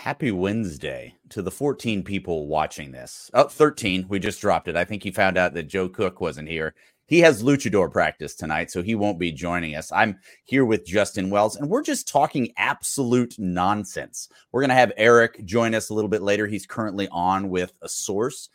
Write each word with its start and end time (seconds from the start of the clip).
happy 0.00 0.30
Wednesday 0.30 1.14
to 1.28 1.42
the 1.42 1.50
14 1.50 2.02
people 2.02 2.46
watching 2.46 2.90
this. 2.90 3.30
Oh, 3.34 3.48
13. 3.48 4.06
We 4.08 4.18
just 4.18 4.40
dropped 4.40 4.66
it. 4.66 4.74
I 4.74 4.82
think 4.82 5.02
he 5.02 5.10
found 5.10 5.36
out 5.36 5.52
that 5.52 5.64
Joe 5.64 5.90
Cook 5.90 6.22
wasn't 6.22 6.48
here. 6.48 6.74
He 7.06 7.18
has 7.20 7.42
luchador 7.42 7.92
practice 7.92 8.34
tonight, 8.34 8.70
so 8.70 8.82
he 8.82 8.94
won't 8.94 9.18
be 9.18 9.30
joining 9.30 9.74
us. 9.74 9.92
I'm 9.92 10.18
here 10.44 10.64
with 10.64 10.86
Justin 10.86 11.28
Wells, 11.28 11.56
and 11.56 11.68
we're 11.68 11.82
just 11.82 12.08
talking 12.08 12.50
absolute 12.56 13.34
nonsense. 13.38 14.30
We're 14.52 14.62
going 14.62 14.70
to 14.70 14.74
have 14.74 14.92
Eric 14.96 15.44
join 15.44 15.74
us 15.74 15.90
a 15.90 15.94
little 15.94 16.08
bit 16.08 16.22
later. 16.22 16.46
He's 16.46 16.64
currently 16.64 17.06
on 17.12 17.50
with 17.50 17.74
a 17.82 17.88
source. 17.88 18.48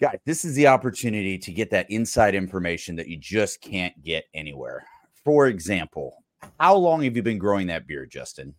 Guys, 0.00 0.18
this 0.24 0.44
is 0.44 0.54
the 0.54 0.68
opportunity 0.68 1.36
to 1.36 1.50
get 1.50 1.70
that 1.70 1.90
inside 1.90 2.36
information 2.36 2.94
that 2.94 3.08
you 3.08 3.16
just 3.16 3.60
can't 3.60 4.00
get 4.04 4.26
anywhere. 4.34 4.84
For 5.24 5.48
example, 5.48 6.22
how 6.60 6.76
long 6.76 7.02
have 7.02 7.16
you 7.16 7.24
been 7.24 7.38
growing 7.38 7.66
that 7.66 7.88
beard, 7.88 8.12
Justin? 8.12 8.54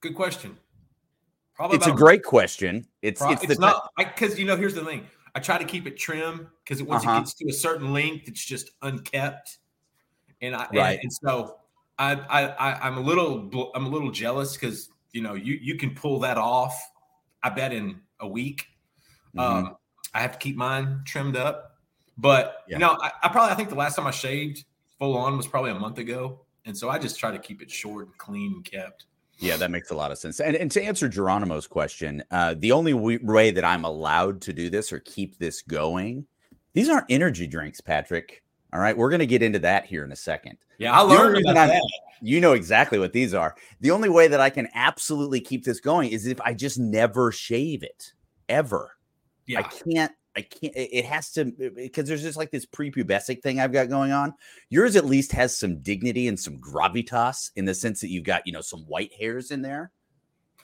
Good 0.00 0.14
question. 0.14 0.56
Probably 1.54 1.76
it's 1.76 1.86
a 1.86 1.92
great 1.92 2.22
question. 2.24 2.86
It's 3.02 3.20
it's, 3.22 3.44
it's 3.44 3.58
not 3.58 3.90
because 3.98 4.38
you 4.38 4.46
know 4.46 4.56
here's 4.56 4.74
the 4.74 4.84
thing. 4.84 5.06
I 5.34 5.40
try 5.40 5.58
to 5.58 5.64
keep 5.64 5.86
it 5.86 5.98
trim 5.98 6.48
because 6.64 6.82
once 6.82 7.04
uh-huh. 7.04 7.16
it 7.16 7.20
gets 7.20 7.34
to 7.34 7.48
a 7.48 7.52
certain 7.52 7.92
length, 7.92 8.28
it's 8.28 8.44
just 8.44 8.70
unkept, 8.82 9.58
and 10.40 10.56
I 10.56 10.66
right. 10.72 10.92
and, 10.92 11.00
and 11.02 11.12
so 11.12 11.58
I 11.98 12.14
I 12.14 12.86
I'm 12.86 12.96
a 12.96 13.00
little 13.00 13.70
I'm 13.74 13.84
a 13.84 13.88
little 13.88 14.10
jealous 14.10 14.56
because 14.56 14.88
you 15.12 15.20
know 15.20 15.34
you 15.34 15.58
you 15.60 15.76
can 15.76 15.94
pull 15.94 16.20
that 16.20 16.38
off. 16.38 16.80
I 17.42 17.50
bet 17.50 17.72
in 17.72 18.00
a 18.20 18.28
week. 18.28 18.66
Mm-hmm. 19.36 19.66
Um, 19.66 19.76
I 20.14 20.20
have 20.20 20.32
to 20.32 20.38
keep 20.38 20.56
mine 20.56 21.02
trimmed 21.04 21.36
up, 21.36 21.76
but 22.16 22.64
yeah. 22.68 22.76
you 22.76 22.80
know 22.80 22.96
I, 23.00 23.10
I 23.22 23.28
probably 23.28 23.52
I 23.52 23.54
think 23.54 23.68
the 23.68 23.74
last 23.74 23.96
time 23.96 24.06
I 24.06 24.12
shaved 24.12 24.64
full 24.98 25.16
on 25.16 25.36
was 25.36 25.46
probably 25.46 25.72
a 25.72 25.78
month 25.78 25.98
ago, 25.98 26.40
and 26.64 26.76
so 26.76 26.88
I 26.88 26.98
just 26.98 27.18
try 27.18 27.30
to 27.30 27.38
keep 27.38 27.60
it 27.60 27.70
short 27.70 28.06
and 28.06 28.16
clean 28.16 28.54
and 28.54 28.64
kept. 28.64 29.04
Yeah, 29.40 29.56
that 29.56 29.70
makes 29.70 29.90
a 29.90 29.94
lot 29.94 30.10
of 30.10 30.18
sense. 30.18 30.38
And, 30.40 30.54
and 30.54 30.70
to 30.72 30.82
answer 30.82 31.08
Geronimo's 31.08 31.66
question, 31.66 32.22
uh, 32.30 32.54
the 32.58 32.72
only 32.72 32.92
way 32.92 33.50
that 33.50 33.64
I'm 33.64 33.84
allowed 33.84 34.42
to 34.42 34.52
do 34.52 34.68
this 34.68 34.92
or 34.92 35.00
keep 35.00 35.38
this 35.38 35.62
going, 35.62 36.26
these 36.74 36.88
aren't 36.88 37.06
energy 37.08 37.46
drinks, 37.46 37.80
Patrick. 37.80 38.42
All 38.72 38.80
right, 38.80 38.96
we're 38.96 39.10
going 39.10 39.20
to 39.20 39.26
get 39.26 39.42
into 39.42 39.58
that 39.60 39.86
here 39.86 40.04
in 40.04 40.12
a 40.12 40.16
second. 40.16 40.58
Yeah, 40.78 40.92
I 40.92 41.00
learned 41.00 41.38
about 41.38 41.68
that. 41.68 41.82
You 42.22 42.40
know 42.40 42.52
exactly 42.52 42.98
what 42.98 43.12
these 43.12 43.34
are. 43.34 43.56
The 43.80 43.90
only 43.90 44.08
way 44.10 44.28
that 44.28 44.40
I 44.40 44.50
can 44.50 44.68
absolutely 44.74 45.40
keep 45.40 45.64
this 45.64 45.80
going 45.80 46.10
is 46.10 46.26
if 46.26 46.40
I 46.42 46.54
just 46.54 46.78
never 46.78 47.32
shave 47.32 47.82
it 47.82 48.12
ever. 48.48 48.92
Yeah. 49.46 49.60
I 49.60 49.62
can't 49.62 50.12
I 50.40 50.42
can't. 50.42 50.72
It 50.74 51.04
has 51.04 51.30
to 51.32 51.44
because 51.44 52.08
there's 52.08 52.22
just 52.22 52.38
like 52.38 52.50
this 52.50 52.64
prepubescent 52.64 53.42
thing 53.42 53.60
I've 53.60 53.72
got 53.72 53.88
going 53.88 54.12
on. 54.12 54.34
Yours 54.70 54.96
at 54.96 55.04
least 55.04 55.32
has 55.32 55.56
some 55.56 55.80
dignity 55.82 56.28
and 56.28 56.40
some 56.40 56.56
gravitas 56.58 57.50
in 57.56 57.66
the 57.66 57.74
sense 57.74 58.00
that 58.00 58.08
you've 58.08 58.24
got 58.24 58.46
you 58.46 58.52
know 58.52 58.62
some 58.62 58.80
white 58.80 59.12
hairs 59.12 59.50
in 59.50 59.62
there. 59.62 59.90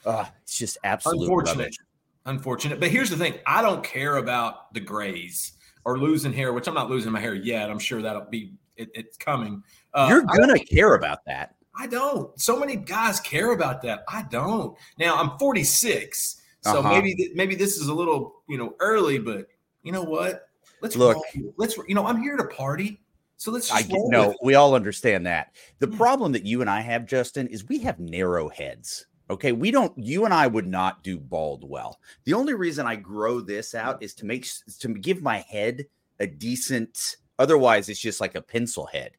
Uh, 0.04 0.24
it's 0.42 0.58
just 0.58 0.78
absolutely 0.84 1.26
unfortunate. 1.26 1.58
Rubbish. 1.58 1.76
Unfortunate, 2.24 2.80
but 2.80 2.88
here's 2.90 3.10
the 3.10 3.16
thing: 3.16 3.34
I 3.46 3.62
don't 3.62 3.84
care 3.84 4.16
about 4.16 4.72
the 4.72 4.80
grays 4.80 5.52
or 5.84 5.98
losing 5.98 6.32
hair, 6.32 6.52
which 6.52 6.66
I'm 6.66 6.74
not 6.74 6.90
losing 6.90 7.12
my 7.12 7.20
hair 7.20 7.34
yet. 7.34 7.70
I'm 7.70 7.78
sure 7.78 8.02
that'll 8.02 8.22
be 8.22 8.54
it, 8.76 8.90
it's 8.94 9.16
coming. 9.16 9.62
Uh, 9.94 10.06
You're 10.08 10.22
gonna 10.22 10.58
care 10.58 10.94
about 10.94 11.24
that. 11.26 11.54
I 11.78 11.86
don't. 11.86 12.38
So 12.40 12.58
many 12.58 12.76
guys 12.76 13.20
care 13.20 13.52
about 13.52 13.82
that. 13.82 14.04
I 14.08 14.22
don't. 14.30 14.76
Now 14.98 15.16
I'm 15.16 15.38
46, 15.38 16.40
so 16.62 16.80
uh-huh. 16.80 16.90
maybe 16.90 17.30
maybe 17.34 17.54
this 17.54 17.76
is 17.76 17.88
a 17.88 17.94
little 17.94 18.42
you 18.48 18.58
know 18.58 18.74
early, 18.80 19.18
but 19.18 19.46
you 19.86 19.92
know 19.92 20.02
what? 20.02 20.48
Let's 20.82 20.96
look. 20.96 21.16
Roll. 21.36 21.54
Let's 21.56 21.76
you 21.86 21.94
know 21.94 22.04
I'm 22.04 22.20
here 22.20 22.36
to 22.36 22.44
party. 22.44 23.00
So 23.36 23.52
let's 23.52 23.72
I 23.72 23.84
know 23.88 24.34
we 24.42 24.56
all 24.56 24.74
understand 24.74 25.26
that. 25.26 25.52
The 25.78 25.88
yeah. 25.88 25.96
problem 25.96 26.32
that 26.32 26.44
you 26.44 26.60
and 26.60 26.68
I 26.68 26.80
have, 26.80 27.06
Justin, 27.06 27.46
is 27.46 27.68
we 27.68 27.78
have 27.78 28.00
narrow 28.00 28.48
heads. 28.48 29.06
Okay, 29.30 29.52
we 29.52 29.70
don't. 29.70 29.96
You 29.96 30.24
and 30.24 30.34
I 30.34 30.48
would 30.48 30.66
not 30.66 31.04
do 31.04 31.18
bald 31.18 31.68
well. 31.68 32.00
The 32.24 32.34
only 32.34 32.54
reason 32.54 32.84
I 32.84 32.96
grow 32.96 33.40
this 33.40 33.74
out 33.74 34.02
is 34.02 34.12
to 34.14 34.26
make 34.26 34.48
to 34.80 34.88
give 34.88 35.22
my 35.22 35.38
head 35.48 35.86
a 36.18 36.26
decent. 36.26 37.16
Otherwise, 37.38 37.88
it's 37.88 38.00
just 38.00 38.20
like 38.20 38.34
a 38.34 38.42
pencil 38.42 38.86
head. 38.86 39.12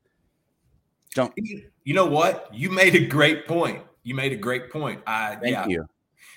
Don't 1.14 1.34
you 1.38 1.94
know 1.94 2.06
what? 2.06 2.50
You 2.54 2.70
made 2.72 2.96
a 2.96 3.06
great 3.06 3.48
point. 3.48 3.84
You 4.04 4.16
made 4.16 4.34
a 4.34 4.38
great 4.38 4.70
point. 4.70 5.02
I 5.08 5.36
thank 5.36 5.54
yeah. 5.54 5.68
you. 5.68 5.86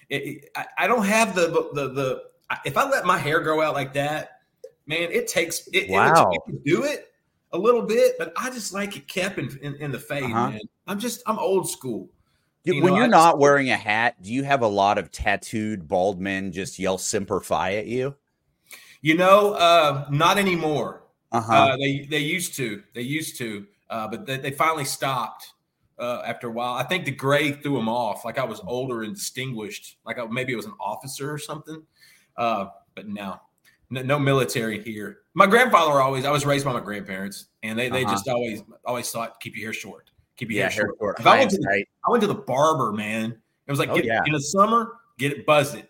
It, 0.09 0.23
it, 0.23 0.51
I, 0.55 0.67
I 0.79 0.87
don't 0.87 1.05
have 1.05 1.35
the 1.35 1.49
the 1.73 1.89
the 1.93 2.23
if 2.65 2.77
I 2.77 2.89
let 2.89 3.05
my 3.05 3.19
hair 3.19 3.41
grow 3.41 3.61
out 3.61 3.75
like 3.75 3.93
that, 3.95 4.41
man, 4.87 5.11
it 5.11 5.29
takes 5.29 5.69
it, 5.73 5.91
wow. 5.91 6.31
it, 6.31 6.55
it 6.55 6.65
do 6.65 6.85
it 6.85 7.13
a 7.53 7.59
little 7.59 7.83
bit, 7.83 8.17
but 8.19 8.33
I 8.37 8.51
just 8.51 8.73
like 8.73 8.97
it 8.97 9.09
kept 9.09 9.39
in, 9.39 9.59
in, 9.63 9.75
in 9.77 9.93
the 9.93 9.99
fade, 9.99 10.25
uh-huh. 10.25 10.51
man. 10.51 10.61
I'm 10.87 10.99
just 10.99 11.23
I'm 11.27 11.39
old 11.39 11.69
school. 11.69 12.09
You 12.65 12.83
when 12.83 12.93
know, 12.93 12.97
you're 12.97 13.05
I 13.07 13.09
not 13.09 13.33
just, 13.33 13.39
wearing 13.39 13.71
a 13.71 13.77
hat, 13.77 14.23
do 14.23 14.33
you 14.33 14.45
have 14.45 14.63
a 14.63 14.69
lot 14.69 14.99
of 14.99 15.11
tattooed 15.11 15.89
bald 15.89 16.21
men 16.21 16.53
just 16.53 16.79
yell 16.79 16.99
"Semper 16.99 17.41
Fi" 17.41 17.77
at 17.77 17.87
you? 17.87 18.15
You 19.01 19.17
know, 19.17 19.55
uh, 19.55 20.07
not 20.11 20.37
anymore. 20.37 21.05
Uh-huh. 21.33 21.53
Uh, 21.53 21.77
they 21.77 22.07
they 22.11 22.19
used 22.19 22.55
to, 22.57 22.83
they 22.95 23.03
used 23.03 23.39
to, 23.39 23.67
uh, 23.89 24.09
but 24.09 24.27
they, 24.27 24.37
they 24.37 24.51
finally 24.51 24.85
stopped 24.85 25.53
uh, 25.99 26.23
after 26.27 26.49
a 26.49 26.51
while. 26.51 26.75
I 26.75 26.83
think 26.83 27.05
the 27.05 27.13
gray 27.13 27.53
threw 27.53 27.77
them 27.77 27.89
off. 27.89 28.25
Like 28.25 28.39
I 28.39 28.45
was 28.45 28.61
older 28.67 29.03
and 29.05 29.15
distinguished. 29.15 29.97
Like 30.05 30.19
I, 30.19 30.27
maybe 30.27 30.53
it 30.53 30.57
was 30.57 30.67
an 30.67 30.75
officer 30.79 31.33
or 31.33 31.39
something. 31.39 31.83
Uh, 32.37 32.67
but 32.95 33.09
no, 33.09 33.41
no, 33.91 34.03
no, 34.03 34.19
military 34.19 34.83
here. 34.83 35.19
My 35.35 35.47
grandfather 35.47 36.01
always, 36.01 36.25
I 36.25 36.31
was 36.31 36.47
raised 36.47 36.65
by 36.65 36.73
my 36.73 36.81
grandparents, 36.81 37.47
and 37.63 37.79
they, 37.79 37.89
they 37.89 38.05
uh-huh. 38.05 38.13
just 38.13 38.29
always 38.29 38.63
always 38.85 39.11
thought 39.11 39.41
keep 39.41 39.57
your 39.57 39.67
hair 39.67 39.73
short, 39.73 40.11
keep 40.37 40.51
your 40.51 40.61
yeah, 40.61 40.71
hair, 40.71 40.93
short. 40.99 41.19
short. 41.19 41.27
I, 41.27 41.39
went 41.39 41.51
to 41.51 41.59
the. 41.59 41.85
I 42.07 42.11
went 42.11 42.21
to 42.23 42.27
the 42.27 42.35
barber, 42.35 42.93
man. 42.93 43.41
It 43.67 43.71
was 43.71 43.79
like 43.79 43.91
oh, 43.91 43.95
get, 43.95 44.05
yeah. 44.05 44.23
in 44.27 44.33
the 44.33 44.41
summer, 44.41 44.97
get 45.17 45.31
it 45.31 45.47
buzzed 45.47 45.81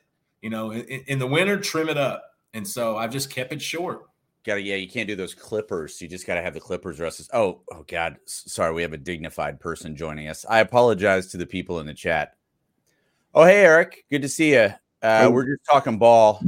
You 0.42 0.50
know, 0.50 0.72
in, 0.72 0.82
in 0.82 1.18
the 1.18 1.26
winter, 1.26 1.58
trim 1.58 1.88
it 1.88 1.96
up. 1.96 2.22
And 2.52 2.66
so 2.66 2.98
I've 2.98 3.10
just 3.10 3.30
kept 3.30 3.54
it 3.54 3.62
short. 3.62 4.02
Got 4.44 4.56
to, 4.56 4.60
yeah, 4.60 4.76
you 4.76 4.86
can't 4.86 5.08
do 5.08 5.16
those 5.16 5.34
clippers. 5.34 5.98
You 6.00 6.06
just 6.06 6.26
got 6.26 6.34
to 6.34 6.42
have 6.42 6.52
the 6.52 6.60
clippers 6.60 7.00
rusted. 7.00 7.28
Oh, 7.32 7.60
oh, 7.72 7.84
God. 7.88 8.18
Sorry, 8.26 8.72
we 8.74 8.82
have 8.82 8.92
a 8.92 8.98
dignified 8.98 9.60
person 9.60 9.96
joining 9.96 10.28
us. 10.28 10.44
I 10.46 10.60
apologize 10.60 11.28
to 11.28 11.38
the 11.38 11.46
people 11.46 11.80
in 11.80 11.86
the 11.86 11.94
chat. 11.94 12.36
Oh, 13.34 13.44
hey, 13.44 13.64
Eric. 13.64 14.04
Good 14.10 14.22
to 14.22 14.28
see 14.28 14.52
you. 14.52 14.74
Uh, 15.02 15.30
we're 15.32 15.46
just 15.46 15.64
talking 15.68 15.98
ball. 15.98 16.42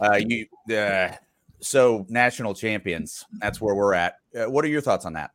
Uh, 0.00 0.16
you 0.16 0.46
uh, 0.74 1.12
so 1.60 2.06
national 2.08 2.54
champions. 2.54 3.24
That's 3.40 3.60
where 3.60 3.74
we're 3.74 3.94
at. 3.94 4.16
Uh, 4.34 4.50
what 4.50 4.64
are 4.64 4.68
your 4.68 4.80
thoughts 4.80 5.04
on 5.04 5.14
that? 5.14 5.32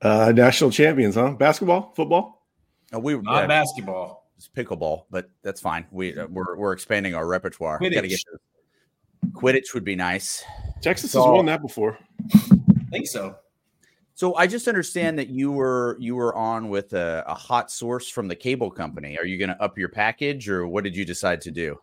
Uh, 0.00 0.32
national 0.34 0.70
champions, 0.70 1.16
huh? 1.16 1.32
Basketball, 1.32 1.92
football. 1.94 2.46
Uh, 2.94 3.00
we 3.00 3.16
not 3.16 3.48
basketball. 3.48 4.30
It's 4.36 4.48
pickleball, 4.48 5.04
but 5.10 5.30
that's 5.42 5.60
fine. 5.60 5.86
We 5.90 6.16
uh, 6.16 6.26
we're 6.28 6.56
we're 6.56 6.72
expanding 6.72 7.14
our 7.14 7.26
repertoire. 7.26 7.80
Quidditch. 7.80 8.08
Get 8.08 8.22
Quidditch 9.32 9.74
would 9.74 9.84
be 9.84 9.96
nice. 9.96 10.44
Texas 10.80 11.10
so, 11.10 11.24
has 11.24 11.32
won 11.32 11.46
that 11.46 11.60
before. 11.60 11.98
I 12.32 12.90
think 12.90 13.08
so. 13.08 13.36
So 14.18 14.34
I 14.34 14.48
just 14.48 14.66
understand 14.66 15.16
that 15.20 15.28
you 15.28 15.52
were 15.52 15.96
you 16.00 16.16
were 16.16 16.34
on 16.34 16.70
with 16.70 16.92
a, 16.92 17.22
a 17.28 17.34
hot 17.34 17.70
source 17.70 18.08
from 18.08 18.26
the 18.26 18.34
cable 18.34 18.68
company. 18.68 19.16
Are 19.16 19.24
you 19.24 19.38
going 19.38 19.50
to 19.50 19.62
up 19.62 19.78
your 19.78 19.90
package, 19.90 20.48
or 20.48 20.66
what 20.66 20.82
did 20.82 20.96
you 20.96 21.04
decide 21.04 21.40
to 21.42 21.52
do? 21.52 21.78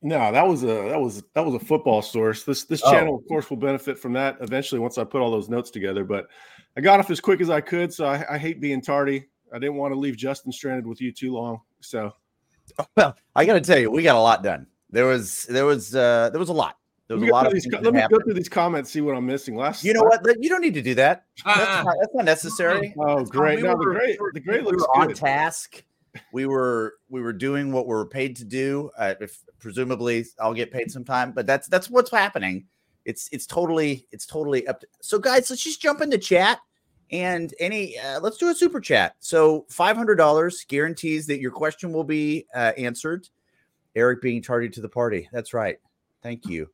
No, 0.00 0.30
that 0.30 0.46
was 0.46 0.62
a 0.62 0.66
that 0.66 1.00
was 1.00 1.24
that 1.34 1.44
was 1.44 1.56
a 1.56 1.58
football 1.58 2.02
source. 2.02 2.44
This 2.44 2.66
this 2.66 2.80
oh. 2.84 2.92
channel, 2.92 3.16
of 3.16 3.26
course, 3.26 3.50
will 3.50 3.56
benefit 3.56 3.98
from 3.98 4.12
that 4.12 4.36
eventually 4.40 4.78
once 4.78 4.96
I 4.96 5.02
put 5.02 5.22
all 5.22 5.30
those 5.32 5.48
notes 5.48 5.72
together. 5.72 6.04
But 6.04 6.28
I 6.76 6.82
got 6.82 7.00
off 7.00 7.10
as 7.10 7.18
quick 7.18 7.40
as 7.40 7.50
I 7.50 7.60
could, 7.60 7.92
so 7.92 8.04
I, 8.04 8.24
I 8.34 8.38
hate 8.38 8.60
being 8.60 8.80
tardy. 8.80 9.26
I 9.52 9.58
didn't 9.58 9.74
want 9.74 9.92
to 9.92 9.98
leave 9.98 10.16
Justin 10.16 10.52
stranded 10.52 10.86
with 10.86 11.00
you 11.00 11.10
too 11.10 11.32
long. 11.32 11.62
So, 11.80 12.12
well, 12.96 13.16
I 13.34 13.44
got 13.44 13.54
to 13.54 13.60
tell 13.60 13.76
you, 13.76 13.90
we 13.90 14.04
got 14.04 14.14
a 14.14 14.20
lot 14.20 14.44
done. 14.44 14.68
There 14.90 15.06
was 15.06 15.46
there 15.46 15.66
was 15.66 15.96
uh 15.96 16.30
there 16.30 16.38
was 16.38 16.48
a 16.48 16.52
lot. 16.52 16.76
There's 17.18 17.22
a 17.28 17.32
lot 17.32 17.44
of 17.44 17.52
these, 17.52 17.66
let 17.66 17.92
me 17.92 18.00
go 18.08 18.20
through 18.20 18.34
these 18.34 18.48
comments, 18.48 18.90
see 18.90 19.00
what 19.00 19.16
I'm 19.16 19.26
missing. 19.26 19.56
Last, 19.56 19.82
you 19.82 19.92
know 19.92 20.04
what? 20.04 20.24
You 20.38 20.48
don't 20.48 20.60
need 20.60 20.74
to 20.74 20.82
do 20.82 20.94
that. 20.94 21.24
That's, 21.44 21.58
uh, 21.58 21.82
not, 21.82 21.96
that's 22.00 22.14
not, 22.14 22.24
necessary. 22.24 22.94
Oh, 23.00 23.24
great! 23.24 23.56
We 23.56 23.62
no, 23.62 23.74
were, 23.74 23.94
the 23.94 23.98
great, 23.98 24.18
the 24.34 24.40
great 24.40 24.64
we 24.64 24.70
looks 24.70 24.84
on 24.94 25.08
good. 25.08 25.16
task. 25.16 25.82
We 26.32 26.46
were 26.46 26.94
we 27.08 27.20
were 27.20 27.32
doing 27.32 27.72
what 27.72 27.86
we 27.86 27.94
were 27.94 28.06
paid 28.06 28.36
to 28.36 28.44
do. 28.44 28.90
Uh, 28.96 29.14
if 29.20 29.42
presumably 29.58 30.24
I'll 30.38 30.54
get 30.54 30.70
paid 30.70 30.90
sometime, 30.92 31.32
but 31.32 31.46
that's 31.46 31.66
that's 31.66 31.90
what's 31.90 32.12
happening. 32.12 32.66
It's 33.04 33.28
it's 33.32 33.46
totally 33.46 34.06
it's 34.12 34.26
totally 34.26 34.66
up. 34.68 34.80
To, 34.80 34.86
so 35.00 35.18
guys, 35.18 35.50
let's 35.50 35.62
just 35.62 35.82
jump 35.82 36.02
into 36.02 36.18
chat 36.18 36.60
and 37.10 37.52
any 37.58 37.98
uh, 37.98 38.20
let's 38.20 38.36
do 38.36 38.50
a 38.50 38.54
super 38.54 38.80
chat. 38.80 39.16
So 39.18 39.66
five 39.68 39.96
hundred 39.96 40.16
dollars 40.16 40.64
guarantees 40.68 41.26
that 41.26 41.40
your 41.40 41.50
question 41.50 41.92
will 41.92 42.04
be 42.04 42.46
uh, 42.54 42.72
answered. 42.76 43.28
Eric 43.96 44.22
being 44.22 44.42
tardy 44.42 44.68
to 44.68 44.80
the 44.80 44.88
party. 44.88 45.28
That's 45.32 45.52
right. 45.54 45.78
Thank 46.22 46.46
you. 46.46 46.68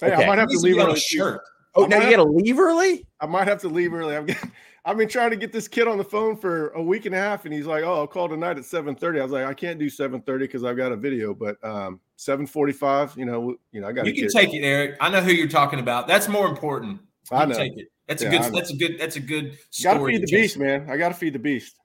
Hey, 0.00 0.12
okay. 0.12 0.24
I 0.24 0.26
might 0.26 0.38
have 0.38 0.48
to 0.48 0.58
leave 0.58 0.78
early. 0.78 0.98
Shirt. 0.98 1.40
Oh, 1.74 1.84
now 1.86 2.02
you 2.02 2.16
got 2.16 2.24
to 2.24 2.30
leave 2.30 2.58
early? 2.58 3.06
I 3.20 3.26
might 3.26 3.48
have 3.48 3.60
to 3.60 3.68
leave 3.68 3.92
early. 3.92 4.16
I'm 4.16 4.26
getting, 4.26 4.50
I've 4.84 4.96
been 4.96 5.08
trying 5.08 5.30
to 5.30 5.36
get 5.36 5.52
this 5.52 5.68
kid 5.68 5.88
on 5.88 5.98
the 5.98 6.04
phone 6.04 6.36
for 6.36 6.68
a 6.68 6.82
week 6.82 7.06
and 7.06 7.14
a 7.14 7.18
half, 7.18 7.44
and 7.44 7.52
he's 7.52 7.66
like, 7.66 7.82
"Oh, 7.82 7.94
I'll 7.94 8.06
call 8.06 8.28
tonight 8.28 8.56
at 8.56 8.64
7:30." 8.64 9.18
I 9.18 9.22
was 9.22 9.32
like, 9.32 9.44
"I 9.44 9.52
can't 9.52 9.78
do 9.78 9.90
7:30 9.90 10.38
because 10.38 10.64
I've 10.64 10.76
got 10.76 10.92
a 10.92 10.96
video, 10.96 11.34
but 11.34 11.62
um, 11.64 12.00
7:45. 12.16 13.16
You 13.16 13.24
know, 13.26 13.56
you 13.72 13.80
know, 13.80 13.88
I 13.88 13.92
got. 13.92 14.06
You 14.06 14.14
can 14.14 14.28
take 14.28 14.54
it. 14.54 14.58
it, 14.58 14.64
Eric. 14.64 14.96
I 15.00 15.10
know 15.10 15.20
who 15.20 15.32
you're 15.32 15.48
talking 15.48 15.80
about. 15.80 16.06
That's 16.06 16.28
more 16.28 16.46
important. 16.46 17.00
You 17.30 17.36
I 17.36 17.44
know. 17.46 17.56
Take 17.56 17.76
it. 17.76 17.88
That's 18.06 18.22
yeah, 18.22 18.28
a 18.28 18.30
good. 18.30 18.54
That's 18.54 18.70
a 18.70 18.76
good. 18.76 18.98
That's 18.98 19.16
a 19.16 19.20
good. 19.20 19.58
Got 19.82 19.94
to 19.94 20.06
feed 20.06 20.22
the 20.22 20.30
beast, 20.30 20.58
man. 20.58 20.88
I 20.88 20.96
got 20.96 21.08
to 21.08 21.14
feed 21.14 21.32
the 21.32 21.40
beast. 21.40 21.76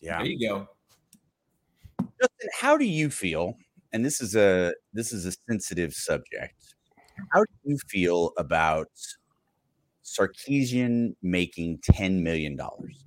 Yeah. 0.00 0.18
There 0.18 0.26
you 0.26 0.48
go. 0.48 0.68
Justin, 1.98 2.48
how 2.58 2.78
do 2.78 2.84
you 2.84 3.10
feel? 3.10 3.58
And 3.92 4.04
this 4.04 4.20
is 4.20 4.34
a 4.34 4.72
this 4.92 5.12
is 5.12 5.26
a 5.26 5.32
sensitive 5.48 5.92
subject. 5.92 6.75
How 7.32 7.40
do 7.40 7.52
you 7.64 7.78
feel 7.88 8.32
about 8.38 8.88
Sarkisian 10.04 11.14
making 11.22 11.80
ten 11.82 12.22
million 12.22 12.56
dollars? 12.56 13.04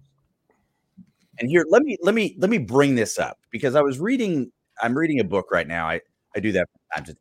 And 1.39 1.49
here, 1.49 1.65
let 1.69 1.83
me 1.83 1.97
let 2.01 2.15
me 2.15 2.35
let 2.39 2.49
me 2.49 2.57
bring 2.57 2.95
this 2.95 3.17
up 3.17 3.37
because 3.51 3.75
I 3.75 3.81
was 3.81 3.99
reading. 3.99 4.51
I'm 4.81 4.97
reading 4.97 5.19
a 5.19 5.23
book 5.23 5.51
right 5.51 5.67
now. 5.67 5.87
I 5.87 6.01
I 6.35 6.39
do 6.39 6.51
that 6.51 6.67
sometimes, 6.95 7.17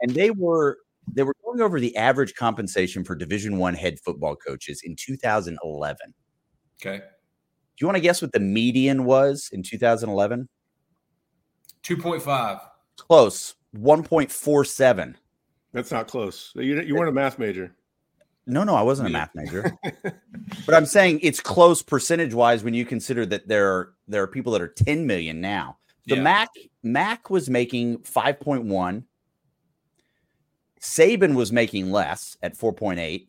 and 0.00 0.10
they 0.12 0.30
were 0.30 0.78
they 1.12 1.22
were 1.22 1.34
going 1.44 1.60
over 1.60 1.80
the 1.80 1.96
average 1.96 2.34
compensation 2.34 3.04
for 3.04 3.14
Division 3.14 3.58
One 3.58 3.74
head 3.74 3.98
football 4.00 4.36
coaches 4.36 4.82
in 4.84 4.96
2011. 4.96 6.14
Okay. 6.80 6.98
Do 6.98 7.84
you 7.84 7.86
want 7.86 7.96
to 7.96 8.00
guess 8.00 8.20
what 8.20 8.32
the 8.32 8.40
median 8.40 9.04
was 9.04 9.50
in 9.52 9.62
2011? 9.62 10.48
2.5. 11.84 12.60
Close. 12.96 13.54
1.47. 13.76 15.14
That's 15.78 15.92
not 15.92 16.08
close. 16.08 16.50
You, 16.56 16.82
you 16.82 16.96
weren't 16.96 17.08
a 17.08 17.12
math 17.12 17.38
major. 17.38 17.72
No, 18.48 18.64
no, 18.64 18.74
I 18.74 18.82
wasn't 18.82 19.06
a 19.06 19.12
math 19.12 19.32
major. 19.32 19.70
but 20.66 20.74
I'm 20.74 20.86
saying 20.86 21.20
it's 21.22 21.38
close 21.38 21.82
percentage 21.82 22.34
wise 22.34 22.64
when 22.64 22.74
you 22.74 22.84
consider 22.84 23.24
that 23.26 23.46
there 23.46 23.72
are 23.72 23.94
there 24.08 24.20
are 24.20 24.26
people 24.26 24.50
that 24.54 24.60
are 24.60 24.66
10 24.66 25.06
million 25.06 25.40
now. 25.40 25.78
The 26.06 26.16
yeah. 26.16 26.22
Mack 26.22 26.48
Mack 26.82 27.30
was 27.30 27.48
making 27.48 27.98
5.1. 27.98 29.04
Saban 30.80 31.36
was 31.36 31.52
making 31.52 31.92
less 31.92 32.36
at 32.42 32.58
4.8. 32.58 33.28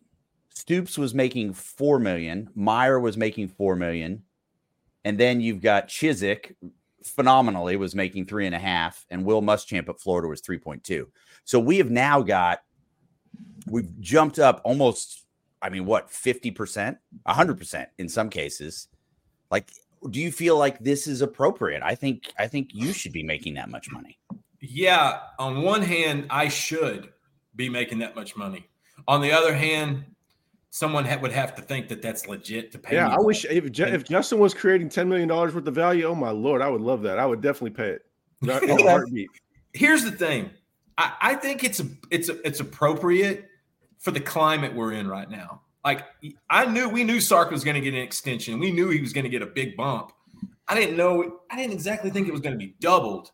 Stoops 0.50 0.98
was 0.98 1.13
making 1.13 1.54
4 1.54 2.00
million. 2.00 2.50
Meyer 2.56 3.00
was 3.00 3.16
making 3.16 3.50
4 3.50 3.75
million. 3.75 4.24
And 5.06 5.19
then 5.19 5.40
you've 5.40 5.62
got 5.62 5.88
Chizik 5.88 6.56
phenomenally 7.04 7.75
was 7.75 7.94
making 7.94 8.25
three 8.25 8.46
and 8.46 8.56
a 8.56 8.60
half, 8.60 9.06
and 9.10 9.24
Will 9.24 9.42
Muschamp 9.42 9.90
at 9.90 10.00
Florida 10.00 10.28
was 10.28 10.42
3.2. 10.42 11.06
So 11.45 11.59
we 11.59 11.77
have 11.77 11.89
now 11.89 12.21
got 12.21 12.62
we've 13.68 14.00
jumped 14.00 14.39
up 14.39 14.62
almost, 14.63 15.25
I 15.62 15.69
mean, 15.69 15.86
what, 15.86 16.09
50%, 16.09 16.97
100% 17.27 17.86
in 17.97 18.09
some 18.09 18.30
cases. 18.30 18.88
Like, 19.51 19.69
do 20.09 20.19
you 20.19 20.31
feel 20.31 20.57
like 20.57 20.80
this 20.80 21.07
is 21.07 21.21
appropriate? 21.21 21.81
I 21.83 21.95
think 21.95 22.31
I 22.38 22.47
think 22.47 22.69
you 22.71 22.94
should 22.94 23.12
be 23.12 23.24
making 23.24 23.56
that 23.56 23.69
much 23.69 23.91
money. 23.91 24.18
Yeah, 24.62 25.19
on 25.38 25.62
one 25.62 25.81
hand, 25.81 26.27
I 26.30 26.47
should 26.47 27.09
be 27.56 27.69
making 27.69 28.00
that 28.00 28.15
much 28.15 28.36
money. 28.36 28.69
On 29.07 29.21
the 29.21 29.31
other 29.31 29.53
hand, 29.53 30.06
someone 30.69 31.03
ha- 31.03 31.19
would 31.21 31.31
have 31.31 31.56
to 31.56 31.62
think 31.62 31.88
that 31.89 32.01
that's 32.01 32.27
legit 32.27 32.71
to 32.71 32.80
pay. 32.80 32.95
Yeah, 32.95 33.09
I 33.09 33.18
wish 33.19 33.45
if, 33.45 33.65
if 33.80 34.03
Justin 34.06 34.39
was 34.39 34.53
creating 34.53 34.89
ten 34.89 35.09
million 35.09 35.27
dollars 35.27 35.53
worth 35.53 35.68
of 35.68 35.75
value, 35.75 36.06
oh 36.06 36.15
my 36.15 36.31
lord, 36.31 36.62
I 36.62 36.69
would 36.69 36.81
love 36.81 37.01
that. 37.01 37.19
I 37.19 37.25
would 37.25 37.41
definitely 37.41 37.71
pay 37.71 37.89
it. 37.89 38.06
In 38.41 38.50
a 38.50 38.89
heartbeat. 38.89 39.30
Here's 39.74 40.03
the 40.03 40.12
thing: 40.12 40.50
I, 41.00 41.13
I 41.22 41.36
think 41.36 41.63
it's 41.63 41.80
a, 41.80 41.86
it's 42.12 42.28
a, 42.28 42.46
it's 42.46 42.60
appropriate 42.60 43.50
for 44.00 44.12
the 44.12 44.19
climate 44.19 44.75
we're 44.75 44.92
in 44.92 45.07
right 45.07 45.30
now. 45.30 45.62
Like 45.86 46.06
I 46.50 46.66
knew 46.66 46.90
we 46.90 47.06
knew 47.06 47.22
Sark 47.22 47.51
was 47.51 47.63
going 47.63 47.75
to 47.75 47.81
get 47.81 47.94
an 47.94 48.01
extension. 48.01 48.60
We 48.60 48.72
knew 48.72 48.90
he 48.90 49.00
was 49.00 49.13
going 49.13 49.24
to 49.24 49.30
get 49.30 49.42
a 49.42 49.48
big 49.48 49.78
bump. 49.78 50.12
I 50.68 50.75
didn't 50.75 50.98
know. 50.98 51.40
I 51.50 51.56
didn't 51.56 51.72
exactly 51.72 52.12
think 52.12 52.28
it 52.28 52.31
was 52.31 52.42
going 52.42 52.54
to 52.54 52.60
be 52.60 52.75
doubled, 52.81 53.31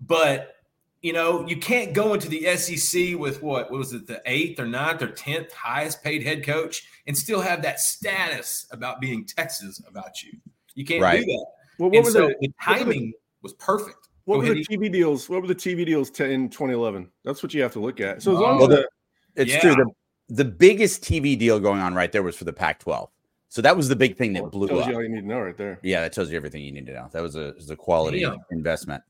but 0.00 0.54
you 1.02 1.12
know, 1.12 1.46
you 1.46 1.56
can't 1.56 1.92
go 1.92 2.14
into 2.14 2.28
the 2.28 2.56
SEC 2.56 3.18
with 3.18 3.42
what, 3.42 3.70
what 3.70 3.78
was 3.78 3.92
it, 3.92 4.06
the 4.06 4.22
eighth 4.26 4.58
or 4.58 4.66
ninth 4.66 5.02
or 5.02 5.08
tenth 5.08 5.52
highest 5.52 6.02
paid 6.02 6.22
head 6.22 6.44
coach 6.44 6.84
and 7.06 7.16
still 7.16 7.40
have 7.40 7.62
that 7.62 7.80
status 7.80 8.66
about 8.70 9.00
being 9.00 9.24
Texas 9.24 9.80
about 9.86 10.22
you. 10.22 10.32
You 10.74 10.84
can't 10.84 11.02
right. 11.02 11.20
do 11.20 11.26
that. 11.26 11.46
Well, 11.78 11.90
what 11.90 12.04
was 12.04 12.12
so 12.14 12.28
the, 12.28 12.36
the 12.40 12.52
timing 12.62 13.10
the, 13.10 13.14
was 13.42 13.52
perfect. 13.54 14.05
What 14.26 14.42
Go 14.42 14.48
were 14.48 14.54
the 14.54 14.66
TV 14.66 14.90
deals? 14.90 15.28
What 15.28 15.40
were 15.40 15.48
the 15.48 15.54
TV 15.54 15.86
deals 15.86 16.10
t- 16.10 16.32
in 16.32 16.48
2011? 16.48 17.08
That's 17.24 17.42
what 17.42 17.54
you 17.54 17.62
have 17.62 17.72
to 17.74 17.80
look 17.80 18.00
at. 18.00 18.22
So 18.22 18.32
as 18.32 18.40
long 18.40 18.58
well, 18.58 18.72
as 18.72 18.78
the, 18.78 18.88
it's 19.36 19.52
yeah. 19.52 19.60
true. 19.60 19.74
The, 19.76 19.86
the 20.34 20.44
biggest 20.44 21.04
TV 21.04 21.38
deal 21.38 21.60
going 21.60 21.80
on 21.80 21.94
right 21.94 22.10
there 22.10 22.24
was 22.24 22.36
for 22.36 22.44
the 22.44 22.52
Pac-12. 22.52 23.08
So 23.48 23.62
that 23.62 23.76
was 23.76 23.88
the 23.88 23.94
big 23.94 24.16
thing 24.16 24.32
that 24.32 24.42
well, 24.42 24.50
blew 24.50 24.66
tells 24.66 24.82
up. 24.82 24.88
You 24.88 24.96
all 24.96 25.02
you 25.02 25.08
need 25.08 25.20
to 25.20 25.26
know 25.26 25.40
right 25.40 25.56
there. 25.56 25.78
Yeah, 25.82 26.00
that 26.00 26.12
tells 26.12 26.30
you 26.30 26.36
everything 26.36 26.64
you 26.64 26.72
need 26.72 26.86
to 26.86 26.92
know. 26.92 27.08
That 27.12 27.22
was 27.22 27.36
a, 27.36 27.54
was 27.56 27.70
a 27.70 27.76
quality 27.76 28.18
yeah. 28.18 28.34
investment. 28.50 29.02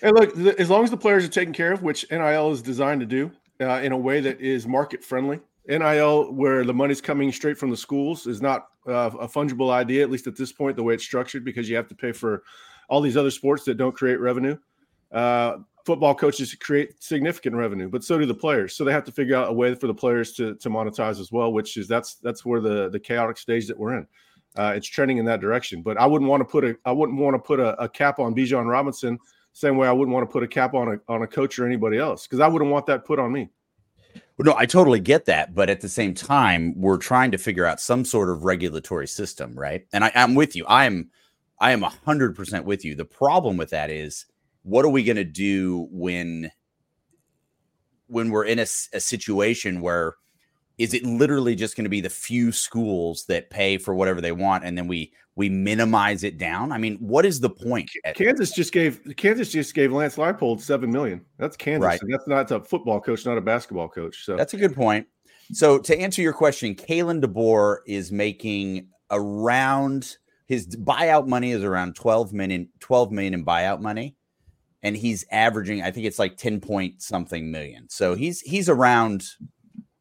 And 0.00 0.14
look, 0.14 0.38
as 0.60 0.70
long 0.70 0.84
as 0.84 0.90
the 0.90 0.96
players 0.96 1.24
are 1.24 1.28
taken 1.28 1.52
care 1.52 1.72
of, 1.72 1.82
which 1.82 2.06
NIL 2.12 2.52
is 2.52 2.62
designed 2.62 3.00
to 3.00 3.06
do 3.06 3.32
uh, 3.60 3.80
in 3.82 3.90
a 3.90 3.98
way 3.98 4.20
that 4.20 4.40
is 4.40 4.68
market 4.68 5.02
friendly, 5.02 5.40
NIL, 5.66 6.32
where 6.32 6.64
the 6.64 6.72
money's 6.72 7.00
coming 7.00 7.32
straight 7.32 7.58
from 7.58 7.70
the 7.70 7.76
schools, 7.76 8.28
is 8.28 8.40
not 8.40 8.68
uh, 8.86 9.10
a 9.18 9.26
fungible 9.26 9.70
idea, 9.70 10.04
at 10.04 10.10
least 10.10 10.28
at 10.28 10.36
this 10.36 10.52
point, 10.52 10.76
the 10.76 10.82
way 10.84 10.94
it's 10.94 11.04
structured, 11.04 11.44
because 11.44 11.68
you 11.68 11.74
have 11.74 11.88
to 11.88 11.96
pay 11.96 12.12
for 12.12 12.44
all 12.88 13.00
these 13.00 13.16
other 13.16 13.30
sports 13.30 13.64
that 13.64 13.76
don't 13.76 13.94
create 13.94 14.20
revenue. 14.20 14.56
Uh, 15.12 15.58
football 15.84 16.14
coaches 16.14 16.54
create 16.54 17.02
significant 17.02 17.56
revenue, 17.56 17.88
but 17.88 18.04
so 18.04 18.18
do 18.18 18.26
the 18.26 18.34
players. 18.34 18.76
So 18.76 18.84
they 18.84 18.92
have 18.92 19.04
to 19.04 19.12
figure 19.12 19.36
out 19.36 19.48
a 19.48 19.52
way 19.52 19.74
for 19.74 19.86
the 19.86 19.94
players 19.94 20.32
to, 20.34 20.54
to 20.56 20.68
monetize 20.68 21.20
as 21.20 21.32
well, 21.32 21.52
which 21.52 21.76
is 21.76 21.88
that's 21.88 22.16
that's 22.16 22.44
where 22.44 22.60
the 22.60 22.90
the 22.90 23.00
chaotic 23.00 23.38
stage 23.38 23.66
that 23.68 23.78
we're 23.78 23.96
in. 23.96 24.06
Uh, 24.56 24.72
it's 24.74 24.86
trending 24.86 25.18
in 25.18 25.24
that 25.26 25.40
direction. 25.40 25.82
But 25.82 25.98
I 25.98 26.06
wouldn't 26.06 26.28
want 26.28 26.40
to 26.40 26.44
put 26.44 26.64
a 26.64 26.76
I 26.84 26.92
wouldn't 26.92 27.18
want 27.18 27.34
to 27.34 27.38
put 27.38 27.60
a, 27.60 27.80
a 27.82 27.88
cap 27.88 28.18
on 28.18 28.34
Bijan 28.34 28.68
Robinson 28.68 29.18
same 29.58 29.76
way 29.76 29.88
I 29.88 29.92
wouldn't 29.92 30.14
want 30.14 30.28
to 30.28 30.32
put 30.32 30.44
a 30.44 30.48
cap 30.48 30.74
on 30.74 30.94
a 30.94 31.12
on 31.12 31.22
a 31.22 31.26
coach 31.26 31.58
or 31.58 31.66
anybody 31.66 31.98
else 31.98 32.26
because 32.26 32.40
I 32.40 32.46
wouldn't 32.46 32.70
want 32.70 32.86
that 32.86 33.04
put 33.04 33.18
on 33.18 33.32
me. 33.32 33.50
Well, 34.36 34.46
no, 34.46 34.54
I 34.56 34.66
totally 34.66 35.00
get 35.00 35.24
that, 35.24 35.54
but 35.54 35.68
at 35.68 35.80
the 35.80 35.88
same 35.88 36.14
time, 36.14 36.72
we're 36.76 36.96
trying 36.96 37.32
to 37.32 37.38
figure 37.38 37.66
out 37.66 37.80
some 37.80 38.04
sort 38.04 38.30
of 38.30 38.44
regulatory 38.44 39.08
system, 39.08 39.58
right? 39.58 39.84
And 39.92 40.04
I, 40.04 40.12
I'm 40.14 40.36
with 40.36 40.54
you. 40.54 40.64
I 40.66 40.84
am, 40.84 41.10
I 41.60 41.72
am 41.72 41.82
a 41.82 41.88
hundred 41.88 42.36
percent 42.36 42.64
with 42.64 42.84
you. 42.84 42.94
The 42.94 43.04
problem 43.04 43.56
with 43.56 43.70
that 43.70 43.90
is, 43.90 44.26
what 44.62 44.84
are 44.84 44.90
we 44.90 45.04
going 45.04 45.16
to 45.16 45.24
do 45.24 45.88
when, 45.90 46.50
when 48.06 48.30
we're 48.30 48.44
in 48.44 48.58
a, 48.58 48.66
a 48.92 49.00
situation 49.00 49.80
where 49.80 50.14
is 50.78 50.94
it 50.94 51.04
literally 51.04 51.56
just 51.56 51.76
going 51.76 51.84
to 51.84 51.90
be 51.90 52.00
the 52.00 52.08
few 52.08 52.52
schools 52.52 53.24
that 53.26 53.50
pay 53.50 53.78
for 53.78 53.94
whatever 53.94 54.20
they 54.20 54.32
want 54.32 54.64
and 54.64 54.78
then 54.78 54.86
we 54.86 55.12
we 55.34 55.48
minimize 55.48 56.24
it 56.24 56.38
down 56.38 56.72
i 56.72 56.78
mean 56.78 56.96
what 56.96 57.26
is 57.26 57.40
the 57.40 57.50
point 57.50 57.90
kansas 58.14 58.52
just 58.52 58.72
gave 58.72 59.00
kansas 59.16 59.50
just 59.50 59.74
gave 59.74 59.92
lance 59.92 60.16
leipold 60.16 60.60
seven 60.60 60.90
million 60.90 61.24
that's 61.36 61.56
kansas 61.56 61.84
right. 61.84 62.00
that's 62.08 62.26
not 62.26 62.50
a 62.50 62.60
football 62.60 63.00
coach 63.00 63.26
not 63.26 63.36
a 63.36 63.40
basketball 63.40 63.88
coach 63.88 64.24
so 64.24 64.36
that's 64.36 64.54
a 64.54 64.56
good 64.56 64.74
point 64.74 65.06
so 65.52 65.78
to 65.78 65.98
answer 65.98 66.20
your 66.20 66.32
question 66.34 66.74
Kalen 66.74 67.24
DeBoer 67.24 67.78
is 67.86 68.12
making 68.12 68.88
around 69.10 70.18
his 70.48 70.66
buyout 70.66 71.28
money 71.28 71.52
is 71.52 71.62
around 71.62 71.94
12 71.94 72.32
million 72.32 72.68
12 72.80 73.12
million 73.12 73.34
in 73.34 73.44
buyout 73.44 73.80
money 73.80 74.16
and 74.82 74.96
he's 74.96 75.24
averaging 75.30 75.82
i 75.82 75.90
think 75.90 76.06
it's 76.06 76.18
like 76.18 76.36
10 76.36 76.60
point 76.60 77.00
something 77.00 77.50
million 77.50 77.88
so 77.88 78.14
he's 78.14 78.40
he's 78.40 78.68
around 78.68 79.24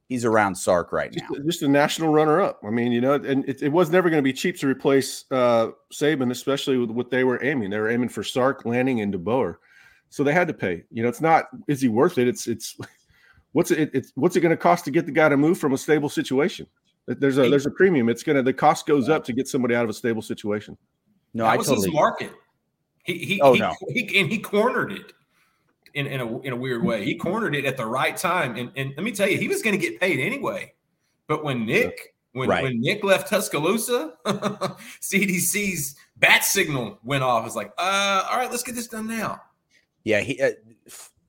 he's 0.07 0.25
around 0.25 0.55
Sark 0.55 0.91
right 0.91 1.11
just, 1.11 1.25
now. 1.29 1.39
Just 1.45 1.61
a 1.61 1.67
national 1.67 2.13
runner 2.13 2.41
up. 2.41 2.61
I 2.65 2.69
mean, 2.69 2.91
you 2.91 3.01
know, 3.01 3.13
and 3.13 3.47
it, 3.47 3.61
it 3.61 3.69
was 3.69 3.89
never 3.89 4.09
going 4.09 4.19
to 4.19 4.23
be 4.23 4.33
cheap 4.33 4.57
to 4.59 4.67
replace 4.67 5.25
uh, 5.31 5.69
Saban, 5.93 6.31
especially 6.31 6.77
with 6.77 6.91
what 6.91 7.11
they 7.11 7.23
were 7.23 7.43
aiming. 7.43 7.69
They 7.69 7.79
were 7.79 7.89
aiming 7.89 8.09
for 8.09 8.23
Sark, 8.23 8.65
Lanning, 8.65 9.01
and 9.01 9.13
DeBoer. 9.13 9.55
So 10.09 10.23
they 10.23 10.33
had 10.33 10.47
to 10.47 10.53
pay. 10.53 10.83
You 10.91 11.03
know, 11.03 11.09
it's 11.09 11.21
not 11.21 11.45
is 11.67 11.81
he 11.81 11.89
worth 11.89 12.17
it? 12.17 12.27
It's 12.27 12.47
it's 12.47 12.77
what's 13.51 13.71
it 13.71 13.89
it's 13.93 14.11
what's 14.15 14.35
it 14.35 14.41
going 14.41 14.51
to 14.51 14.57
cost 14.57 14.85
to 14.85 14.91
get 14.91 15.05
the 15.05 15.11
guy 15.11 15.29
to 15.29 15.37
move 15.37 15.57
from 15.57 15.73
a 15.73 15.77
stable 15.77 16.09
situation? 16.09 16.67
There's 17.07 17.37
a 17.37 17.49
there's 17.49 17.65
a 17.65 17.71
premium. 17.71 18.09
It's 18.09 18.23
gonna 18.23 18.43
the 18.43 18.53
cost 18.53 18.85
goes 18.85 19.09
up 19.09 19.23
to 19.25 19.33
get 19.33 19.47
somebody 19.47 19.75
out 19.75 19.83
of 19.83 19.89
a 19.89 19.93
stable 19.93 20.21
situation. 20.21 20.77
No, 21.33 21.45
that 21.45 21.51
I 21.51 21.57
was 21.57 21.67
totally 21.67 21.87
his 21.87 21.93
market. 21.93 22.31
He 23.03 23.17
he, 23.19 23.41
oh, 23.41 23.53
he, 23.53 23.59
no. 23.59 23.73
he 23.89 24.19
and 24.19 24.29
he 24.29 24.39
cornered 24.39 24.91
it 24.91 25.13
in, 25.97 26.05
in, 26.05 26.21
a, 26.21 26.39
in 26.41 26.53
a 26.53 26.55
weird 26.55 26.83
way. 26.83 27.03
He 27.03 27.15
cornered 27.15 27.55
it 27.55 27.65
at 27.65 27.75
the 27.75 27.85
right 27.85 28.15
time. 28.15 28.55
And, 28.55 28.71
and 28.75 28.93
let 28.95 29.03
me 29.03 29.11
tell 29.11 29.27
you, 29.27 29.37
he 29.37 29.47
was 29.47 29.63
going 29.63 29.77
to 29.77 29.81
get 29.81 29.99
paid 29.99 30.19
anyway. 30.19 30.73
But 31.27 31.43
when 31.43 31.65
Nick, 31.65 32.15
when, 32.33 32.47
right. 32.47 32.61
when 32.61 32.79
Nick 32.79 33.03
left 33.03 33.29
Tuscaloosa, 33.29 34.13
CDC's 35.01 35.95
bat 36.17 36.43
signal 36.43 36.99
went 37.03 37.23
off. 37.23 37.47
It's 37.47 37.55
like, 37.55 37.71
uh, 37.79 38.27
all 38.29 38.37
right, 38.37 38.49
let's 38.51 38.61
get 38.61 38.75
this 38.75 38.87
done 38.87 39.07
now. 39.07 39.41
Yeah, 40.03 40.21
he 40.21 40.39
uh, 40.39 40.51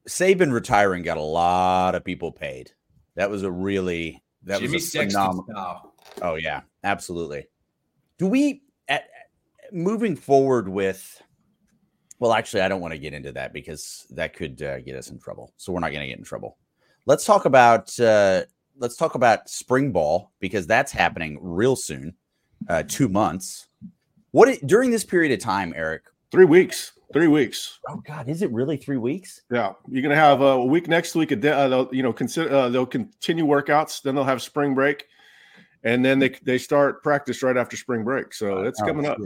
Saban 0.07 0.53
retiring 0.53 1.03
got 1.03 1.17
a 1.17 1.23
lot 1.23 1.95
of 1.95 2.05
people 2.05 2.31
paid. 2.31 2.73
That 3.17 3.31
was 3.31 3.43
a 3.43 3.51
really 3.51 4.23
that 4.49 4.61
Jimmy 4.61 4.75
was 4.75 4.95
a 4.95 5.07
phenomenal. 5.07 5.95
Oh 6.23 6.35
yeah, 6.35 6.63
absolutely. 6.85 7.47
Do 8.19 8.27
we 8.27 8.63
at, 8.89 9.09
moving 9.73 10.17
forward 10.17 10.69
with 10.69 11.23
well, 12.19 12.33
actually, 12.33 12.63
I 12.63 12.69
don't 12.69 12.81
want 12.81 12.93
to 12.93 12.99
get 12.99 13.15
into 13.15 13.33
that 13.33 13.53
because 13.53 14.07
that 14.11 14.35
could 14.35 14.61
uh, 14.61 14.81
get 14.81 14.97
us 14.97 15.11
in 15.11 15.19
trouble. 15.19 15.53
So 15.57 15.73
we're 15.73 15.81
not 15.81 15.93
going 15.93 16.01
to 16.01 16.09
get 16.09 16.19
in 16.19 16.25
trouble. 16.25 16.59
Let's 17.07 17.25
talk 17.25 17.45
about 17.45 17.99
uh, 18.01 18.43
let's 18.77 18.97
talk 18.97 19.15
about 19.15 19.49
spring 19.49 19.93
ball 19.93 20.33
because 20.41 20.67
that's 20.67 20.93
happening 20.93 21.39
real 21.41 21.77
soon. 21.77 22.15
Uh, 22.69 22.83
two 22.87 23.09
months. 23.09 23.69
What 24.33 24.59
during 24.67 24.91
this 24.91 25.05
period 25.05 25.33
of 25.33 25.39
time, 25.39 25.73
Eric? 25.77 26.03
Three 26.31 26.45
weeks. 26.45 26.98
Three 27.13 27.27
weeks. 27.27 27.79
Oh 27.89 28.03
God, 28.07 28.29
is 28.29 28.43
it 28.43 28.53
really 28.53 28.77
three 28.77 28.99
weeks? 28.99 29.41
Yeah, 29.51 29.73
you're 29.89 30.03
gonna 30.03 30.15
have 30.15 30.43
a 30.43 30.63
week 30.63 30.89
next 30.89 31.15
week. 31.15 31.33
A 31.33 31.37
uh, 31.37 31.69
they'll, 31.69 31.89
you 31.91 32.03
know, 32.03 32.13
consider 32.13 32.55
uh, 32.55 32.69
they'll 32.69 32.85
continue 32.85 33.47
workouts. 33.47 34.03
Then 34.03 34.15
they'll 34.15 34.25
have 34.25 34.43
spring 34.43 34.75
break, 34.75 35.07
and 35.85 36.05
then 36.05 36.19
they 36.19 36.31
they 36.43 36.59
start 36.59 37.03
practice 37.03 37.43
right 37.43 37.57
after 37.57 37.79
spring 37.79 38.05
break. 38.05 38.35
So 38.35 38.63
it's 38.65 38.81
oh, 38.83 38.87
coming 38.87 39.07
up. 39.07 39.17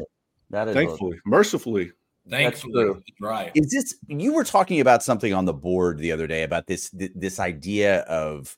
That 0.50 0.68
is 0.68 0.74
thankfully, 0.74 1.16
a, 1.16 1.28
mercifully. 1.28 1.90
Thankfully, 2.30 3.02
right. 3.20 3.50
Is 3.54 3.70
this 3.70 3.96
you 4.06 4.32
were 4.32 4.44
talking 4.44 4.80
about 4.80 5.02
something 5.02 5.34
on 5.34 5.44
the 5.44 5.52
board 5.52 5.98
the 5.98 6.12
other 6.12 6.28
day 6.28 6.44
about 6.44 6.68
this 6.68 6.88
this 6.92 7.40
idea 7.40 8.02
of 8.02 8.56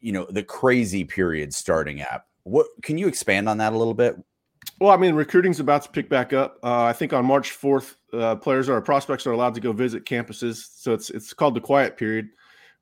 you 0.00 0.12
know 0.12 0.26
the 0.30 0.42
crazy 0.42 1.04
period 1.04 1.52
starting 1.52 2.00
up. 2.00 2.26
What 2.44 2.66
can 2.82 2.96
you 2.96 3.08
expand 3.08 3.46
on 3.46 3.58
that 3.58 3.74
a 3.74 3.76
little 3.76 3.92
bit? 3.92 4.16
Well, 4.78 4.90
I 4.90 4.96
mean, 4.98 5.14
recruiting's 5.14 5.58
about 5.58 5.82
to 5.82 5.90
pick 5.90 6.08
back 6.10 6.32
up. 6.32 6.58
Uh, 6.62 6.82
I 6.82 6.92
think 6.92 7.12
on 7.12 7.24
March 7.24 7.52
fourth, 7.52 7.96
uh, 8.12 8.36
players 8.36 8.68
or 8.68 8.80
prospects 8.82 9.26
are 9.26 9.32
allowed 9.32 9.54
to 9.54 9.60
go 9.60 9.72
visit 9.72 10.04
campuses. 10.04 10.66
So 10.76 10.92
it's 10.92 11.08
it's 11.10 11.32
called 11.32 11.54
the 11.54 11.60
quiet 11.60 11.96
period. 11.96 12.28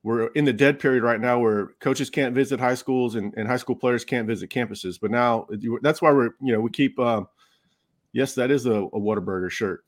We're 0.03 0.27
in 0.29 0.45
the 0.45 0.53
dead 0.53 0.81
period 0.81 1.03
right 1.03 1.21
now, 1.21 1.39
where 1.39 1.69
coaches 1.81 2.11
can't 2.11 2.35
visit 2.35 2.61
high 2.61 2.75
schools 2.75 3.15
and, 3.15 3.33
and 3.37 3.49
high 3.49 3.57
school 3.57 3.77
players 3.77 4.05
can't 4.05 4.27
visit 4.27 4.51
campuses. 4.51 4.99
But 5.01 5.13
now 5.13 5.47
that's 5.83 6.03
why 6.03 6.11
we're 6.13 6.31
you 6.41 6.53
know 6.53 6.61
we 6.61 6.71
keep. 6.71 6.99
Um, 6.99 7.29
yes, 8.13 8.35
that 8.35 8.51
is 8.51 8.67
a, 8.67 8.75
a 8.75 9.01
Whataburger 9.01 9.51
shirt. 9.51 9.85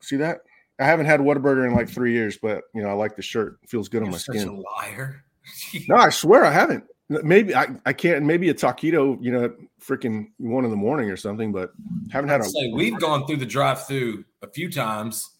See 0.00 0.16
that? 0.16 0.40
I 0.80 0.84
haven't 0.84 1.06
had 1.06 1.20
Whataburger 1.20 1.66
in 1.66 1.74
like 1.74 1.88
three 1.88 2.12
years, 2.12 2.38
but 2.38 2.64
you 2.74 2.82
know 2.82 2.88
I 2.88 2.94
like 2.94 3.16
the 3.16 3.22
shirt. 3.22 3.58
It 3.62 3.68
feels 3.68 3.88
good 3.88 3.98
You're 3.98 4.06
on 4.06 4.12
my 4.12 4.18
skin. 4.18 4.48
a 4.48 4.52
liar. 4.52 5.24
no, 5.88 5.96
I 5.96 6.08
swear 6.08 6.44
I 6.44 6.52
haven't. 6.52 6.84
Maybe 7.22 7.54
I, 7.54 7.66
I 7.86 7.92
can't. 7.92 8.24
Maybe 8.24 8.48
a 8.48 8.54
taquito, 8.54 9.18
you 9.20 9.32
know, 9.32 9.54
freaking 9.80 10.28
one 10.38 10.64
in 10.64 10.70
the 10.70 10.76
morning 10.76 11.10
or 11.10 11.16
something. 11.16 11.52
But 11.52 11.72
haven't 12.10 12.30
had 12.30 12.40
a. 12.40 12.44
Say, 12.44 12.70
we've 12.72 12.98
gone 12.98 13.26
through 13.26 13.38
the 13.38 13.46
drive-through 13.46 14.24
a 14.42 14.48
few 14.48 14.70
times 14.70 15.30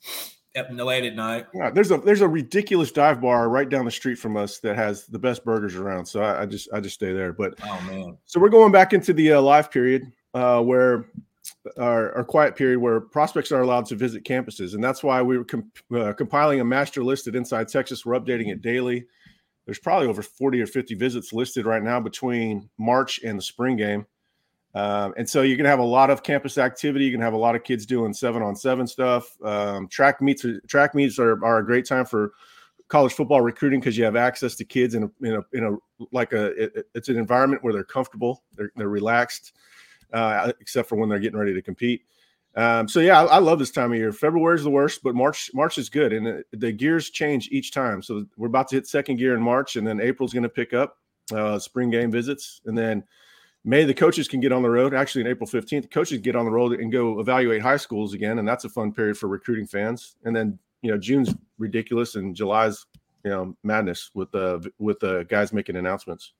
at 0.54 0.74
late 0.74 1.04
at 1.04 1.14
night. 1.14 1.46
Yeah, 1.54 1.70
there's 1.70 1.90
a 1.90 1.98
there's 1.98 2.20
a 2.20 2.28
ridiculous 2.28 2.92
dive 2.92 3.20
bar 3.20 3.48
right 3.48 3.68
down 3.68 3.84
the 3.84 3.90
street 3.90 4.16
from 4.16 4.36
us 4.36 4.58
that 4.60 4.76
has 4.76 5.06
the 5.06 5.18
best 5.18 5.44
burgers 5.44 5.76
around. 5.76 6.06
So 6.06 6.22
I, 6.22 6.42
I 6.42 6.46
just 6.46 6.68
I 6.72 6.80
just 6.80 6.94
stay 6.94 7.12
there. 7.12 7.32
But 7.32 7.54
oh 7.64 7.80
man, 7.86 8.16
so 8.24 8.40
we're 8.40 8.48
going 8.48 8.72
back 8.72 8.92
into 8.92 9.12
the 9.12 9.32
uh, 9.32 9.40
live 9.40 9.70
period 9.70 10.12
uh, 10.34 10.60
where 10.62 11.06
our, 11.76 12.12
our, 12.16 12.24
quiet 12.24 12.54
period 12.54 12.78
where 12.78 13.00
prospects 13.00 13.50
are 13.50 13.62
allowed 13.62 13.86
to 13.86 13.96
visit 13.96 14.24
campuses, 14.24 14.74
and 14.74 14.82
that's 14.82 15.02
why 15.02 15.20
we 15.22 15.38
were 15.38 15.44
comp- 15.44 15.78
uh, 15.94 16.12
compiling 16.12 16.60
a 16.60 16.64
master 16.64 17.02
list 17.02 17.26
at 17.26 17.34
Inside 17.34 17.68
Texas. 17.68 18.06
We're 18.06 18.18
updating 18.18 18.48
it 18.48 18.62
daily 18.62 19.06
there's 19.64 19.78
probably 19.78 20.08
over 20.08 20.22
40 20.22 20.60
or 20.60 20.66
50 20.66 20.94
visits 20.94 21.32
listed 21.32 21.66
right 21.66 21.82
now 21.82 22.00
between 22.00 22.68
March 22.78 23.20
and 23.22 23.38
the 23.38 23.42
spring 23.42 23.76
game. 23.76 24.06
Um, 24.74 25.12
and 25.16 25.28
so 25.28 25.42
you're 25.42 25.56
going 25.56 25.64
to 25.64 25.70
have 25.70 25.78
a 25.78 25.84
lot 25.84 26.10
of 26.10 26.22
campus 26.22 26.56
activity. 26.56 27.04
You're 27.04 27.12
going 27.12 27.20
to 27.20 27.26
have 27.26 27.34
a 27.34 27.38
lot 27.38 27.54
of 27.54 27.62
kids 27.62 27.84
doing 27.84 28.14
seven 28.14 28.42
on 28.42 28.56
seven 28.56 28.86
stuff. 28.86 29.36
Um, 29.42 29.86
track 29.88 30.22
meets, 30.22 30.44
track 30.66 30.94
meets 30.94 31.18
are, 31.18 31.44
are 31.44 31.58
a 31.58 31.64
great 31.64 31.86
time 31.86 32.06
for 32.06 32.32
college 32.88 33.12
football 33.12 33.40
recruiting 33.40 33.80
because 33.80 33.96
you 33.96 34.04
have 34.04 34.16
access 34.16 34.54
to 34.56 34.64
kids 34.64 34.94
in 34.94 35.04
a, 35.04 35.26
in 35.26 35.34
a, 35.34 35.40
in 35.52 35.64
a 35.64 36.04
like 36.10 36.32
a, 36.32 36.46
it, 36.62 36.86
it's 36.94 37.08
an 37.08 37.18
environment 37.18 37.62
where 37.62 37.72
they're 37.72 37.84
comfortable, 37.84 38.42
they're, 38.56 38.72
they're 38.76 38.88
relaxed, 38.88 39.52
uh, 40.12 40.52
except 40.60 40.88
for 40.88 40.96
when 40.96 41.08
they're 41.08 41.18
getting 41.18 41.38
ready 41.38 41.54
to 41.54 41.62
compete. 41.62 42.02
Um, 42.54 42.86
so 42.86 43.00
yeah, 43.00 43.22
I, 43.22 43.36
I, 43.36 43.38
love 43.38 43.58
this 43.58 43.70
time 43.70 43.92
of 43.92 43.98
year. 43.98 44.12
February 44.12 44.56
is 44.56 44.62
the 44.62 44.70
worst, 44.70 45.02
but 45.02 45.14
March 45.14 45.50
March 45.54 45.78
is 45.78 45.88
good, 45.88 46.12
and 46.12 46.26
it, 46.26 46.46
the 46.52 46.70
gears 46.70 47.08
change 47.08 47.48
each 47.50 47.72
time. 47.72 48.02
So 48.02 48.26
we're 48.36 48.48
about 48.48 48.68
to 48.68 48.76
hit 48.76 48.86
second 48.86 49.16
gear 49.16 49.34
in 49.34 49.42
March, 49.42 49.76
and 49.76 49.86
then 49.86 50.00
April's 50.00 50.34
going 50.34 50.42
to 50.42 50.50
pick 50.50 50.74
up 50.74 50.98
uh, 51.34 51.58
spring 51.58 51.88
game 51.88 52.10
visits, 52.10 52.60
and 52.66 52.76
then 52.76 53.04
May 53.64 53.84
the 53.84 53.94
coaches 53.94 54.26
can 54.26 54.40
get 54.40 54.50
on 54.50 54.62
the 54.62 54.70
road. 54.70 54.92
Actually, 54.92 55.22
in 55.22 55.26
April 55.28 55.46
fifteenth, 55.46 55.88
coaches 55.90 56.18
get 56.18 56.34
on 56.34 56.44
the 56.44 56.50
road 56.50 56.80
and 56.80 56.90
go 56.90 57.20
evaluate 57.20 57.62
high 57.62 57.76
schools 57.76 58.12
again, 58.12 58.38
and 58.40 58.48
that's 58.48 58.64
a 58.64 58.68
fun 58.68 58.92
period 58.92 59.16
for 59.16 59.28
recruiting 59.28 59.66
fans. 59.66 60.16
And 60.24 60.34
then 60.34 60.58
you 60.82 60.90
know 60.90 60.98
June's 60.98 61.32
ridiculous, 61.58 62.16
and 62.16 62.34
July's 62.34 62.84
you 63.24 63.30
know 63.30 63.56
madness 63.62 64.10
with 64.14 64.32
the 64.32 64.56
uh, 64.56 64.60
with 64.78 64.98
the 64.98 65.20
uh, 65.20 65.22
guys 65.24 65.52
making 65.52 65.76
announcements. 65.76 66.32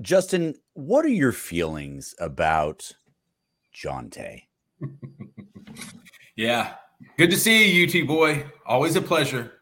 Justin, 0.00 0.54
what 0.74 1.04
are 1.04 1.08
your 1.08 1.32
feelings 1.32 2.14
about 2.20 2.92
Johntay? 3.74 4.44
Yeah. 6.36 6.74
Good 7.18 7.30
to 7.30 7.36
see 7.36 7.70
you, 7.70 8.02
UT 8.02 8.06
boy. 8.06 8.44
Always 8.64 8.96
a 8.96 9.02
pleasure. 9.02 9.52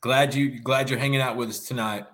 Glad 0.00 0.34
you 0.34 0.60
glad 0.60 0.90
you're 0.90 0.98
hanging 0.98 1.20
out 1.20 1.36
with 1.36 1.48
us 1.48 1.60
tonight. 1.60 2.06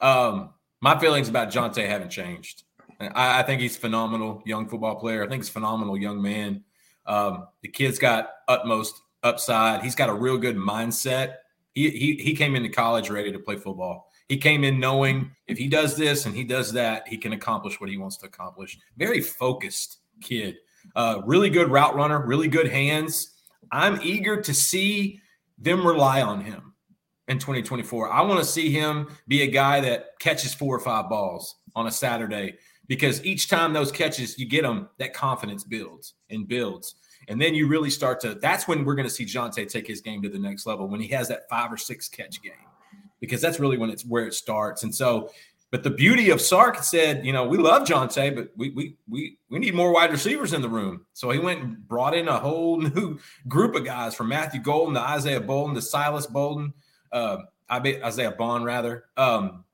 Um, 0.00 0.50
my 0.80 0.98
feelings 0.98 1.28
about 1.28 1.48
Johntay 1.50 1.86
haven't 1.88 2.10
changed. 2.10 2.64
I, 3.00 3.40
I, 3.40 3.42
think 3.42 3.60
he's 3.60 3.76
phenomenal 3.76 4.42
young 4.44 4.68
football 4.68 4.96
player. 4.96 5.24
I 5.24 5.28
think 5.28 5.42
he's 5.42 5.48
phenomenal 5.48 5.96
young 5.96 6.22
man. 6.22 6.64
Um, 7.06 7.48
the 7.62 7.68
kid's 7.68 7.98
got 7.98 8.30
utmost 8.46 9.00
upside. 9.22 9.82
He's 9.82 9.94
got 9.94 10.08
a 10.08 10.14
real 10.14 10.38
good 10.38 10.56
mindset. 10.56 11.36
He, 11.74 11.90
he 11.90 12.14
he 12.14 12.34
came 12.34 12.54
into 12.54 12.68
college 12.68 13.10
ready 13.10 13.32
to 13.32 13.38
play 13.38 13.56
football. 13.56 14.10
He 14.28 14.36
came 14.36 14.62
in 14.62 14.78
knowing 14.78 15.32
if 15.46 15.58
he 15.58 15.68
does 15.68 15.96
this 15.96 16.26
and 16.26 16.36
he 16.36 16.44
does 16.44 16.72
that, 16.74 17.08
he 17.08 17.16
can 17.16 17.32
accomplish 17.32 17.80
what 17.80 17.88
he 17.88 17.96
wants 17.96 18.18
to 18.18 18.26
accomplish. 18.26 18.78
Very 18.96 19.20
focused 19.20 19.98
kid. 20.20 20.56
Uh, 20.96 21.20
really 21.24 21.50
good 21.50 21.70
route 21.70 21.94
runner, 21.94 22.24
really 22.24 22.48
good 22.48 22.68
hands. 22.68 23.34
I'm 23.70 24.00
eager 24.02 24.40
to 24.40 24.54
see 24.54 25.20
them 25.58 25.86
rely 25.86 26.22
on 26.22 26.40
him 26.40 26.74
in 27.28 27.38
2024. 27.38 28.10
I 28.10 28.22
want 28.22 28.40
to 28.40 28.44
see 28.44 28.70
him 28.70 29.08
be 29.26 29.42
a 29.42 29.46
guy 29.46 29.80
that 29.80 30.18
catches 30.18 30.54
four 30.54 30.74
or 30.74 30.80
five 30.80 31.08
balls 31.08 31.56
on 31.76 31.86
a 31.86 31.90
Saturday 31.90 32.54
because 32.86 33.24
each 33.24 33.48
time 33.48 33.72
those 33.72 33.92
catches 33.92 34.38
you 34.38 34.46
get 34.46 34.62
them, 34.62 34.88
that 34.98 35.12
confidence 35.12 35.62
builds 35.62 36.14
and 36.30 36.48
builds. 36.48 36.94
And 37.28 37.40
then 37.40 37.54
you 37.54 37.68
really 37.68 37.90
start 37.90 38.20
to, 38.20 38.34
that's 38.34 38.66
when 38.66 38.84
we're 38.84 38.94
going 38.94 39.06
to 39.06 39.14
see 39.14 39.26
Johntay 39.26 39.68
take 39.68 39.86
his 39.86 40.00
game 40.00 40.22
to 40.22 40.30
the 40.30 40.38
next 40.38 40.66
level 40.66 40.88
when 40.88 41.00
he 41.00 41.08
has 41.08 41.28
that 41.28 41.48
five 41.50 41.70
or 41.70 41.76
six 41.76 42.08
catch 42.08 42.40
game 42.42 42.52
because 43.20 43.40
that's 43.40 43.60
really 43.60 43.76
when 43.76 43.90
it's 43.90 44.06
where 44.06 44.26
it 44.26 44.32
starts. 44.32 44.82
And 44.82 44.94
so 44.94 45.30
but 45.70 45.82
the 45.82 45.90
beauty 45.90 46.30
of 46.30 46.40
Sark 46.40 46.82
said, 46.82 47.26
you 47.26 47.32
know, 47.32 47.46
we 47.46 47.58
love 47.58 47.86
Johntay, 47.86 48.34
but 48.34 48.50
we 48.56 48.70
we 48.70 48.96
we 49.08 49.38
we 49.50 49.58
need 49.58 49.74
more 49.74 49.92
wide 49.92 50.10
receivers 50.10 50.54
in 50.54 50.62
the 50.62 50.68
room. 50.68 51.04
So 51.12 51.30
he 51.30 51.38
went 51.38 51.60
and 51.60 51.86
brought 51.86 52.16
in 52.16 52.26
a 52.28 52.38
whole 52.38 52.80
new 52.80 53.18
group 53.46 53.74
of 53.74 53.84
guys 53.84 54.14
from 54.14 54.28
Matthew 54.28 54.62
Golden 54.62 54.94
to 54.94 55.00
Isaiah 55.00 55.40
Bolden 55.40 55.74
to 55.74 55.82
Silas 55.82 56.26
Bolden, 56.26 56.72
uh, 57.12 57.38
I 57.68 57.80
bet 57.80 58.02
Isaiah 58.02 58.32
Bond 58.32 58.64
rather. 58.64 59.04
Um, 59.16 59.64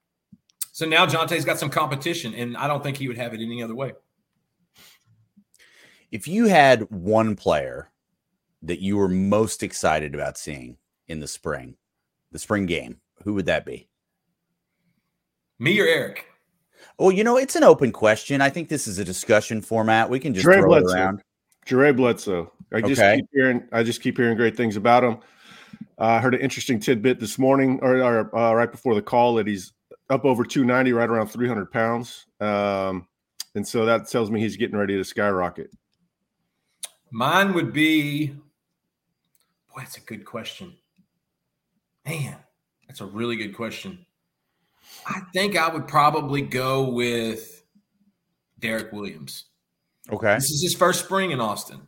so 0.72 0.84
now 0.84 1.06
Johntay's 1.06 1.44
got 1.44 1.58
some 1.60 1.70
competition, 1.70 2.34
and 2.34 2.56
I 2.56 2.66
don't 2.66 2.82
think 2.82 2.96
he 2.96 3.06
would 3.06 3.16
have 3.16 3.32
it 3.32 3.40
any 3.40 3.62
other 3.62 3.76
way. 3.76 3.92
If 6.10 6.26
you 6.26 6.46
had 6.46 6.90
one 6.90 7.36
player 7.36 7.90
that 8.62 8.80
you 8.80 8.96
were 8.96 9.08
most 9.08 9.62
excited 9.62 10.14
about 10.14 10.38
seeing 10.38 10.76
in 11.06 11.20
the 11.20 11.28
spring, 11.28 11.76
the 12.32 12.38
spring 12.40 12.66
game, 12.66 13.00
who 13.22 13.34
would 13.34 13.46
that 13.46 13.64
be? 13.64 13.88
Me 15.58 15.80
or 15.80 15.86
Eric? 15.86 16.26
Well, 16.98 17.12
you 17.12 17.24
know, 17.24 17.36
it's 17.36 17.56
an 17.56 17.64
open 17.64 17.92
question. 17.92 18.40
I 18.40 18.50
think 18.50 18.68
this 18.68 18.86
is 18.86 18.98
a 18.98 19.04
discussion 19.04 19.60
format. 19.60 20.08
We 20.08 20.20
can 20.20 20.34
just 20.34 20.44
Dre 20.44 20.58
throw 20.58 20.68
Bledsoe. 20.68 20.88
it 20.88 20.94
around. 20.94 21.22
Dre 21.64 21.92
Bledsoe. 21.92 22.52
I 22.72 22.80
just 22.80 23.00
okay. 23.00 23.16
keep 23.16 23.26
hearing. 23.32 23.62
I 23.72 23.82
just 23.82 24.02
keep 24.02 24.16
hearing 24.16 24.36
great 24.36 24.56
things 24.56 24.76
about 24.76 25.04
him. 25.04 25.18
Uh, 25.98 26.02
I 26.02 26.16
uh, 26.16 26.20
heard 26.20 26.34
an 26.34 26.40
interesting 26.40 26.80
tidbit 26.80 27.20
this 27.20 27.38
morning, 27.38 27.78
or, 27.82 27.98
or 27.98 28.36
uh, 28.36 28.52
right 28.52 28.70
before 28.70 28.94
the 28.94 29.02
call, 29.02 29.34
that 29.34 29.46
he's 29.46 29.72
up 30.10 30.24
over 30.24 30.44
290, 30.44 30.92
right 30.92 31.08
around 31.08 31.28
300 31.28 31.70
pounds, 31.70 32.26
um, 32.40 33.06
and 33.54 33.66
so 33.66 33.84
that 33.86 34.08
tells 34.08 34.30
me 34.30 34.40
he's 34.40 34.56
getting 34.56 34.76
ready 34.76 34.96
to 34.96 35.04
skyrocket. 35.04 35.70
Mine 37.10 37.54
would 37.54 37.72
be, 37.72 38.28
boy, 39.68 39.78
that's 39.78 39.96
a 39.96 40.00
good 40.00 40.24
question. 40.24 40.74
Man, 42.04 42.36
that's 42.88 43.00
a 43.00 43.06
really 43.06 43.36
good 43.36 43.54
question. 43.54 44.04
I 45.06 45.20
think 45.32 45.56
I 45.56 45.68
would 45.68 45.86
probably 45.86 46.42
go 46.42 46.90
with 46.90 47.62
Derek 48.58 48.92
Williams. 48.92 49.46
Okay. 50.10 50.34
This 50.34 50.50
is 50.50 50.62
his 50.62 50.74
first 50.74 51.04
spring 51.04 51.30
in 51.30 51.40
Austin. 51.40 51.80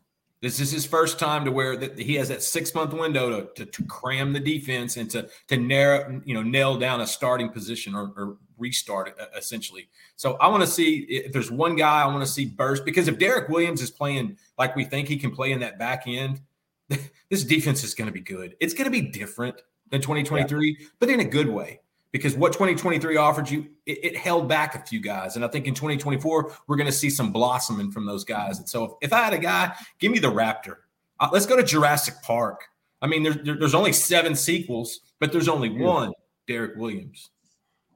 This 0.43 0.61
is 0.61 0.71
his 0.71 0.85
first 0.85 1.19
time 1.19 1.45
to 1.47 1.51
where 1.51 1.77
that 1.77 1.99
he 1.99 2.15
has 2.17 2.29
that 2.29 2.43
six 2.43 2.75
month 2.75 2.93
window 2.93 3.41
to, 3.41 3.49
to, 3.55 3.71
to, 3.71 3.85
cram 3.85 4.33
the 4.33 4.41
defense 4.41 4.97
and 4.99 5.11
to 5.11 5.29
to 5.49 5.57
narrow 5.57 6.21
you 6.25 6.35
know 6.35 6.43
nail 6.43 6.79
down 6.79 7.01
a 7.01 7.07
starting 7.07 7.49
position 7.49 7.95
or, 7.95 8.13
or 8.17 8.37
restart 8.59 9.09
it 9.09 9.17
essentially. 9.37 9.89
So 10.17 10.35
I 10.35 10.49
want 10.49 10.63
to 10.63 10.67
see 10.67 10.99
if 11.09 11.33
there's 11.33 11.51
one 11.51 11.75
guy 11.75 12.03
I 12.03 12.07
want 12.07 12.21
to 12.21 12.31
see 12.31 12.45
burst 12.45 12.85
because 12.85 13.09
if 13.09 13.19
Derek 13.19 13.49
Williams 13.49 13.81
is 13.81 13.91
playing 13.91 14.37
like 14.59 14.77
we 14.77 14.85
think 14.85 15.09
he 15.09 15.17
can 15.17 15.31
play 15.31 15.53
in 15.53 15.61
that 15.61 15.79
back 15.79 16.05
end, 16.07 16.41
this 16.89 17.43
defense 17.43 17.83
is 17.83 17.95
going 17.95 18.07
to 18.07 18.13
be 18.13 18.21
good. 18.21 18.57
It's 18.61 18.75
going 18.75 18.85
to 18.85 18.91
be 18.91 19.01
different 19.03 19.57
than 19.91 20.03
2023, 20.03 20.77
yeah. 20.79 20.87
but 21.01 21.09
in 21.09 21.21
a 21.21 21.25
good 21.25 21.49
way 21.49 21.81
because 22.17 22.35
what 22.35 22.53
2023 22.53 23.17
offered 23.17 23.51
you, 23.51 23.67
it, 23.85 24.05
it, 24.05 24.17
held 24.17 24.49
back 24.49 24.75
a 24.75 24.79
few 24.79 25.01
guys. 25.01 25.37
And 25.37 25.45
I 25.45 25.49
think 25.49 25.67
in 25.67 25.75
2024, 25.75 26.53
we're 26.67 26.77
going 26.77 26.87
to 26.87 26.93
see 26.93 27.11
some 27.11 27.31
blossoming 27.31 27.91
from 27.91 28.07
those 28.07 28.25
guys. 28.25 28.59
And 28.59 28.69
so 28.69 28.85
if, 28.85 28.91
if 29.03 29.13
I 29.13 29.23
had 29.23 29.35
a 29.35 29.39
guy, 29.39 29.75
give 29.99 30.11
me 30.11 30.19
the 30.19 30.31
Raptor. 30.31 30.77
Uh, 31.21 31.29
let's 31.33 31.47
go 31.47 31.57
to 31.57 31.63
Jurassic 31.63 32.15
Park. 32.23 32.65
I 33.03 33.07
mean, 33.07 33.23
there's, 33.23 33.37
there, 33.43 33.59
there's 33.59 33.75
only 33.75 33.93
seven 33.93 34.35
sequels, 34.35 35.01
but 35.21 35.31
there's 35.31 35.49
only 35.49 35.69
one 35.69 36.13
Derek 36.49 36.77
Williams. 36.77 37.31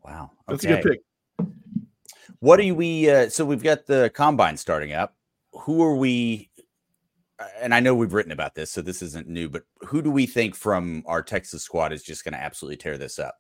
Wow. 0.05 0.33
Okay. 0.49 0.53
That's 0.53 0.65
a 0.65 0.69
good 0.69 0.83
pick. 1.39 1.47
What 2.41 2.59
do 2.59 2.75
we, 2.75 3.11
uh, 3.11 3.29
so 3.29 3.45
we've 3.45 3.63
got 3.63 3.87
the 3.87 4.11
combine 4.15 4.57
starting 4.57 4.93
up. 4.93 5.15
Who 5.53 5.83
are 5.83 5.97
we 5.97 6.51
and 7.61 7.75
I 7.75 7.81
know 7.81 7.95
we've 7.95 8.13
written 8.13 8.33
about 8.33 8.55
this, 8.55 8.71
so 8.71 8.83
this 8.83 9.01
isn't 9.01 9.27
new, 9.27 9.49
but 9.49 9.63
who 9.81 10.03
do 10.03 10.11
we 10.11 10.27
think 10.27 10.55
from 10.55 11.03
our 11.07 11.23
Texas 11.23 11.63
squad 11.63 11.93
is 11.93 12.03
just 12.03 12.23
going 12.23 12.35
to 12.35 12.41
absolutely 12.41 12.77
tear 12.77 12.99
this 12.99 13.19
up? 13.19 13.40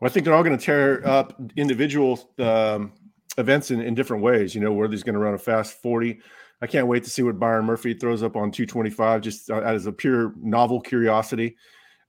Well, 0.00 0.10
I 0.10 0.12
think 0.12 0.24
they're 0.24 0.34
all 0.34 0.42
going 0.42 0.58
to 0.58 0.64
tear 0.64 1.06
up 1.06 1.40
individual 1.56 2.30
um, 2.38 2.92
events 3.38 3.70
in, 3.70 3.80
in 3.80 3.94
different 3.94 4.22
ways. 4.22 4.54
You 4.54 4.60
know, 4.60 4.72
Worthy's 4.72 5.02
going 5.02 5.14
to 5.14 5.20
run 5.20 5.34
a 5.34 5.38
fast 5.38 5.80
40. 5.82 6.20
I 6.60 6.66
can't 6.66 6.86
wait 6.86 7.04
to 7.04 7.10
see 7.10 7.22
what 7.22 7.38
Byron 7.38 7.64
Murphy 7.64 7.94
throws 7.94 8.22
up 8.22 8.36
on 8.36 8.50
225, 8.50 9.20
just 9.20 9.50
uh, 9.50 9.60
as 9.60 9.86
a 9.86 9.92
pure 9.92 10.32
novel 10.36 10.80
curiosity. 10.80 11.56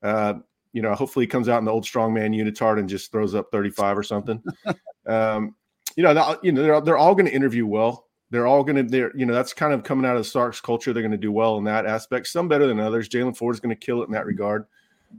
Uh, 0.01 0.35
you 0.73 0.81
know, 0.81 0.93
hopefully 0.93 1.23
he 1.23 1.27
comes 1.27 1.49
out 1.49 1.59
in 1.59 1.65
the 1.65 1.71
old 1.71 1.85
strongman 1.85 2.35
unitard 2.35 2.79
and 2.79 2.89
just 2.89 3.11
throws 3.11 3.33
up 3.33 3.47
35 3.51 3.97
or 3.97 4.03
something. 4.03 4.43
um, 5.07 5.55
you 5.95 6.03
know, 6.03 6.37
you 6.43 6.51
know, 6.51 6.61
they're, 6.61 6.81
they're 6.81 6.97
all 6.97 7.15
going 7.15 7.27
to 7.27 7.33
interview 7.33 7.65
well. 7.65 8.07
They're 8.29 8.47
all 8.47 8.63
going 8.63 8.75
to, 8.75 8.83
they're, 8.83 9.15
you 9.15 9.25
know, 9.25 9.33
that's 9.33 9.53
kind 9.53 9.73
of 9.73 9.83
coming 9.83 10.05
out 10.05 10.17
of 10.17 10.23
the 10.23 10.29
Starks 10.29 10.59
culture. 10.59 10.91
They're 10.91 11.01
going 11.03 11.11
to 11.11 11.17
do 11.17 11.31
well 11.31 11.57
in 11.57 11.63
that 11.65 11.85
aspect. 11.85 12.27
Some 12.27 12.47
better 12.47 12.67
than 12.67 12.79
others. 12.79 13.07
Jaylan 13.07 13.37
Ford 13.37 13.55
is 13.55 13.61
going 13.61 13.75
to 13.75 13.85
kill 13.85 14.01
it 14.01 14.07
in 14.07 14.11
that 14.11 14.25
regard. 14.25 14.65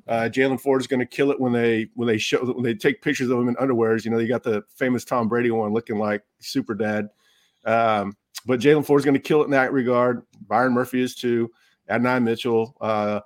Uh, 0.07 0.29
Jaylan 0.33 0.61
Ford 0.61 0.81
is 0.81 0.87
going 0.87 1.01
to 1.01 1.07
kill 1.07 1.31
it 1.31 1.41
when 1.41 1.53
they 1.53 1.89
when 1.95 2.07
they 2.07 2.19
show 2.19 2.45
when 2.45 2.63
they 2.63 2.75
take 2.75 3.03
pictures 3.03 3.31
of 3.31 3.39
him 3.39 3.49
in 3.49 3.57
underwears. 3.57 4.05
You 4.05 4.11
know, 4.11 4.19
you 4.19 4.29
got 4.29 4.43
the 4.43 4.63
famous 4.69 5.05
Tom 5.05 5.29
Brady 5.29 5.51
one 5.51 5.73
looking 5.73 5.99
like 5.99 6.23
super 6.39 6.75
dad. 6.75 7.09
Um, 7.65 8.17
but 8.47 8.61
Jaylan 8.61 8.87
Ford 8.87 9.01
is 9.01 9.05
going 9.05 9.15
to 9.15 9.21
kill 9.21 9.43
it 9.43 9.47
in 9.47 9.51
that 9.51 9.73
regard. 9.73 10.23
Byron 10.47 10.73
Murphy 10.73 11.03
is 11.03 11.15
too. 11.15 11.51
Adonai 11.89 12.21
Mitchell. 12.21 12.77
Uh, 12.81 13.21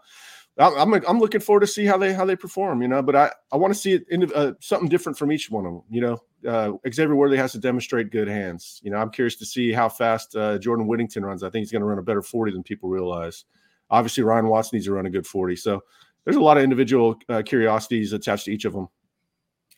I'm 0.59 0.93
I'm 0.93 1.19
looking 1.19 1.41
forward 1.41 1.61
to 1.61 1.67
see 1.67 1.87
how 1.87 1.97
they 1.97 2.13
how 2.13 2.25
they 2.25 2.37
perform, 2.37 2.83
you 2.83 2.89
know. 2.89 3.03
But 3.03 3.17
I 3.17 3.31
I 3.53 3.57
want 3.57 3.73
to 3.73 3.79
see 3.79 3.93
it 3.95 4.05
in 4.11 4.31
uh, 4.35 4.53
something 4.61 4.89
different 4.89 5.17
from 5.17 5.33
each 5.33 5.51
one 5.51 5.65
of 5.65 5.73
them. 5.73 5.83
You 5.89 6.01
know, 6.03 6.23
uh, 6.47 6.73
Xavier 6.93 7.15
Worthy 7.15 7.37
has 7.37 7.53
to 7.53 7.59
demonstrate 7.59 8.11
good 8.11 8.29
hands. 8.29 8.81
You 8.83 8.91
know, 8.91 8.99
I'm 8.99 9.11
curious 9.11 9.37
to 9.37 9.47
see 9.47 9.73
how 9.73 9.89
fast 9.89 10.37
uh, 10.37 10.59
Jordan 10.59 10.87
Whittington 10.87 11.25
runs. 11.25 11.43
I 11.43 11.51
think 11.51 11.63
he's 11.63 11.73
going 11.73 11.81
to 11.81 11.87
run 11.87 11.99
a 11.99 12.03
better 12.03 12.23
40 12.23 12.53
than 12.53 12.63
people 12.63 12.91
realize. 12.91 13.45
Obviously, 13.91 14.23
Ryan 14.23 14.49
Watts 14.49 14.73
needs 14.73 14.85
to 14.85 14.93
run 14.93 15.07
a 15.07 15.11
good 15.11 15.27
40. 15.27 15.57
So 15.57 15.83
there's 16.25 16.37
a 16.37 16.41
lot 16.41 16.57
of 16.57 16.63
individual 16.63 17.19
uh, 17.29 17.43
curiosities 17.45 18.13
attached 18.13 18.47
to 18.47 18.53
each 18.53 18.65
of 18.65 18.73
them. 18.73 18.89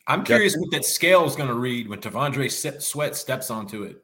I'm 0.07 0.23
curious 0.23 0.55
what 0.57 0.69
that 0.71 0.83
scale 0.83 1.25
is 1.25 1.35
going 1.35 1.47
to 1.47 1.55
read 1.55 1.87
when 1.87 1.99
T'Vondre 1.99 2.51
Sweat 2.81 3.15
steps 3.15 3.49
onto 3.49 3.83
it. 3.83 4.03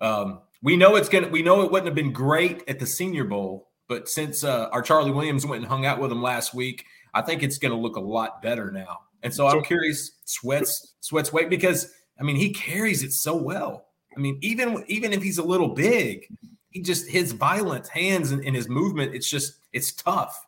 Um, 0.00 0.40
we 0.62 0.76
know 0.76 0.96
it's 0.96 1.08
going 1.08 1.24
to. 1.24 1.30
We 1.30 1.42
know 1.42 1.62
it 1.62 1.70
wouldn't 1.70 1.86
have 1.86 1.94
been 1.94 2.12
great 2.12 2.64
at 2.68 2.80
the 2.80 2.86
Senior 2.86 3.24
Bowl 3.24 3.70
but 3.90 4.08
since 4.08 4.44
uh, 4.44 4.68
our 4.70 4.82
Charlie 4.82 5.10
Williams 5.10 5.44
went 5.44 5.62
and 5.62 5.68
hung 5.68 5.84
out 5.84 6.00
with 6.00 6.12
him 6.12 6.22
last 6.22 6.54
week, 6.54 6.86
I 7.12 7.22
think 7.22 7.42
it's 7.42 7.58
going 7.58 7.72
to 7.72 7.76
look 7.76 7.96
a 7.96 8.00
lot 8.00 8.40
better 8.40 8.70
now. 8.70 9.00
And 9.24 9.34
so 9.34 9.48
I'm 9.48 9.64
curious, 9.64 10.12
sweats 10.24 10.94
sweats 11.00 11.32
weight 11.32 11.50
because 11.50 11.92
I 12.18 12.22
mean 12.22 12.36
he 12.36 12.52
carries 12.52 13.02
it 13.02 13.12
so 13.12 13.34
well. 13.36 13.86
I 14.16 14.20
mean 14.20 14.38
even 14.42 14.84
even 14.86 15.12
if 15.12 15.24
he's 15.24 15.38
a 15.38 15.42
little 15.42 15.74
big, 15.74 16.24
he 16.70 16.82
just 16.82 17.08
his 17.08 17.32
violent 17.32 17.88
hands 17.88 18.30
and, 18.30 18.44
and 18.44 18.54
his 18.54 18.68
movement, 18.68 19.12
it's 19.12 19.28
just 19.28 19.54
it's 19.72 19.92
tough. 19.92 20.40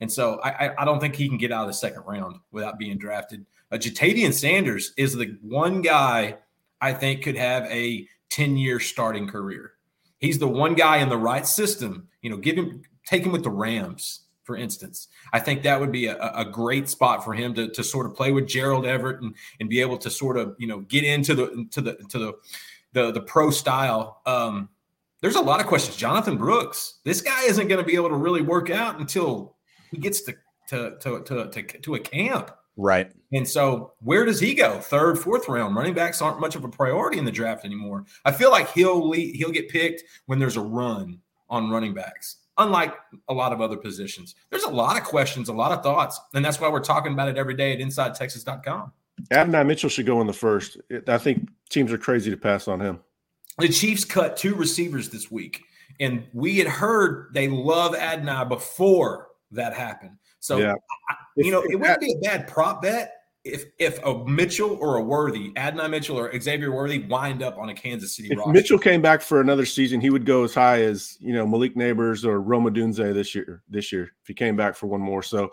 And 0.00 0.10
so 0.10 0.40
I, 0.42 0.70
I 0.78 0.84
don't 0.84 0.98
think 0.98 1.14
he 1.14 1.28
can 1.28 1.36
get 1.36 1.52
out 1.52 1.62
of 1.62 1.68
the 1.68 1.74
second 1.74 2.02
round 2.06 2.36
without 2.52 2.78
being 2.78 2.96
drafted. 2.96 3.44
Uh, 3.70 3.76
Ja'Tavion 3.76 4.32
Sanders 4.32 4.92
is 4.96 5.14
the 5.14 5.36
one 5.42 5.82
guy 5.82 6.36
I 6.80 6.94
think 6.94 7.22
could 7.22 7.36
have 7.36 7.64
a 7.64 8.08
10 8.30 8.56
year 8.56 8.80
starting 8.80 9.28
career. 9.28 9.72
He's 10.18 10.38
the 10.38 10.48
one 10.48 10.74
guy 10.74 10.98
in 10.98 11.08
the 11.08 11.16
right 11.16 11.46
system. 11.46 12.08
You 12.22 12.30
know, 12.30 12.36
give 12.36 12.56
him 12.56 12.82
take 13.06 13.24
him 13.24 13.32
with 13.32 13.42
the 13.42 13.50
Rams, 13.50 14.20
for 14.44 14.56
instance. 14.56 15.08
I 15.32 15.40
think 15.40 15.62
that 15.62 15.80
would 15.80 15.92
be 15.92 16.06
a, 16.06 16.16
a 16.34 16.44
great 16.44 16.88
spot 16.88 17.24
for 17.24 17.34
him 17.34 17.54
to, 17.54 17.68
to 17.70 17.84
sort 17.84 18.06
of 18.06 18.14
play 18.14 18.32
with 18.32 18.46
Gerald 18.46 18.86
Everett 18.86 19.20
and, 19.22 19.34
and 19.58 19.68
be 19.68 19.80
able 19.80 19.98
to 19.98 20.10
sort 20.10 20.36
of, 20.36 20.54
you 20.58 20.66
know, 20.66 20.80
get 20.80 21.04
into 21.04 21.34
the 21.34 21.66
to 21.72 21.80
the 21.80 21.94
to 22.10 22.18
the 22.18 22.32
the, 22.92 23.12
the 23.12 23.20
pro 23.20 23.50
style. 23.50 24.20
Um, 24.26 24.68
there's 25.20 25.36
a 25.36 25.40
lot 25.40 25.60
of 25.60 25.66
questions. 25.66 25.96
Jonathan 25.96 26.36
Brooks, 26.36 27.00
this 27.04 27.20
guy 27.20 27.44
isn't 27.44 27.68
going 27.68 27.80
to 27.80 27.86
be 27.86 27.94
able 27.94 28.08
to 28.08 28.16
really 28.16 28.42
work 28.42 28.70
out 28.70 28.98
until 28.98 29.56
he 29.90 29.98
gets 29.98 30.22
to 30.22 30.34
to 30.68 30.96
to 31.00 31.22
to, 31.22 31.48
to, 31.48 31.62
to 31.62 31.94
a 31.94 32.00
camp. 32.00 32.50
Right. 32.76 33.12
And 33.32 33.46
so 33.46 33.92
where 34.00 34.24
does 34.24 34.40
he 34.40 34.54
go? 34.54 34.78
Third, 34.78 35.18
fourth 35.18 35.48
round. 35.48 35.76
Running 35.76 35.92
backs 35.92 36.22
aren't 36.22 36.40
much 36.40 36.54
of 36.54 36.64
a 36.64 36.68
priority 36.68 37.18
in 37.18 37.24
the 37.24 37.32
draft 37.32 37.64
anymore. 37.64 38.06
I 38.24 38.32
feel 38.32 38.50
like 38.50 38.72
he'll 38.72 39.06
lead, 39.06 39.34
he'll 39.34 39.50
get 39.50 39.68
picked 39.68 40.02
when 40.26 40.38
there's 40.38 40.56
a 40.56 40.62
run 40.62 41.20
on 41.50 41.68
running 41.68 41.92
backs 41.92 42.36
unlike 42.60 42.94
a 43.28 43.34
lot 43.34 43.52
of 43.52 43.60
other 43.60 43.76
positions. 43.76 44.34
There's 44.50 44.64
a 44.64 44.70
lot 44.70 44.96
of 44.96 45.04
questions, 45.04 45.48
a 45.48 45.52
lot 45.52 45.72
of 45.72 45.82
thoughts, 45.82 46.20
and 46.34 46.44
that's 46.44 46.60
why 46.60 46.68
we're 46.68 46.80
talking 46.80 47.12
about 47.12 47.28
it 47.28 47.36
every 47.36 47.54
day 47.54 47.72
at 47.72 47.78
InsideTexas.com. 47.78 48.92
Adonai 49.30 49.64
Mitchell 49.64 49.90
should 49.90 50.06
go 50.06 50.20
in 50.20 50.26
the 50.26 50.32
first. 50.32 50.76
I 51.08 51.18
think 51.18 51.48
teams 51.70 51.92
are 51.92 51.98
crazy 51.98 52.30
to 52.30 52.36
pass 52.36 52.68
on 52.68 52.80
him. 52.80 53.00
The 53.58 53.68
Chiefs 53.68 54.04
cut 54.04 54.36
two 54.36 54.54
receivers 54.54 55.08
this 55.08 55.30
week, 55.30 55.62
and 55.98 56.24
we 56.32 56.58
had 56.58 56.68
heard 56.68 57.32
they 57.32 57.48
love 57.48 57.94
Adonai 57.94 58.44
before 58.46 59.28
that 59.52 59.74
happened. 59.74 60.16
So, 60.38 60.58
yeah. 60.58 60.74
I, 61.08 61.14
you 61.36 61.50
know, 61.50 61.62
it 61.62 61.78
wouldn't 61.78 62.00
be 62.00 62.12
a 62.12 62.18
bad 62.28 62.48
prop 62.48 62.82
bet 62.82 63.20
if 63.44 63.66
if 63.78 64.04
a 64.04 64.24
Mitchell 64.26 64.76
or 64.80 64.96
a 64.96 65.02
Worthy, 65.02 65.52
Adonai 65.56 65.88
Mitchell 65.88 66.18
or 66.18 66.38
Xavier 66.38 66.72
Worthy 66.72 67.06
wind 67.06 67.42
up 67.42 67.56
on 67.56 67.70
a 67.70 67.74
Kansas 67.74 68.14
City 68.14 68.28
if 68.30 68.38
roster. 68.38 68.52
Mitchell 68.52 68.78
came 68.78 69.00
back 69.00 69.22
for 69.22 69.40
another 69.40 69.64
season, 69.64 70.00
he 70.00 70.10
would 70.10 70.26
go 70.26 70.44
as 70.44 70.54
high 70.54 70.82
as 70.82 71.16
you 71.20 71.32
know 71.32 71.46
Malik 71.46 71.74
Nabers 71.74 72.24
or 72.24 72.40
Rome 72.40 72.64
Odunze 72.64 73.14
this 73.14 73.34
year. 73.34 73.62
This 73.68 73.92
year, 73.92 74.04
if 74.04 74.26
he 74.26 74.34
came 74.34 74.56
back 74.56 74.74
for 74.74 74.88
one 74.88 75.00
more, 75.00 75.22
so 75.22 75.50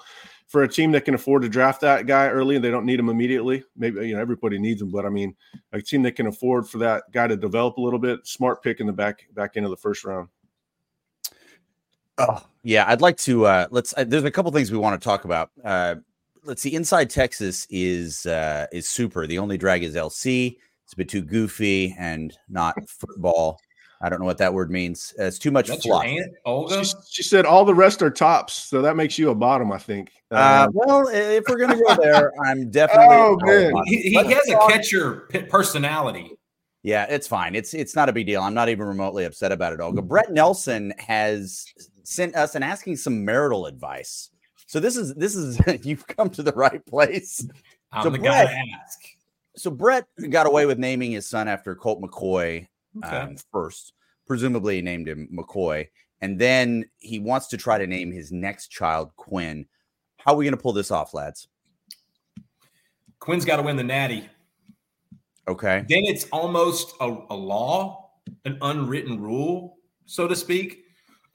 for 0.48 0.64
a 0.64 0.68
team 0.68 0.92
that 0.94 1.06
can 1.06 1.14
afford 1.14 1.44
to 1.44 1.50
draft 1.50 1.82
that 1.82 2.08
guy 2.08 2.28
early 2.28 2.56
and 2.56 2.64
they 2.64 2.72
don't 2.72 2.86
need 2.86 3.00
him 3.00 3.10
immediately, 3.10 3.64
maybe 3.78 4.06
you 4.06 4.16
know 4.16 4.22
everybody 4.22 4.60
needs 4.60 4.82
him, 4.82 4.92
but 4.92 5.06
I 5.06 5.10
mean 5.10 5.34
a 5.72 5.82
team 5.82 6.02
that 6.04 6.18
can 6.18 6.28
afford 6.28 6.68
for 6.68 6.80
that 6.80 7.04
guy 7.14 7.28
to 7.28 7.38
develop 7.38 7.78
a 7.78 7.82
little 7.82 8.00
bit, 8.00 8.28
smart 8.28 8.62
pick 8.62 8.82
in 8.82 8.88
the 8.88 8.94
back 8.94 9.26
back 9.34 9.52
end 9.56 9.66
of 9.66 9.70
the 9.70 9.78
first 9.78 10.04
round. 10.04 10.28
Oh 12.18 12.44
yeah, 12.64 12.86
I'd 12.88 13.02
like 13.02 13.18
to. 13.18 13.46
uh 13.46 13.68
Let's. 13.72 13.94
Uh, 13.96 14.04
there's 14.04 14.24
a 14.24 14.32
couple 14.32 14.52
things 14.52 14.72
we 14.72 14.78
want 14.78 15.00
to 15.00 15.04
talk 15.04 15.26
about. 15.26 15.52
Uh 15.64 15.96
let's 16.48 16.62
see. 16.62 16.74
Inside 16.74 17.10
Texas 17.10 17.68
is 17.70 18.26
uh, 18.26 18.66
is 18.72 18.90
super. 18.90 19.28
The 19.28 19.38
only 19.38 19.58
drag 19.58 19.84
is 19.84 19.96
LC. 19.96 20.58
It's 20.86 20.94
a 20.94 20.96
bit 20.96 21.10
too 21.10 21.22
goofy 21.22 21.96
and 22.00 22.36
not 22.50 22.76
football. 22.88 23.60
I 24.00 24.10
don't 24.10 24.20
know 24.20 24.26
what 24.26 24.38
that 24.38 24.54
word 24.54 24.70
means. 24.72 25.14
Uh, 25.20 25.24
it's 25.24 25.40
too 25.40 25.52
much 25.52 25.68
That's 25.68 25.84
fluff. 25.84 26.06
Aunt, 26.06 26.32
Olga? 26.46 26.86
She, 26.86 26.94
she, 27.10 27.24
said 27.24 27.46
all 27.46 27.66
the 27.66 27.74
rest 27.74 28.04
are 28.04 28.12
tops, 28.12 28.54
so 28.54 28.82
that 28.84 28.96
makes 28.96 29.18
you 29.18 29.32
a 29.32 29.36
bottom, 29.36 29.72
I 29.72 29.80
think. 29.80 30.12
Uh, 30.30 30.68
um, 30.68 30.74
well, 30.76 31.08
if 31.12 31.44
we're 31.50 31.58
gonna 31.58 31.82
go 31.82 31.96
there, 31.96 32.32
I'm 32.46 32.70
definitely. 32.70 33.16
oh 33.16 33.38
man, 33.42 33.74
he, 33.86 34.02
he 34.02 34.14
has 34.14 34.50
a 34.50 34.58
catcher 34.68 35.28
personality. 35.50 36.32
Yeah, 36.84 37.06
it's 37.10 37.28
fine. 37.28 37.56
It's 37.56 37.74
it's 37.74 37.96
not 37.96 38.10
a 38.10 38.14
big 38.14 38.28
deal. 38.28 38.42
I'm 38.42 38.54
not 38.54 38.70
even 38.70 38.88
remotely 38.88 39.26
upset 39.26 39.52
about 39.52 39.74
it, 39.74 39.80
Olga. 39.80 40.02
Brett 40.02 40.32
Nelson 40.32 40.94
has 41.00 41.66
sent 42.04 42.36
us 42.36 42.56
and 42.56 42.64
asking 42.64 42.98
some 42.98 43.26
marital 43.26 43.66
advice. 43.66 44.30
So 44.68 44.80
this 44.80 44.96
is 44.96 45.14
this 45.16 45.36
is 45.36 45.60
you've 45.86 46.08
come 46.08 46.30
to 46.32 46.44
the 46.44 46.54
right 46.54 46.86
place. 46.86 47.46
I'm 47.92 48.04
so 48.04 48.10
the 48.10 48.20
Brett, 48.20 48.48
guy 48.48 48.54
to 48.54 48.60
ask. 48.82 49.00
So 49.56 49.72
Brett 49.72 50.06
got 50.30 50.46
away 50.46 50.66
with 50.66 50.78
naming 50.78 51.12
his 51.12 51.28
son 51.28 51.48
after 51.48 51.76
Colt 51.76 52.02
McCoy 52.02 52.68
okay. 53.04 53.18
um, 53.18 53.36
first. 53.52 53.94
Presumably, 54.28 54.76
he 54.76 54.82
named 54.82 55.08
him 55.08 55.30
McCoy, 55.34 55.88
and 56.22 56.38
then 56.38 56.86
he 56.98 57.18
wants 57.20 57.48
to 57.48 57.58
try 57.58 57.78
to 57.78 57.88
name 57.88 58.12
his 58.12 58.32
next 58.32 58.68
child 58.68 59.16
Quinn. 59.16 59.66
How 60.18 60.34
are 60.34 60.36
we 60.36 60.46
going 60.46 60.56
to 60.56 60.62
pull 60.62 60.74
this 60.74 60.92
off, 60.92 61.14
lads? 61.14 61.48
Quinn's 63.20 63.46
got 63.46 63.58
to 63.58 63.64
win 63.64 63.78
the 63.78 63.84
Natty. 63.84 64.30
Okay. 65.48 65.86
Then 65.88 66.04
it's 66.04 66.26
almost 66.26 66.94
a, 67.00 67.06
a 67.30 67.36
law, 67.36 68.12
an 68.46 68.58
unwritten 68.62 69.20
rule, 69.22 69.78
so 70.06 70.28
to 70.28 70.36
speak. 70.36 70.84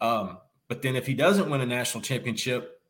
Um, 0.00 0.38
but 0.68 0.82
then 0.82 0.96
if 0.96 1.06
he 1.06 1.14
doesn't 1.14 1.48
win 1.48 1.60
a 1.60 1.66
national 1.66 2.02
championship, 2.02 2.80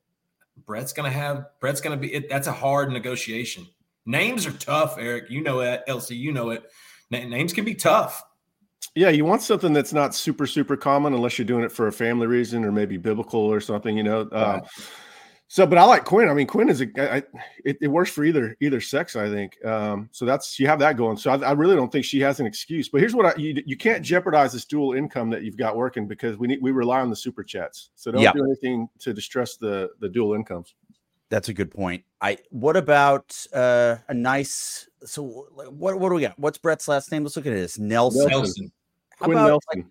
Brett's 0.67 0.93
gonna 0.93 1.11
have 1.11 1.47
Brett's 1.61 1.81
gonna 1.81 1.97
be 1.97 2.13
it, 2.13 2.29
that's 2.29 2.47
a 2.47 2.53
hard 2.53 2.91
negotiation. 2.91 3.67
Names 4.05 4.47
are 4.47 4.53
tough, 4.53 4.97
Eric. 4.99 5.31
You 5.31 5.43
know 5.43 5.61
that, 5.61 5.85
Elsie. 5.87 6.17
You 6.17 6.33
know 6.33 6.51
it. 6.51 6.65
names 7.11 7.53
can 7.53 7.65
be 7.65 7.75
tough. 7.75 8.23
Yeah, 8.95 9.09
you 9.11 9.25
want 9.25 9.43
something 9.43 9.73
that's 9.73 9.93
not 9.93 10.15
super 10.15 10.47
super 10.47 10.77
common 10.77 11.15
unless 11.15 11.39
you're 11.39 11.47
doing 11.47 11.65
it 11.65 11.73
for 11.73 11.87
a 11.87 11.93
family 11.93 12.27
reason 12.27 12.65
or 12.65 12.73
maybe 12.73 12.97
biblical 12.97 13.41
or 13.41 13.61
something. 13.61 13.97
You 13.97 14.03
know, 14.03 14.21
uh, 14.23 14.61
so, 15.53 15.67
but 15.67 15.77
I 15.77 15.85
like 15.85 16.07
Quinn. 16.07 16.31
I 16.31 16.33
mean, 16.33 16.47
Quinn 16.47 16.71
is 16.71 16.81
a. 16.81 16.87
I, 16.97 17.23
it, 17.63 17.77
it 17.83 17.89
works 17.89 18.09
for 18.09 18.25
either 18.25 18.57
either 18.61 18.81
sex. 18.81 19.17
I 19.17 19.29
think. 19.29 19.63
Um, 19.67 20.09
so 20.11 20.25
that's 20.25 20.59
you 20.59 20.67
have 20.67 20.79
that 20.79 20.97
going. 20.97 21.19
So 21.19 21.31
I, 21.31 21.37
I, 21.51 21.53
really 21.53 21.77
don't 21.77 21.93
think 21.93 22.07
she 22.07 22.21
has 22.21 22.41
an 22.41 22.47
excuse. 22.47 22.89
But 22.89 23.03
here's 23.03 23.15
what 23.15 23.27
I 23.27 23.39
you, 23.39 23.63
you 23.67 23.77
can't 23.77 24.03
jeopardize 24.03 24.55
this 24.55 24.65
dual 24.65 24.95
income 24.95 25.29
that 25.29 25.43
you've 25.43 25.59
got 25.59 25.77
working 25.77 26.09
because 26.09 26.39
we 26.39 26.47
need 26.47 26.63
we 26.63 26.71
rely 26.71 27.03
on 27.03 27.11
the 27.11 27.17
super 27.17 27.45
chats. 27.45 27.91
So 27.97 28.11
don't 28.11 28.23
yeah. 28.23 28.33
do 28.33 28.43
anything 28.43 28.89
to 29.01 29.13
distress 29.13 29.57
the 29.57 29.91
the 30.01 30.09
dual 30.09 30.33
incomes. 30.33 30.75
That's 31.29 31.51
a 31.51 31.53
good 31.53 31.71
point. 31.71 32.03
I 32.23 32.39
what 32.49 32.79
about 32.79 33.37
uh, 33.53 33.97
a 34.09 34.15
nice? 34.15 34.89
So 35.05 35.49
what 35.53 36.01
what 36.01 36.09
do 36.09 36.15
we 36.15 36.23
got? 36.23 36.39
What's 36.39 36.57
Brett's 36.57 36.89
last 36.89 37.13
name? 37.13 37.25
Let's 37.25 37.37
look 37.37 37.45
at 37.45 37.53
this. 37.53 37.79
Nelson. 37.79 38.27
Nelson. 38.27 38.73
How 39.19 39.27
Quinn 39.27 39.37
about 39.37 39.49
Nelson. 39.49 39.77
Like 39.77 39.87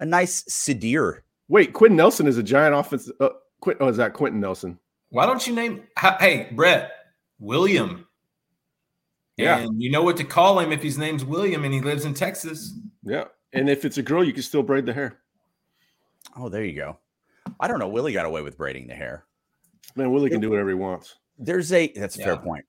a 0.00 0.06
nice 0.06 0.42
Sadir? 0.50 1.20
Wait, 1.46 1.72
Quinn 1.72 1.94
Nelson 1.94 2.26
is 2.26 2.36
a 2.36 2.42
giant 2.42 2.74
offensive. 2.74 3.14
Uh, 3.20 3.28
Quint, 3.60 3.78
oh, 3.80 3.86
is 3.86 3.96
that 3.98 4.12
Quenton 4.12 4.40
Nelson? 4.40 4.76
Why 5.14 5.26
don't 5.26 5.46
you 5.46 5.54
name? 5.54 5.84
Hey, 5.96 6.48
Brett, 6.50 6.90
William. 7.38 8.08
Yeah, 9.36 9.58
and 9.58 9.80
you 9.80 9.88
know 9.88 10.02
what 10.02 10.16
to 10.16 10.24
call 10.24 10.58
him 10.58 10.72
if 10.72 10.82
his 10.82 10.98
name's 10.98 11.24
William 11.24 11.64
and 11.64 11.72
he 11.72 11.80
lives 11.80 12.04
in 12.04 12.14
Texas. 12.14 12.76
Yeah, 13.04 13.26
and 13.52 13.70
if 13.70 13.84
it's 13.84 13.96
a 13.96 14.02
girl, 14.02 14.24
you 14.24 14.32
can 14.32 14.42
still 14.42 14.64
braid 14.64 14.86
the 14.86 14.92
hair. 14.92 15.20
Oh, 16.36 16.48
there 16.48 16.64
you 16.64 16.74
go. 16.74 16.98
I 17.60 17.68
don't 17.68 17.78
know. 17.78 17.86
Willie 17.86 18.12
got 18.12 18.26
away 18.26 18.42
with 18.42 18.58
braiding 18.58 18.88
the 18.88 18.96
hair. 18.96 19.24
Man, 19.94 20.10
Willie 20.10 20.30
can 20.30 20.40
do 20.40 20.50
whatever 20.50 20.70
he 20.70 20.74
wants. 20.74 21.14
There's 21.38 21.72
a 21.72 21.92
that's 21.94 22.16
a 22.16 22.18
yeah. 22.18 22.24
fair 22.24 22.36
point. 22.38 22.64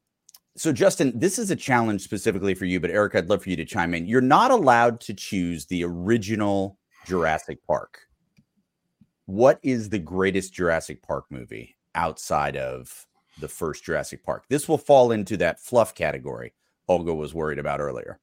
So, 0.56 0.72
Justin, 0.72 1.18
this 1.18 1.40
is 1.40 1.50
a 1.50 1.56
challenge 1.56 2.04
specifically 2.04 2.54
for 2.54 2.66
you, 2.66 2.80
but 2.80 2.92
Eric, 2.92 3.16
I'd 3.16 3.28
love 3.28 3.42
for 3.42 3.50
you 3.50 3.56
to 3.56 3.66
chime 3.66 3.96
in. 3.96 4.06
You're 4.06 4.22
not 4.22 4.52
allowed 4.52 5.00
to 5.02 5.16
choose 5.16 5.66
the 5.66 5.84
original 5.84 6.78
Jurassic 7.08 7.66
Park. 7.66 8.02
What 9.26 9.60
is 9.64 9.90
the 9.90 9.98
greatest 9.98 10.54
Jurassic 10.54 11.02
Park 11.02 11.26
movie 11.32 11.75
outside 11.96 12.58
of 12.58 13.06
the 13.40 13.48
first 13.48 13.84
Jurassic 13.84 14.24
Park? 14.24 14.46
This 14.50 14.70
will 14.70 14.78
fall 14.78 15.12
into 15.12 15.38
that 15.38 15.60
fluff 15.60 15.96
category 15.96 16.54
Olga 16.88 17.14
was 17.14 17.34
worried 17.34 17.60
about 17.60 17.80
earlier. 17.80 18.20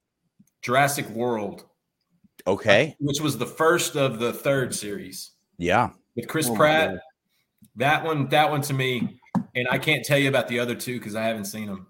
Jurassic 0.60 1.08
World. 1.10 1.64
Okay. 2.46 2.96
Which 3.00 3.20
was 3.20 3.38
the 3.38 3.46
first 3.46 3.96
of 3.96 4.18
the 4.18 4.32
third 4.32 4.74
series. 4.74 5.32
Yeah. 5.58 5.90
With 6.16 6.28
Chris 6.28 6.48
oh 6.48 6.54
Pratt. 6.54 7.00
That 7.76 8.04
one, 8.04 8.28
that 8.28 8.50
one 8.50 8.60
to 8.62 8.74
me, 8.74 9.20
and 9.54 9.66
I 9.70 9.78
can't 9.78 10.04
tell 10.04 10.18
you 10.18 10.28
about 10.28 10.48
the 10.48 10.58
other 10.58 10.74
two 10.74 10.98
because 10.98 11.14
I 11.14 11.24
haven't 11.24 11.46
seen 11.46 11.66
them. 11.66 11.86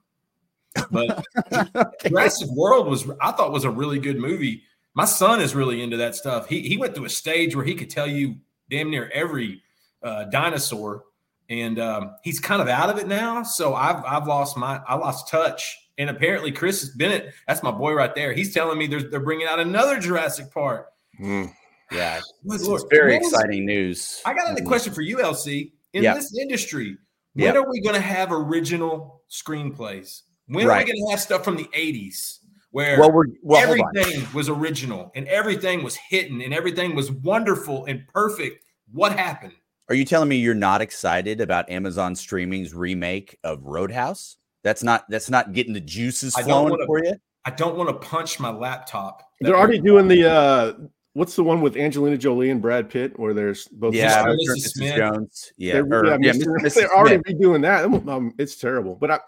But 0.91 1.25
okay. 1.53 1.87
Jurassic 2.09 2.49
World 2.51 2.87
was 2.87 3.09
I 3.21 3.33
thought 3.33 3.53
was 3.53 3.65
a 3.65 3.71
really 3.71 3.99
good 3.99 4.19
movie. 4.19 4.63
My 4.95 5.07
son 5.07 5.41
is 5.41 5.55
really 5.55 5.83
into 5.83 5.97
that 5.97 6.15
stuff. 6.15 6.49
He 6.49 6.61
he 6.63 6.77
went 6.77 6.95
through 6.95 7.07
a 7.07 7.11
stage 7.11 7.57
where 7.57 7.65
he 7.65 7.75
could 7.75 7.91
tell 7.91 8.07
you 8.07 8.37
damn 8.71 8.91
near 8.91 9.11
every 9.13 9.63
uh, 10.03 10.25
dinosaur, 10.25 11.05
and 11.53 11.79
um, 11.79 12.17
he's 12.25 12.41
kind 12.41 12.63
of 12.63 12.69
out 12.69 12.91
of 12.91 12.99
it 12.99 13.07
now. 13.07 13.43
So 13.43 13.75
I've 13.75 14.05
I've 14.05 14.27
lost 14.27 14.57
my 14.57 14.81
I 14.89 14.95
lost 14.97 15.29
touch. 15.29 15.79
And 15.99 16.09
apparently 16.09 16.51
Chris 16.51 16.89
Bennett, 16.89 17.35
that's 17.47 17.63
my 17.63 17.71
boy 17.71 17.93
right 17.93 18.15
there. 18.15 18.33
He's 18.33 18.55
telling 18.55 18.79
me 18.79 18.87
they're 18.87 19.03
they're 19.03 19.21
bringing 19.21 19.47
out 19.47 19.61
another 19.61 20.01
Jurassic 20.01 20.51
Park. 20.51 20.89
Mm. 21.21 21.53
Yeah, 21.93 22.21
it's 22.45 22.85
very 22.91 23.15
exciting 23.15 23.67
news. 23.67 24.21
I 24.25 24.35
got 24.35 24.51
a 24.51 24.55
mm-hmm. 24.55 24.67
question 24.67 24.93
for 24.93 25.03
you, 25.03 25.19
LC. 25.19 25.73
In 25.93 26.03
yeah. 26.03 26.15
this 26.15 26.35
industry, 26.39 26.97
when 27.35 27.55
yeah. 27.55 27.61
are 27.61 27.69
we 27.69 27.81
going 27.83 27.95
to 27.95 28.01
have 28.01 28.33
original 28.33 29.23
screenplays? 29.31 30.23
When 30.47 30.67
right. 30.67 30.77
are 30.77 30.85
we 30.85 30.93
going 30.93 31.07
to 31.07 31.11
have 31.11 31.21
stuff 31.21 31.45
from 31.45 31.57
the 31.57 31.69
80s 31.77 32.39
where 32.71 32.99
well, 32.99 33.25
well, 33.43 33.63
everything 33.63 34.27
was 34.35 34.49
original 34.49 35.13
and 35.15 35.29
everything 35.29 35.83
was 35.83 35.97
hidden 35.97 36.41
and 36.41 36.55
everything 36.55 36.95
was 36.95 37.11
wonderful 37.11 37.85
and 37.85 38.07
perfect? 38.09 38.65
What 38.91 39.13
happened? 39.13 39.53
Are 39.89 39.95
you 39.95 40.05
telling 40.05 40.29
me 40.29 40.37
you're 40.37 40.55
not 40.55 40.81
excited 40.81 41.41
about 41.41 41.69
Amazon 41.71 42.15
Streaming's 42.15 42.75
remake 42.75 43.39
of 43.45 43.65
Roadhouse? 43.65 44.37
That's 44.63 44.83
not 44.83 45.05
that's 45.09 45.29
not 45.29 45.53
getting 45.53 45.73
the 45.73 45.81
juices 45.81 46.35
flowing 46.35 46.71
wanna, 46.71 46.87
for 46.87 47.05
you. 47.05 47.15
I 47.45 47.51
don't 47.51 47.77
want 47.77 47.89
to 47.89 48.09
punch 48.09 48.39
my 48.39 48.51
laptop. 48.51 49.23
They're 49.41 49.57
already 49.57 49.81
doing 49.81 50.07
the 50.07 50.31
uh 50.31 50.73
what's 51.15 51.37
the 51.37 51.43
one 51.43 51.61
with 51.61 51.77
Angelina 51.77 52.17
Jolie 52.17 52.51
and 52.51 52.63
Brad 52.63 52.89
Pitt 52.89 53.19
where 53.19 53.35
there's 53.35 53.67
both 53.69 53.95
yeah, 53.95 54.25
Mr. 54.25 54.57
Mrs. 54.57 54.97
Jones. 54.97 55.53
Yeah, 55.57 55.75
they're, 55.75 55.85
or, 55.85 56.07
yeah, 56.07 56.19
yeah 56.21 56.33
Mr. 56.33 56.57
Mr. 56.61 56.75
they're 56.75 56.97
already 56.97 57.19
redoing 57.19 57.63
that. 57.63 57.85
Um, 58.09 58.35
it's 58.39 58.57
terrible. 58.57 58.95
But 58.95 59.11
I, 59.11 59.21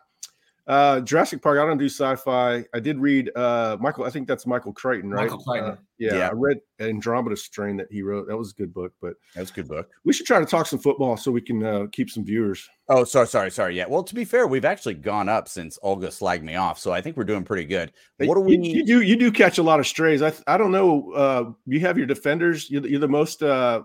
uh, 0.67 1.01
Jurassic 1.01 1.43
Park. 1.43 1.59
I 1.59 1.67
don't 1.67 1.79
do 1.79 1.87
sci-fi. 1.87 2.65
I 2.73 2.81
did 2.81 2.99
read 2.99 3.31
uh, 3.37 3.77
Michael. 3.81 4.05
I 4.05 4.11
think 4.11 4.27
that's 4.27 4.47
Michael 4.47 4.73
Crichton, 4.73 5.11
right? 5.11 5.25
Michael 5.25 5.39
Crichton. 5.39 5.71
Uh, 5.71 5.77
yeah, 5.99 6.15
yeah, 6.15 6.29
I 6.29 6.33
read 6.33 6.59
Andromeda 6.81 7.37
Strain 7.37 7.77
that 7.77 7.87
he 7.91 8.03
wrote. 8.03 8.27
That 8.27 8.37
was 8.37 8.53
a 8.53 8.55
good 8.55 8.73
book. 8.73 8.93
But 9.01 9.15
that's 9.35 9.51
a 9.51 9.55
good 9.55 9.69
book. 9.69 9.91
We 10.05 10.13
should 10.13 10.27
try 10.27 10.41
to 10.41 10.47
talk 10.47 10.67
some 10.67 10.79
football 10.79 11.17
so 11.17 11.31
we 11.31 11.41
can 11.41 11.65
uh, 11.65 11.87
keep 11.93 12.11
some 12.11 12.25
viewers. 12.25 12.69
Oh, 12.89 13.05
sorry, 13.05 13.27
sorry, 13.27 13.51
sorry. 13.51 13.77
Yeah. 13.77 13.87
Well, 13.87 14.03
to 14.03 14.15
be 14.15 14.25
fair, 14.25 14.47
we've 14.47 14.65
actually 14.65 14.95
gone 14.95 15.29
up 15.29 15.49
since 15.49 15.79
Olga 15.83 16.09
slagged 16.09 16.43
me 16.43 16.57
off, 16.57 16.79
so 16.79 16.93
I 16.93 17.01
think 17.01 17.17
we're 17.17 17.25
doing 17.25 17.45
pretty 17.45 17.65
good. 17.65 17.93
What 18.19 18.35
do 18.35 18.41
we? 18.41 18.57
You, 18.57 18.79
you 18.79 18.87
do 18.87 19.01
you 19.03 19.17
do 19.17 19.31
catch 19.31 19.59
a 19.59 19.63
lot 19.63 19.81
of 19.81 19.87
strays. 19.87 20.23
I 20.23 20.33
I 20.47 20.57
don't 20.57 20.73
know. 20.73 21.13
Uh, 21.13 21.53
you 21.67 21.81
have 21.81 21.99
your 21.99 22.07
defenders. 22.07 22.71
You're, 22.71 22.87
you're 22.87 23.01
the 23.01 23.09
most. 23.09 23.43
Uh, 23.43 23.83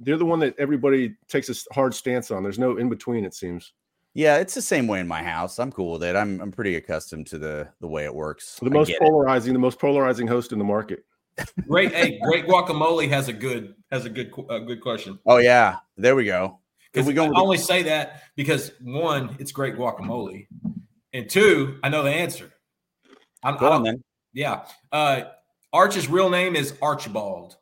they're 0.00 0.16
the 0.16 0.24
one 0.24 0.38
that 0.40 0.54
everybody 0.58 1.16
takes 1.28 1.48
a 1.48 1.74
hard 1.74 1.94
stance 1.94 2.30
on. 2.30 2.42
There's 2.42 2.58
no 2.58 2.76
in 2.76 2.88
between. 2.88 3.24
It 3.24 3.34
seems. 3.34 3.72
Yeah, 4.14 4.36
it's 4.36 4.54
the 4.54 4.62
same 4.62 4.86
way 4.86 5.00
in 5.00 5.08
my 5.08 5.22
house. 5.22 5.58
I'm 5.58 5.72
cool 5.72 5.92
with 5.92 6.04
it. 6.04 6.14
I'm 6.14 6.40
I'm 6.40 6.52
pretty 6.52 6.76
accustomed 6.76 7.26
to 7.28 7.38
the 7.38 7.68
the 7.80 7.88
way 7.88 8.04
it 8.04 8.14
works. 8.14 8.60
The 8.62 8.70
most 8.70 8.92
polarizing, 9.00 9.50
it. 9.50 9.54
the 9.54 9.58
most 9.58 9.80
polarizing 9.80 10.28
host 10.28 10.52
in 10.52 10.58
the 10.58 10.64
market. 10.64 11.04
Great, 11.66 11.92
hey, 11.92 12.20
great 12.22 12.46
guacamole 12.46 13.08
has 13.08 13.28
a 13.28 13.32
good 13.32 13.74
has 13.90 14.04
a 14.04 14.10
good 14.10 14.32
a 14.48 14.60
good 14.60 14.80
question. 14.80 15.18
Oh 15.26 15.38
yeah, 15.38 15.78
there 15.96 16.14
we 16.14 16.24
go. 16.24 16.60
Because 16.92 17.08
we 17.08 17.12
go. 17.12 17.24
I 17.24 17.40
only 17.40 17.58
say 17.58 17.82
that 17.82 18.22
because 18.36 18.70
one, 18.80 19.34
it's 19.40 19.50
great 19.50 19.74
guacamole, 19.74 20.46
and 21.12 21.28
two, 21.28 21.80
I 21.82 21.88
know 21.88 22.04
the 22.04 22.10
answer. 22.10 22.52
I'm, 23.42 23.56
go 23.56 23.72
on 23.72 23.82
then. 23.82 24.04
Yeah, 24.32 24.64
uh, 24.92 25.22
Arch's 25.72 26.08
real 26.08 26.30
name 26.30 26.54
is 26.54 26.74
Archibald, 26.80 27.56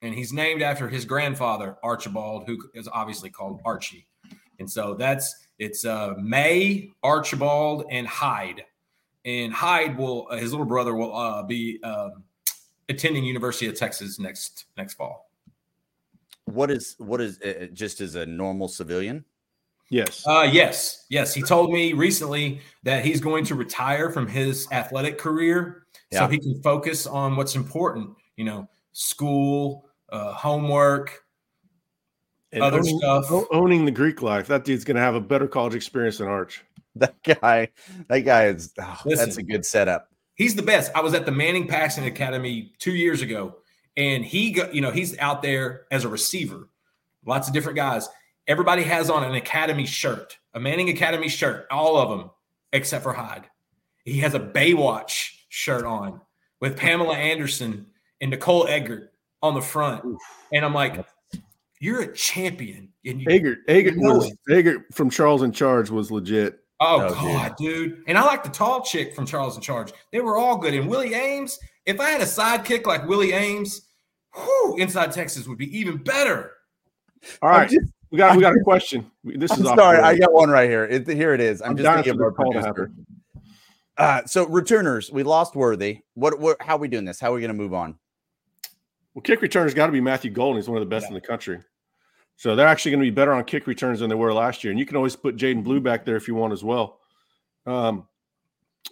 and 0.00 0.14
he's 0.14 0.32
named 0.32 0.62
after 0.62 0.88
his 0.88 1.04
grandfather 1.04 1.76
Archibald, 1.82 2.44
who 2.46 2.58
is 2.72 2.88
obviously 2.90 3.28
called 3.28 3.60
Archie, 3.66 4.06
and 4.58 4.70
so 4.70 4.94
that's 4.94 5.41
it's 5.62 5.84
uh, 5.84 6.14
May, 6.20 6.90
Archibald, 7.04 7.84
and 7.90 8.06
Heid. 8.06 8.62
And 9.24 9.54
Heid 9.54 9.96
will 9.96 10.26
uh, 10.30 10.36
his 10.36 10.50
little 10.50 10.66
brother 10.66 10.94
will 10.94 11.14
uh, 11.14 11.44
be 11.44 11.80
um, 11.84 12.24
attending 12.88 13.24
University 13.24 13.68
of 13.68 13.76
Texas 13.76 14.18
next 14.18 14.66
next 14.76 14.94
fall. 14.94 15.30
What 16.46 16.70
is 16.72 16.96
what 16.98 17.20
is 17.20 17.40
uh, 17.42 17.68
just 17.72 18.00
as 18.00 18.16
a 18.16 18.26
normal 18.26 18.66
civilian? 18.66 19.24
Yes. 19.88 20.26
Uh, 20.26 20.48
yes. 20.50 21.04
Yes. 21.10 21.34
He 21.34 21.42
told 21.42 21.70
me 21.70 21.92
recently 21.92 22.60
that 22.82 23.04
he's 23.04 23.20
going 23.20 23.44
to 23.44 23.54
retire 23.54 24.10
from 24.10 24.26
his 24.26 24.66
athletic 24.72 25.18
career 25.18 25.86
yeah. 26.10 26.20
so 26.20 26.28
he 26.28 26.38
can 26.38 26.60
focus 26.62 27.06
on 27.06 27.36
what's 27.36 27.54
important. 27.54 28.10
You 28.36 28.46
know, 28.46 28.68
school, 28.92 29.86
uh, 30.08 30.32
homework, 30.32 31.22
and 32.52 32.62
other 32.62 32.78
owning, 32.78 32.98
stuff. 32.98 33.46
Owning 33.50 33.84
the 33.84 33.90
Greek 33.90 34.22
life. 34.22 34.46
That 34.46 34.64
dude's 34.64 34.84
going 34.84 34.96
to 34.96 35.02
have 35.02 35.14
a 35.14 35.20
better 35.20 35.48
college 35.48 35.74
experience 35.74 36.18
than 36.18 36.28
Arch. 36.28 36.64
That 36.94 37.14
guy, 37.22 37.70
that 38.08 38.20
guy 38.20 38.48
is, 38.48 38.74
oh, 38.78 39.00
Listen, 39.06 39.24
that's 39.24 39.38
a 39.38 39.42
good 39.42 39.64
setup. 39.64 40.10
He's 40.34 40.54
the 40.54 40.62
best. 40.62 40.92
I 40.94 41.00
was 41.00 41.14
at 41.14 41.24
the 41.24 41.32
Manning 41.32 41.66
Passing 41.66 42.04
Academy 42.04 42.72
two 42.78 42.92
years 42.92 43.22
ago, 43.22 43.56
and 43.96 44.22
he 44.24 44.50
got, 44.50 44.74
you 44.74 44.82
know, 44.82 44.90
he's 44.90 45.16
out 45.18 45.40
there 45.40 45.86
as 45.90 46.04
a 46.04 46.08
receiver. 46.08 46.68
Lots 47.24 47.48
of 47.48 47.54
different 47.54 47.76
guys. 47.76 48.10
Everybody 48.46 48.82
has 48.82 49.08
on 49.08 49.24
an 49.24 49.34
Academy 49.34 49.86
shirt, 49.86 50.36
a 50.52 50.60
Manning 50.60 50.90
Academy 50.90 51.28
shirt, 51.28 51.66
all 51.70 51.96
of 51.96 52.10
them 52.10 52.30
except 52.72 53.04
for 53.04 53.14
Heid. 53.14 53.44
He 54.04 54.18
has 54.18 54.34
a 54.34 54.40
Baywatch 54.40 55.30
shirt 55.48 55.84
on 55.84 56.20
with 56.60 56.76
Pamela 56.76 57.14
Anderson 57.14 57.86
and 58.20 58.30
Nicole 58.30 58.66
Eggert 58.66 59.12
on 59.42 59.54
the 59.54 59.60
front. 59.60 60.04
And 60.52 60.64
I'm 60.64 60.74
like, 60.74 61.04
you're 61.82 62.02
a 62.02 62.14
champion. 62.14 62.88
And 63.04 63.20
you, 63.20 63.26
Eggert, 63.28 63.58
Eggert, 63.66 63.96
was, 63.96 64.32
Eggert 64.48 64.84
from 64.92 65.10
Charles 65.10 65.42
in 65.42 65.50
Charge 65.50 65.90
was 65.90 66.12
legit. 66.12 66.60
Oh, 66.78 67.08
oh 67.08 67.14
God, 67.14 67.56
dude. 67.56 67.96
dude. 67.96 68.04
And 68.06 68.16
I 68.16 68.24
like 68.24 68.44
the 68.44 68.50
tall 68.50 68.82
chick 68.82 69.14
from 69.16 69.26
Charles 69.26 69.56
in 69.56 69.62
Charge. 69.62 69.92
They 70.12 70.20
were 70.20 70.36
all 70.36 70.56
good. 70.56 70.74
And 70.74 70.88
Willie 70.88 71.14
Ames, 71.14 71.58
if 71.84 71.98
I 71.98 72.10
had 72.10 72.20
a 72.20 72.24
sidekick 72.24 72.86
like 72.86 73.08
Willie 73.08 73.32
Ames, 73.32 73.88
whew, 74.34 74.76
inside 74.78 75.10
Texas 75.10 75.48
would 75.48 75.58
be 75.58 75.76
even 75.76 75.96
better. 75.96 76.52
All 77.42 77.50
right. 77.50 77.68
Just, 77.68 77.92
we 78.12 78.18
got 78.18 78.36
we 78.36 78.42
got 78.42 78.54
a 78.54 78.60
question. 78.60 79.10
This 79.24 79.50
I'm 79.50 79.62
is 79.62 79.68
sorry, 79.68 79.98
I 79.98 80.16
got 80.18 80.32
one 80.32 80.50
right 80.50 80.68
here. 80.68 80.84
It, 80.84 81.08
here 81.08 81.34
it 81.34 81.40
is. 81.40 81.62
I'm, 81.62 81.70
I'm 81.70 81.76
just 81.78 81.94
thinking 81.94 82.12
of 82.14 82.20
our 82.20 82.30
producer. 82.30 82.92
Uh, 83.96 84.22
so 84.26 84.46
returners, 84.46 85.10
we 85.10 85.22
lost 85.22 85.56
Worthy. 85.56 86.00
What, 86.14 86.38
what 86.38 86.60
how 86.60 86.76
are 86.76 86.78
we 86.78 86.88
doing 86.88 87.04
this? 87.04 87.18
How 87.18 87.30
are 87.30 87.34
we 87.34 87.40
going 87.40 87.48
to 87.48 87.54
move 87.54 87.74
on? 87.74 87.96
Well, 89.14 89.22
kick 89.22 89.40
returner's 89.40 89.74
got 89.74 89.86
to 89.86 89.92
be 89.92 90.00
Matthew 90.00 90.30
Golden. 90.30 90.56
He's 90.56 90.68
one 90.68 90.78
of 90.78 90.82
the 90.82 90.88
best 90.88 91.04
yeah. 91.04 91.08
in 91.08 91.14
the 91.14 91.20
country. 91.20 91.58
So 92.42 92.56
they're 92.56 92.66
actually 92.66 92.90
going 92.90 93.04
to 93.04 93.06
be 93.06 93.14
better 93.14 93.32
on 93.32 93.44
kick 93.44 93.68
returns 93.68 94.00
than 94.00 94.08
they 94.08 94.16
were 94.16 94.34
last 94.34 94.64
year. 94.64 94.72
And 94.72 94.80
you 94.80 94.84
can 94.84 94.96
always 94.96 95.14
put 95.14 95.36
Jaydon 95.36 95.62
Blue 95.62 95.78
back 95.78 96.04
there 96.04 96.16
if 96.16 96.26
you 96.26 96.34
want 96.34 96.52
as 96.52 96.64
well. 96.64 96.98
Um, 97.66 98.08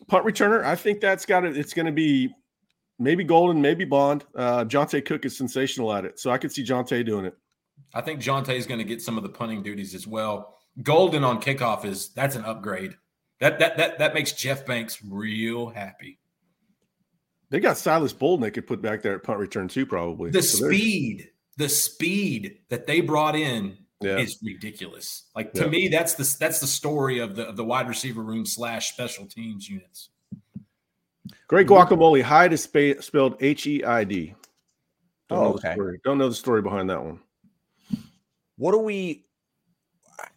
punt 0.06 0.24
returner, 0.24 0.62
I 0.62 0.76
think 0.76 1.00
that's 1.00 1.26
got 1.26 1.44
it. 1.44 1.56
It's 1.56 1.74
going 1.74 1.86
to 1.86 1.92
be 1.92 2.32
maybe 3.00 3.24
Golden, 3.24 3.60
maybe 3.60 3.84
Bond. 3.84 4.24
Uh, 4.36 4.64
Johntay 4.66 5.04
Cook 5.04 5.24
is 5.24 5.36
sensational 5.36 5.92
at 5.92 6.04
it. 6.04 6.20
So 6.20 6.30
I 6.30 6.38
could 6.38 6.52
see 6.52 6.62
Johntay 6.64 7.04
doing 7.04 7.24
it. 7.24 7.36
I 7.92 8.02
think 8.02 8.20
Johntay 8.20 8.54
is 8.54 8.68
going 8.68 8.78
to 8.78 8.84
get 8.84 9.02
some 9.02 9.16
of 9.16 9.24
the 9.24 9.28
punting 9.28 9.64
duties 9.64 9.96
as 9.96 10.06
well. 10.06 10.56
Golden 10.84 11.24
on 11.24 11.42
kickoff 11.42 11.84
is 11.84 12.10
that's 12.10 12.36
an 12.36 12.44
upgrade. 12.44 12.94
That 13.40 13.58
that 13.58 13.76
that 13.78 13.98
that 13.98 14.14
makes 14.14 14.30
Jeff 14.30 14.64
Banks 14.64 15.02
real 15.02 15.70
happy. 15.70 16.20
They 17.48 17.58
got 17.58 17.78
Silas 17.78 18.12
Bolden 18.12 18.44
they 18.44 18.52
could 18.52 18.68
put 18.68 18.80
back 18.80 19.02
there 19.02 19.16
at 19.16 19.24
punt 19.24 19.40
return 19.40 19.66
too, 19.66 19.86
probably. 19.86 20.30
The 20.30 20.40
so 20.40 20.66
speed, 20.68 21.30
the 21.60 21.68
speed 21.68 22.58
that 22.70 22.86
they 22.86 23.02
brought 23.02 23.36
in 23.36 23.76
yeah. 24.00 24.16
is 24.16 24.38
ridiculous. 24.42 25.24
Like 25.36 25.52
to 25.52 25.64
yeah. 25.64 25.68
me, 25.68 25.88
that's 25.88 26.14
the 26.14 26.36
that's 26.40 26.58
the 26.58 26.66
story 26.66 27.18
of 27.18 27.36
the 27.36 27.46
of 27.46 27.56
the 27.56 27.64
wide 27.64 27.86
receiver 27.86 28.22
room 28.22 28.46
slash 28.46 28.92
special 28.92 29.26
teams 29.26 29.68
units. 29.68 30.08
Great 31.48 31.66
guacamole. 31.66 32.22
Heid 32.24 32.52
is 32.52 32.62
sp- 32.64 33.02
spelled 33.04 33.36
H 33.40 33.66
E 33.66 33.84
I 33.84 34.04
D. 34.04 34.34
Oh, 35.28 35.52
okay. 35.54 35.76
Don't 36.02 36.16
know 36.16 36.30
the 36.30 36.34
story 36.34 36.62
behind 36.62 36.88
that 36.88 37.04
one. 37.04 37.20
What 38.56 38.74
are 38.74 38.78
we? 38.78 39.26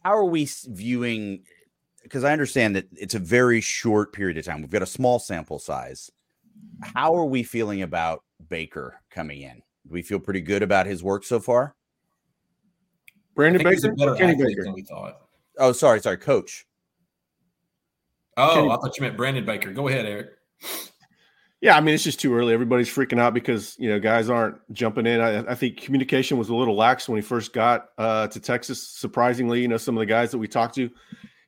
How 0.04 0.18
are 0.18 0.26
we 0.26 0.48
viewing? 0.68 1.46
Because 2.02 2.26
I 2.26 2.34
understand 2.34 2.76
that 2.76 2.88
it's 2.92 3.16
a 3.16 3.20
very 3.20 3.62
short 3.62 4.12
period 4.12 4.38
of 4.38 4.44
time. 4.44 4.62
We've 4.62 4.70
got 4.70 4.82
a 4.82 4.86
small 4.86 5.20
sample 5.20 5.58
size. 5.58 6.12
How 6.82 7.16
are 7.16 7.26
we 7.26 7.44
feeling 7.44 7.82
about 7.82 8.24
Baker 8.50 9.00
coming 9.10 9.42
in? 9.42 9.62
Do 9.86 9.94
we 9.94 10.02
feel 10.02 10.20
pretty 10.20 10.42
good 10.42 10.64
about 10.64 10.86
his 10.86 11.04
work 11.04 11.24
so 11.24 11.40
far? 11.40 11.76
Brandon 13.36 13.64
Baker, 13.64 13.96
Kenny 14.16 14.36
Baker. 14.36 14.64
Than 14.64 14.74
we 14.74 14.84
thought. 14.84 15.18
Oh, 15.58 15.72
sorry, 15.72 16.00
sorry, 16.00 16.18
Coach. 16.18 16.66
Oh, 18.38 18.54
Kenny. 18.54 18.70
I 18.70 18.76
thought 18.76 18.98
you 18.98 19.02
meant 19.02 19.18
Brandon 19.18 19.46
Baker. 19.46 19.72
Go 19.72 19.88
ahead, 19.88 20.06
Eric. 20.06 20.32
Yeah, 21.64 21.78
I 21.78 21.80
mean 21.80 21.96
it's 21.96 22.04
just 22.04 22.20
too 22.20 22.36
early. 22.36 22.54
Everybody's 22.54 22.90
freaking 22.90 23.22
out 23.22 23.34
because 23.34 23.78
you 23.80 23.88
know 23.88 23.98
guys 23.98 24.30
aren't 24.30 24.58
jumping 24.74 25.06
in. 25.06 25.22
I, 25.22 25.50
I 25.50 25.56
think 25.56 25.80
communication 25.82 26.38
was 26.38 26.50
a 26.50 26.56
little 26.56 26.76
lax 26.76 27.08
when 27.08 27.16
he 27.16 27.22
first 27.22 27.54
got 27.54 27.86
uh, 27.98 28.28
to 28.28 28.40
Texas. 28.42 28.86
Surprisingly, 28.86 29.62
you 29.62 29.70
know 29.70 29.78
some 29.78 29.96
of 29.96 30.00
the 30.00 30.06
guys 30.06 30.32
that 30.32 30.40
we 30.40 30.48
talked 30.50 30.76
to 30.76 30.90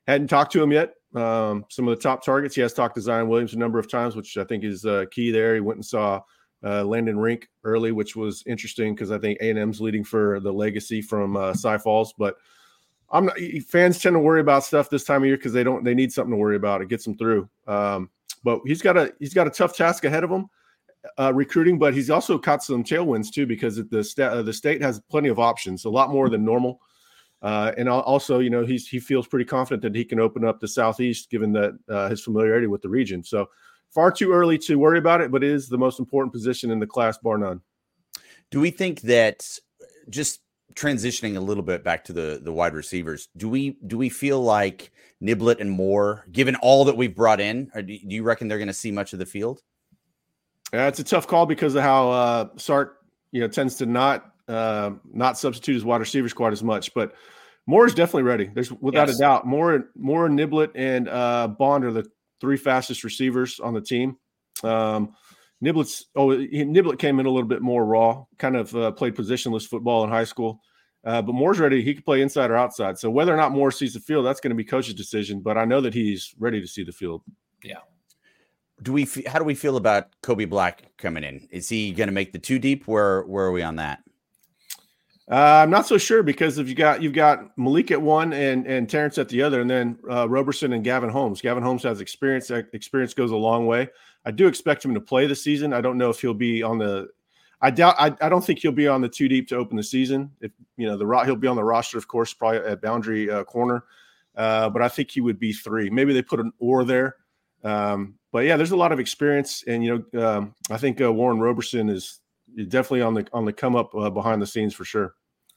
hadn't 0.08 0.30
talked 0.30 0.54
to 0.54 0.64
him 0.64 0.72
yet. 0.72 0.94
Um, 1.16 1.66
some 1.70 1.86
of 1.86 1.98
the 1.98 2.02
top 2.02 2.24
targets 2.24 2.56
he 2.56 2.62
has 2.62 2.74
talked 2.74 2.96
to 2.96 3.02
Zion 3.02 3.28
Williams 3.28 3.56
a 3.56 3.58
number 3.58 3.78
of 3.78 3.92
times, 3.92 4.16
which 4.16 4.38
I 4.38 4.46
think 4.46 4.64
is 4.64 4.86
uh, 4.86 5.04
key 5.12 5.32
there. 5.32 5.54
He 5.54 5.60
went 5.60 5.80
and 5.80 5.86
saw 5.86 6.22
uh, 6.64 6.84
Landon 6.84 7.20
Rink 7.20 7.50
early, 7.64 7.92
which 7.92 8.16
was 8.16 8.44
interesting 8.46 8.96
because 8.96 9.12
I 9.12 9.18
think 9.18 9.40
A 9.42 9.50
and 9.50 9.60
M's 9.60 9.82
leading 9.82 10.04
for 10.04 10.40
the 10.40 10.52
legacy 10.52 11.02
from 11.02 11.38
uh, 11.38 11.54
Cy 11.54 11.78
Falls, 11.78 12.14
but. 12.18 12.36
I'm 13.12 13.28
not, 13.28 13.38
fans 13.68 14.00
tend 14.00 14.16
to 14.16 14.20
worry 14.20 14.42
about 14.42 14.64
stuff 14.64 14.90
this 14.90 15.04
time 15.04 15.22
of 15.22 15.28
year 15.28 15.38
because 15.38 15.54
they 15.54 15.64
don't 15.64 15.84
they 15.84 15.94
need 15.94 16.12
something 16.12 16.32
to 16.32 16.38
worry 16.38 16.56
about. 16.56 16.82
It 16.82 16.90
gets 16.90 17.06
them 17.06 17.16
through. 17.16 17.48
Um, 17.68 18.10
but 18.44 18.62
he's 18.66 18.82
got 18.82 18.98
a 18.98 19.14
he's 19.20 19.34
got 19.34 19.48
a 19.48 19.52
tough 19.52 19.76
task 19.76 20.06
ahead 20.06 20.24
of 20.24 20.32
him, 20.32 20.48
uh, 21.20 21.34
recruiting. 21.34 21.78
But 21.78 21.94
he's 21.94 22.10
also 22.10 22.38
caught 22.38 22.64
some 22.64 22.84
tailwinds 22.84 23.32
too 23.32 23.46
because 23.46 23.76
the 23.76 24.04
state 24.04 24.28
uh, 24.28 24.42
the 24.42 24.54
state 24.54 24.82
has 24.82 25.02
plenty 25.10 25.30
of 25.30 25.40
options, 25.40 25.86
a 25.86 25.90
lot 25.90 26.10
more 26.10 26.30
than 26.30 26.46
normal. 26.46 26.80
Uh, 27.42 27.72
and 27.78 27.88
also, 27.90 28.40
you 28.40 28.50
know, 28.50 28.66
he's 28.66 28.88
he 28.88 29.00
feels 29.00 29.28
pretty 29.28 29.46
confident 29.46 29.84
that 29.84 29.96
he 29.96 30.06
can 30.06 30.20
open 30.20 30.46
up 30.46 30.60
the 30.60 30.68
southeast, 30.68 31.30
given 31.30 31.52
that 31.52 31.78
uh, 31.90 32.10
his 32.10 32.24
familiarity 32.24 32.68
with 32.68 32.82
the 32.82 32.90
region. 32.90 33.24
So 33.24 33.48
far 33.96 34.12
too 34.12 34.32
early 34.32 34.58
to 34.60 34.78
worry 34.78 35.00
about 35.00 35.22
it, 35.22 35.32
but 35.32 35.44
it 35.44 35.50
is 35.50 35.70
the 35.70 35.78
most 35.78 36.00
important 36.00 36.34
position 36.34 36.70
in 36.70 36.80
the 36.80 36.86
class, 36.86 37.18
bar 37.18 37.38
none. 37.38 37.62
Do 38.52 38.60
we 38.60 38.70
think 38.70 39.02
that 39.02 39.48
just 40.10 40.42
transitioning 40.76 41.38
a 41.38 41.40
little 41.40 41.64
bit 41.64 41.84
back 41.84 42.04
to 42.04 42.14
the 42.14 42.40
the 42.44 42.52
wide 42.52 42.76
receivers, 42.76 43.30
do 43.36 43.50
we 43.50 43.78
do 43.88 43.98
we 43.98 44.10
feel 44.10 44.42
like 44.42 44.92
Niblett 45.24 45.62
and 45.62 45.72
Moore, 45.72 46.26
given 46.32 46.56
all 46.58 46.86
that 46.86 46.98
we've 46.98 47.16
brought 47.16 47.40
in, 47.40 47.72
do 47.74 47.84
you 47.88 48.22
reckon 48.24 48.48
they're 48.48 48.60
going 48.60 48.68
to 48.68 48.74
see 48.74 48.92
much 48.92 49.14
of 49.14 49.20
the 49.20 49.26
field? 49.26 49.62
Yeah, 50.74 50.88
it's 50.88 51.00
a 51.00 51.04
tough 51.04 51.26
call 51.26 51.46
because 51.46 51.74
of 51.76 51.84
how 51.84 52.12
uh, 52.12 52.50
Sark, 52.58 52.98
you 53.32 53.40
know, 53.40 53.48
tends 53.48 53.78
to 53.78 53.86
not 53.86 54.34
uh, 54.48 54.92
not 55.14 55.38
substitute 55.38 55.74
his 55.74 55.86
wide 55.86 56.02
receivers 56.02 56.34
quite 56.34 56.54
as 56.54 56.64
much. 56.64 56.94
But 56.94 57.16
Moore 57.66 57.86
is 57.86 57.94
definitely 57.94 58.24
ready. 58.24 58.52
There's 58.54 58.72
without 58.72 59.08
yes. 59.08 59.18
a 59.18 59.20
doubt. 59.20 59.48
Moore, 59.48 59.90
Moore, 59.96 60.28
Niblett, 60.28 60.72
and 60.76 61.08
uh, 61.08 61.48
Bond 61.48 61.86
are 61.86 61.94
the 61.94 62.06
three 62.46 62.58
fastest 62.58 63.04
receivers 63.04 63.60
on 63.60 63.74
the 63.74 63.82
team. 63.82 64.18
Um, 64.64 65.16
Niblett's 65.64 66.06
oh 66.16 66.28
Niblett 66.28 67.00
came 67.00 67.20
in 67.20 67.26
a 67.26 67.30
little 67.30 67.48
bit 67.48 67.64
more 67.64 67.84
raw, 67.84 68.24
kind 68.38 68.56
of 68.56 68.76
uh, 68.76 68.92
played 68.92 69.16
positionless 69.16 69.68
football 69.68 70.04
in 70.04 70.12
high 70.12 70.26
school. 70.26 70.62
Uh, 71.04 71.24
but 71.24 71.34
Moore's 71.34 71.58
ready. 71.58 71.82
He 71.82 71.96
can 71.96 72.04
play 72.04 72.22
inside 72.22 72.52
or 72.52 72.56
outside. 72.56 73.00
So 73.00 73.10
whether 73.10 73.34
or 73.34 73.38
not 73.38 73.52
Moore 73.52 73.72
sees 73.72 73.96
the 73.96 74.00
field, 74.00 74.28
that's 74.28 74.40
going 74.40 74.52
to 74.52 74.56
be 74.56 74.64
coach's 74.64 74.94
decision. 74.94 75.40
But 75.40 75.58
I 75.58 75.66
know 75.66 75.82
that 75.82 75.94
he's 75.96 76.36
ready 76.38 76.62
to 76.62 76.68
see 76.68 76.84
the 76.84 76.92
field. 76.92 77.24
Yeah. 77.64 77.80
Do 78.84 78.94
we? 78.94 79.08
How 79.26 79.40
do 79.40 79.46
we 79.46 79.56
feel 79.56 79.78
about 79.78 80.10
Kobe 80.22 80.46
Black 80.46 80.96
coming 80.98 81.24
in? 81.24 81.48
Is 81.50 81.68
he 81.68 81.94
going 81.94 82.10
to 82.10 82.14
make 82.14 82.32
the 82.32 82.40
two 82.40 82.60
deep? 82.60 82.86
Where 82.86 83.24
Where 83.24 83.46
are 83.46 83.52
we 83.52 83.64
on 83.64 83.78
that? 83.78 84.04
Uh, 85.30 85.62
I'm 85.64 85.72
not 85.72 85.88
so 85.88 85.98
sure 85.98 86.22
because 86.22 86.60
if 86.60 86.70
you 86.70 86.76
got 86.76 87.02
you've 87.02 87.14
got 87.14 87.58
Malik 87.58 87.90
at 87.90 88.02
one 88.02 88.32
and 88.32 88.68
and 88.68 88.88
Terrance 88.88 89.18
at 89.18 89.28
the 89.28 89.42
other, 89.42 89.62
and 89.62 89.70
then 89.70 89.98
uh, 90.10 90.30
Roberson 90.30 90.74
and 90.74 90.84
Gavin 90.84 91.10
Holmes. 91.10 91.42
Gavin 91.42 91.64
Holmes 91.64 91.84
has 91.84 92.00
experience. 92.00 92.52
Experience 92.52 93.14
goes 93.16 93.32
a 93.32 93.36
long 93.36 93.66
way. 93.66 93.90
I 94.26 94.32
do 94.32 94.48
expect 94.48 94.86
him 94.86 94.94
to 94.94 95.02
play 95.02 95.26
the 95.26 95.36
season. 95.36 95.74
I 95.74 95.82
don't 95.82 95.98
know 95.98 96.10
if 96.10 96.22
he'll 96.22 96.36
be 96.36 96.62
on 96.62 96.78
the 96.78 97.08
I 97.62 97.72
doubt. 97.72 97.96
I, 97.98 98.16
I 98.22 98.30
don't 98.30 98.46
think 98.46 98.60
he'll 98.60 98.72
be 98.72 98.88
on 98.88 99.02
the 99.02 99.10
two 99.10 99.28
deep 99.28 99.48
to 99.48 99.56
open 99.56 99.78
the 99.78 99.84
season. 99.84 100.30
If 100.42 100.52
you 100.78 100.86
know 100.86 100.98
the 100.98 101.24
he'll 101.26 101.36
be 101.36 101.48
on 101.48 101.56
the 101.56 101.64
roster, 101.64 101.98
of 101.98 102.08
course, 102.08 102.32
probably 102.32 102.60
at 102.60 102.82
boundary 102.82 103.30
uh, 103.32 103.44
corner. 103.46 103.86
Uh, 104.36 104.70
but 104.70 104.84
I 104.84 104.90
think 104.90 105.10
he 105.10 105.22
would 105.22 105.40
be 105.40 105.54
three. 105.54 105.90
Maybe 105.90 106.14
they 106.14 106.22
put 106.22 106.40
an 106.40 106.52
or 106.60 106.84
there. 106.84 107.16
Um, 107.64 108.16
but 108.32 108.46
yeah, 108.46 108.58
there's 108.58 108.72
a 108.72 108.76
lot 108.76 108.92
of 108.92 109.00
experience, 109.00 109.64
and 109.66 109.84
you 109.84 110.06
know, 110.14 110.24
um, 110.24 110.56
I 110.70 110.78
think 110.78 111.02
uh, 111.02 111.12
Warren 111.12 111.40
Roberson 111.40 111.90
is 111.90 112.20
definitely 112.56 113.02
on 113.02 113.14
the 113.14 113.28
on 113.34 113.46
the 113.46 113.54
come 113.54 113.76
up 113.76 113.94
uh, 113.96 114.10
behind 114.10 114.42
the 114.42 114.48
scenes 114.48 114.74
for 114.74 114.86
sure. 114.86 115.16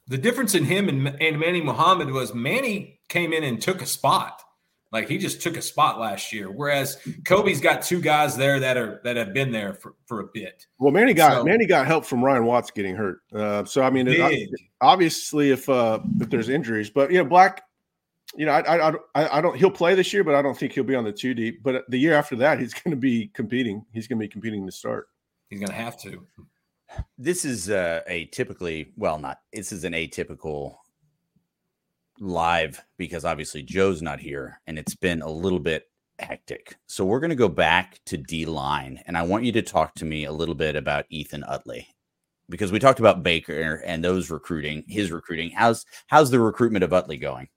The 0.09 0.19
difference 0.19 0.55
in 0.55 0.65
him 0.65 0.89
and, 0.89 1.09
and 1.21 1.39
Manny 1.39 1.61
Muhammad 1.61 2.11
was 2.11 2.35
Manny 2.35 3.01
came 3.09 3.33
in 3.33 3.45
and 3.45 3.61
took 3.61 3.83
a 3.83 3.87
spot. 3.87 4.43
Like 4.91 5.07
he 5.07 5.19
just 5.19 5.43
took 5.43 5.57
a 5.59 5.63
spot 5.63 6.01
last 6.01 6.33
year, 6.33 6.51
whereas 6.51 6.97
Kobe's 7.27 7.61
got 7.61 7.83
two 7.83 8.01
guys 8.01 8.39
there 8.39 8.59
that 8.59 8.79
are 8.79 9.03
that 9.05 9.17
have 9.17 9.35
been 9.35 9.53
there 9.53 9.75
for, 9.75 9.95
for 10.07 10.21
a 10.21 10.27
bit. 10.33 10.67
Well, 10.79 10.93
Manny 10.93 11.13
got 11.13 11.35
so, 11.35 11.45
Manny 11.45 11.67
got 11.67 11.87
help 11.87 12.07
from 12.07 12.25
Ryan 12.25 12.47
Watts 12.47 12.71
getting 12.71 12.97
hurt. 12.97 13.21
Uh, 13.35 13.65
so 13.65 13.83
I 13.83 13.91
mean, 13.91 14.09
it, 14.09 14.49
obviously, 14.81 15.51
if 15.51 15.69
uh, 15.69 16.01
if 16.21 16.31
there's 16.31 16.49
injuries, 16.49 16.89
but 16.89 17.13
you 17.13 17.19
know, 17.19 17.27
Black, 17.27 17.65
you 18.35 18.47
know, 18.47 18.53
I, 18.53 18.89
I 18.89 18.93
I 19.15 19.39
I 19.39 19.41
don't 19.43 19.59
he'll 19.59 19.71
play 19.71 19.95
this 19.95 20.11
year, 20.15 20.25
but 20.25 20.35
I 20.35 20.41
don't 20.41 20.57
think 20.57 20.73
he'll 20.73 20.85
be 20.85 20.95
on 20.95 21.05
the 21.05 21.13
two 21.13 21.35
deep. 21.35 21.63
But 21.63 21.85
the 21.91 21.99
year 21.99 22.15
after 22.15 22.37
that, 22.37 22.59
he's 22.59 22.73
going 22.73 22.93
to 22.93 22.97
be 22.97 23.29
competing. 23.35 23.85
He's 23.93 24.09
going 24.09 24.19
to 24.19 24.25
be 24.25 24.29
competing 24.29 24.65
to 24.65 24.73
start. 24.73 25.09
He's 25.51 25.61
going 25.61 25.71
to 25.71 25.77
have 25.77 26.01
to. 26.01 26.27
This 27.17 27.45
is 27.45 27.71
uh, 27.71 28.01
a 28.07 28.27
typically 28.27 28.93
well, 28.97 29.19
not 29.19 29.39
this 29.53 29.73
is 29.73 29.85
an 29.85 29.93
atypical 29.93 30.77
live 32.21 32.83
because 32.97 33.25
obviously 33.25 33.63
Joe's 33.63 34.03
not 34.03 34.21
here 34.21 34.61
and 34.67 34.79
it's 34.79 34.95
been 34.95 35.23
a 35.23 35.31
little 35.31 35.61
bit 35.61 35.85
hectic. 36.19 36.77
So 36.87 37.05
we're 37.05 37.21
going 37.21 37.31
to 37.31 37.37
go 37.37 37.49
back 37.49 38.01
to 38.07 38.17
D 38.17 38.45
line 38.45 39.01
and 39.07 39.17
I 39.17 39.23
want 39.23 39.45
you 39.45 39.53
to 39.53 39.63
talk 39.63 39.95
to 39.97 40.05
me 40.05 40.25
a 40.25 40.33
little 40.33 40.55
bit 40.55 40.77
about 40.77 41.07
Ethan 41.11 41.45
Utley 41.45 41.87
because 42.49 42.73
we 42.73 42.79
talked 42.79 43.01
about 43.01 43.23
Baker 43.23 43.83
and 43.85 44.03
those 44.03 44.31
recruiting, 44.31 44.85
his 44.89 45.13
recruiting. 45.13 45.51
How's 45.51 45.85
how's 46.07 46.31
the 46.31 46.41
recruitment 46.41 46.85
of 46.85 46.93
Utley 46.93 47.19
going? 47.19 47.49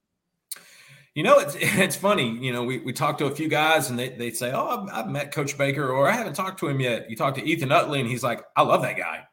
You 1.14 1.24
know, 1.24 1.40
it's 1.40 1.56
it's 1.60 1.96
funny. 1.96 2.38
You 2.38 2.54
know, 2.54 2.64
we, 2.64 2.80
we 2.80 2.94
talked 2.94 3.20
to 3.20 3.26
a 3.26 3.36
few 3.36 3.48
guys 3.48 3.90
and 3.90 3.98
they 3.98 4.10
they 4.10 4.32
say, 4.32 4.52
"Oh, 4.52 4.68
I've, 4.68 5.06
I've 5.06 5.12
met 5.12 5.34
Coach 5.34 5.58
Baker," 5.58 5.90
or 5.90 6.10
"I 6.10 6.14
haven't 6.14 6.36
talked 6.36 6.60
to 6.60 6.68
him 6.68 6.80
yet." 6.80 7.10
You 7.10 7.16
talk 7.16 7.36
to 7.36 7.44
Ethan 7.44 7.72
Utley 7.72 8.00
and 8.00 8.10
he's 8.10 8.24
like, 8.24 8.44
"I 8.56 8.62
love 8.64 8.82
that 8.84 8.98
guy. 8.98 9.24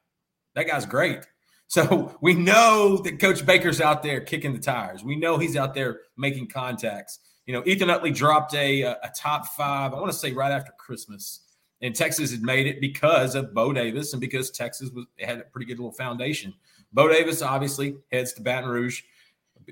That 0.54 0.66
guy's 0.66 0.86
great." 0.86 1.20
So 1.70 2.16
we 2.22 2.32
know 2.32 2.96
that 3.04 3.20
Coach 3.20 3.44
Baker's 3.44 3.82
out 3.82 4.02
there 4.02 4.22
kicking 4.22 4.54
the 4.54 4.58
tires. 4.58 5.04
We 5.04 5.16
know 5.16 5.36
he's 5.36 5.54
out 5.54 5.74
there 5.74 6.00
making 6.16 6.48
contacts. 6.48 7.18
You 7.44 7.52
know, 7.52 7.62
Ethan 7.66 7.90
Utley 7.90 8.10
dropped 8.10 8.54
a, 8.54 8.84
a 8.84 9.12
top 9.14 9.48
five, 9.48 9.92
I 9.92 10.00
want 10.00 10.10
to 10.10 10.16
say 10.18 10.32
right 10.32 10.50
after 10.50 10.72
Christmas. 10.78 11.40
And 11.82 11.94
Texas 11.94 12.30
had 12.30 12.40
made 12.40 12.66
it 12.66 12.80
because 12.80 13.34
of 13.34 13.52
Bo 13.52 13.74
Davis 13.74 14.14
and 14.14 14.20
because 14.20 14.50
Texas 14.50 14.88
was 14.90 15.04
had 15.20 15.40
a 15.40 15.42
pretty 15.42 15.66
good 15.66 15.78
little 15.78 15.92
foundation. 15.92 16.54
Bo 16.94 17.08
Davis 17.08 17.42
obviously 17.42 17.96
heads 18.10 18.32
to 18.32 18.40
Baton 18.40 18.70
Rouge. 18.70 19.02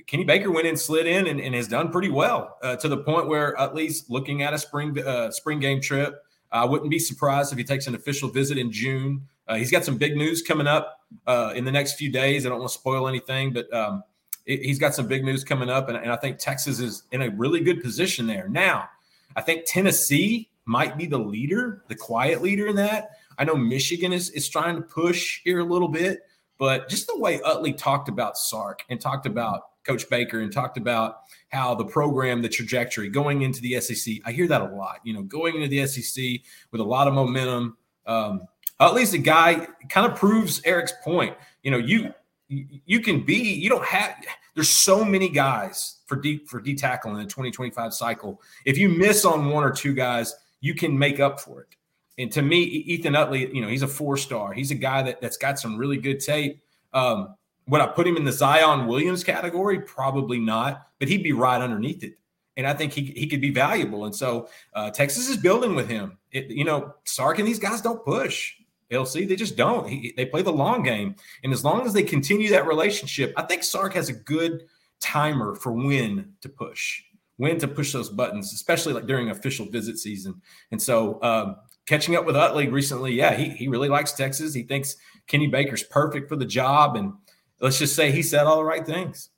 Kenny 0.06 0.24
Baker 0.24 0.50
went 0.50 0.66
in, 0.66 0.76
slid 0.76 1.06
in, 1.06 1.26
and, 1.26 1.40
and 1.40 1.54
has 1.54 1.68
done 1.68 1.90
pretty 1.90 2.10
well 2.10 2.58
uh, 2.62 2.76
to 2.76 2.88
the 2.88 2.98
point 2.98 3.28
where 3.28 3.58
at 3.58 3.74
least 3.74 4.10
looking 4.10 4.42
at 4.42 4.52
a 4.52 4.58
spring 4.58 4.98
uh, 4.98 5.30
spring 5.30 5.60
game 5.60 5.80
trip, 5.80 6.22
I 6.52 6.64
wouldn't 6.64 6.90
be 6.90 6.98
surprised 6.98 7.52
if 7.52 7.58
he 7.58 7.64
takes 7.64 7.86
an 7.86 7.94
official 7.94 8.28
visit 8.28 8.58
in 8.58 8.70
June. 8.70 9.26
Uh, 9.48 9.56
he's 9.56 9.70
got 9.70 9.84
some 9.84 9.96
big 9.96 10.16
news 10.16 10.42
coming 10.42 10.66
up 10.66 11.00
uh, 11.26 11.52
in 11.54 11.64
the 11.64 11.72
next 11.72 11.94
few 11.94 12.10
days. 12.10 12.44
I 12.44 12.48
don't 12.48 12.58
want 12.58 12.70
to 12.70 12.78
spoil 12.78 13.08
anything, 13.08 13.52
but 13.52 13.72
um, 13.72 14.02
it, 14.44 14.62
he's 14.62 14.78
got 14.78 14.94
some 14.94 15.06
big 15.06 15.24
news 15.24 15.44
coming 15.44 15.70
up, 15.70 15.88
and, 15.88 15.96
and, 15.96 16.10
I 16.10 16.16
think 16.16 16.38
Texas 16.38 16.80
is 16.80 17.04
in 17.12 17.22
a 17.22 17.30
really 17.30 17.60
good 17.60 17.82
position 17.82 18.26
there. 18.26 18.48
Now, 18.48 18.88
I 19.36 19.42
think 19.42 19.64
Tennessee 19.66 20.50
might 20.64 20.96
be 20.96 21.06
the 21.06 21.18
leader, 21.18 21.84
the 21.88 21.94
quiet 21.94 22.42
leader 22.42 22.66
in 22.66 22.76
that. 22.76 23.10
I 23.38 23.44
know 23.44 23.54
Michigan 23.54 24.12
is, 24.12 24.30
is 24.30 24.48
trying 24.48 24.76
to 24.76 24.82
push 24.82 25.40
here 25.44 25.60
a 25.60 25.64
little 25.64 25.88
bit, 25.88 26.20
but 26.58 26.88
just 26.88 27.06
the 27.06 27.18
way 27.18 27.40
Utley 27.42 27.72
talked 27.72 28.08
about 28.08 28.36
Sark 28.36 28.82
and 28.88 29.00
talked 29.00 29.26
about 29.26 29.62
Coach 29.86 30.08
Baker 30.10 30.40
and 30.40 30.52
talked 30.52 30.76
about 30.76 31.20
how 31.48 31.74
the 31.74 31.84
program, 31.84 32.42
the 32.42 32.48
trajectory 32.48 33.08
going 33.08 33.42
into 33.42 33.60
the 33.60 33.80
SEC, 33.80 34.16
I 34.24 34.32
hear 34.32 34.48
that 34.48 34.60
a 34.60 34.74
lot. 34.74 35.00
You 35.04 35.14
know, 35.14 35.22
going 35.22 35.54
into 35.54 35.68
the 35.68 35.86
SEC 35.86 36.24
with 36.72 36.80
a 36.80 36.84
lot 36.84 37.08
of 37.08 37.14
momentum. 37.14 37.76
Um, 38.06 38.42
at 38.78 38.94
least 38.94 39.14
a 39.14 39.18
guy 39.18 39.66
kind 39.88 40.10
of 40.10 40.18
proves 40.18 40.60
Eric's 40.64 40.92
point. 41.02 41.36
You 41.62 41.70
know, 41.70 41.78
you 41.78 42.12
you 42.48 43.00
can 43.00 43.24
be 43.24 43.36
you 43.36 43.68
don't 43.68 43.84
have 43.84 44.14
there's 44.54 44.68
so 44.68 45.04
many 45.04 45.28
guys 45.28 45.96
for 46.06 46.16
deep 46.16 46.48
for 46.48 46.60
D 46.60 46.74
tackle 46.74 47.12
in 47.12 47.18
the 47.18 47.24
2025 47.24 47.92
cycle. 47.94 48.40
If 48.64 48.78
you 48.78 48.88
miss 48.88 49.24
on 49.24 49.50
one 49.50 49.64
or 49.64 49.70
two 49.70 49.94
guys, 49.94 50.34
you 50.60 50.74
can 50.74 50.98
make 50.98 51.20
up 51.20 51.40
for 51.40 51.62
it. 51.62 51.76
And 52.18 52.32
to 52.32 52.42
me, 52.42 52.62
Ethan 52.62 53.14
Utley, 53.14 53.54
you 53.54 53.60
know, 53.60 53.68
he's 53.68 53.82
a 53.82 53.88
four 53.88 54.16
star. 54.16 54.52
He's 54.52 54.70
a 54.70 54.74
guy 54.74 55.02
that, 55.02 55.20
that's 55.20 55.36
got 55.36 55.58
some 55.58 55.76
really 55.76 55.98
good 55.98 56.20
tape. 56.20 56.62
Um, 56.94 57.35
would 57.68 57.80
I 57.80 57.86
put 57.86 58.06
him 58.06 58.16
in 58.16 58.24
the 58.24 58.32
Zion 58.32 58.86
Williams 58.86 59.24
category? 59.24 59.80
Probably 59.80 60.38
not, 60.38 60.88
but 60.98 61.08
he'd 61.08 61.22
be 61.22 61.32
right 61.32 61.60
underneath 61.60 62.04
it. 62.04 62.18
And 62.56 62.66
I 62.66 62.72
think 62.72 62.92
he, 62.92 63.02
he 63.16 63.26
could 63.26 63.40
be 63.40 63.50
valuable. 63.50 64.06
And 64.06 64.14
so 64.14 64.48
uh, 64.74 64.90
Texas 64.90 65.28
is 65.28 65.36
building 65.36 65.74
with 65.74 65.88
him. 65.88 66.16
It, 66.32 66.50
you 66.50 66.64
know, 66.64 66.94
Sark 67.04 67.38
and 67.38 67.46
these 67.46 67.58
guys 67.58 67.82
don't 67.82 68.04
push. 68.04 68.54
LC. 68.90 69.26
They 69.28 69.36
just 69.36 69.56
don't. 69.56 69.88
He, 69.88 70.12
they 70.16 70.26
play 70.26 70.42
the 70.42 70.52
long 70.52 70.82
game, 70.82 71.16
and 71.42 71.52
as 71.52 71.64
long 71.64 71.86
as 71.86 71.92
they 71.92 72.02
continue 72.02 72.50
that 72.50 72.66
relationship, 72.66 73.32
I 73.36 73.42
think 73.42 73.62
Sark 73.62 73.94
has 73.94 74.08
a 74.08 74.12
good 74.12 74.64
timer 75.00 75.54
for 75.54 75.72
when 75.72 76.34
to 76.40 76.48
push, 76.48 77.02
when 77.36 77.58
to 77.58 77.68
push 77.68 77.92
those 77.92 78.10
buttons, 78.10 78.52
especially 78.52 78.92
like 78.92 79.06
during 79.06 79.30
official 79.30 79.66
visit 79.66 79.98
season. 79.98 80.40
And 80.70 80.80
so, 80.80 81.20
um, 81.22 81.56
catching 81.86 82.16
up 82.16 82.26
with 82.26 82.36
Utley 82.36 82.68
recently, 82.68 83.12
yeah, 83.12 83.34
he 83.34 83.50
he 83.50 83.68
really 83.68 83.88
likes 83.88 84.12
Texas. 84.12 84.54
He 84.54 84.62
thinks 84.62 84.96
Kenny 85.26 85.48
Baker's 85.48 85.82
perfect 85.82 86.28
for 86.28 86.36
the 86.36 86.46
job, 86.46 86.96
and 86.96 87.12
let's 87.60 87.78
just 87.78 87.94
say 87.94 88.10
he 88.10 88.22
said 88.22 88.46
all 88.46 88.56
the 88.56 88.64
right 88.64 88.86
things. 88.86 89.30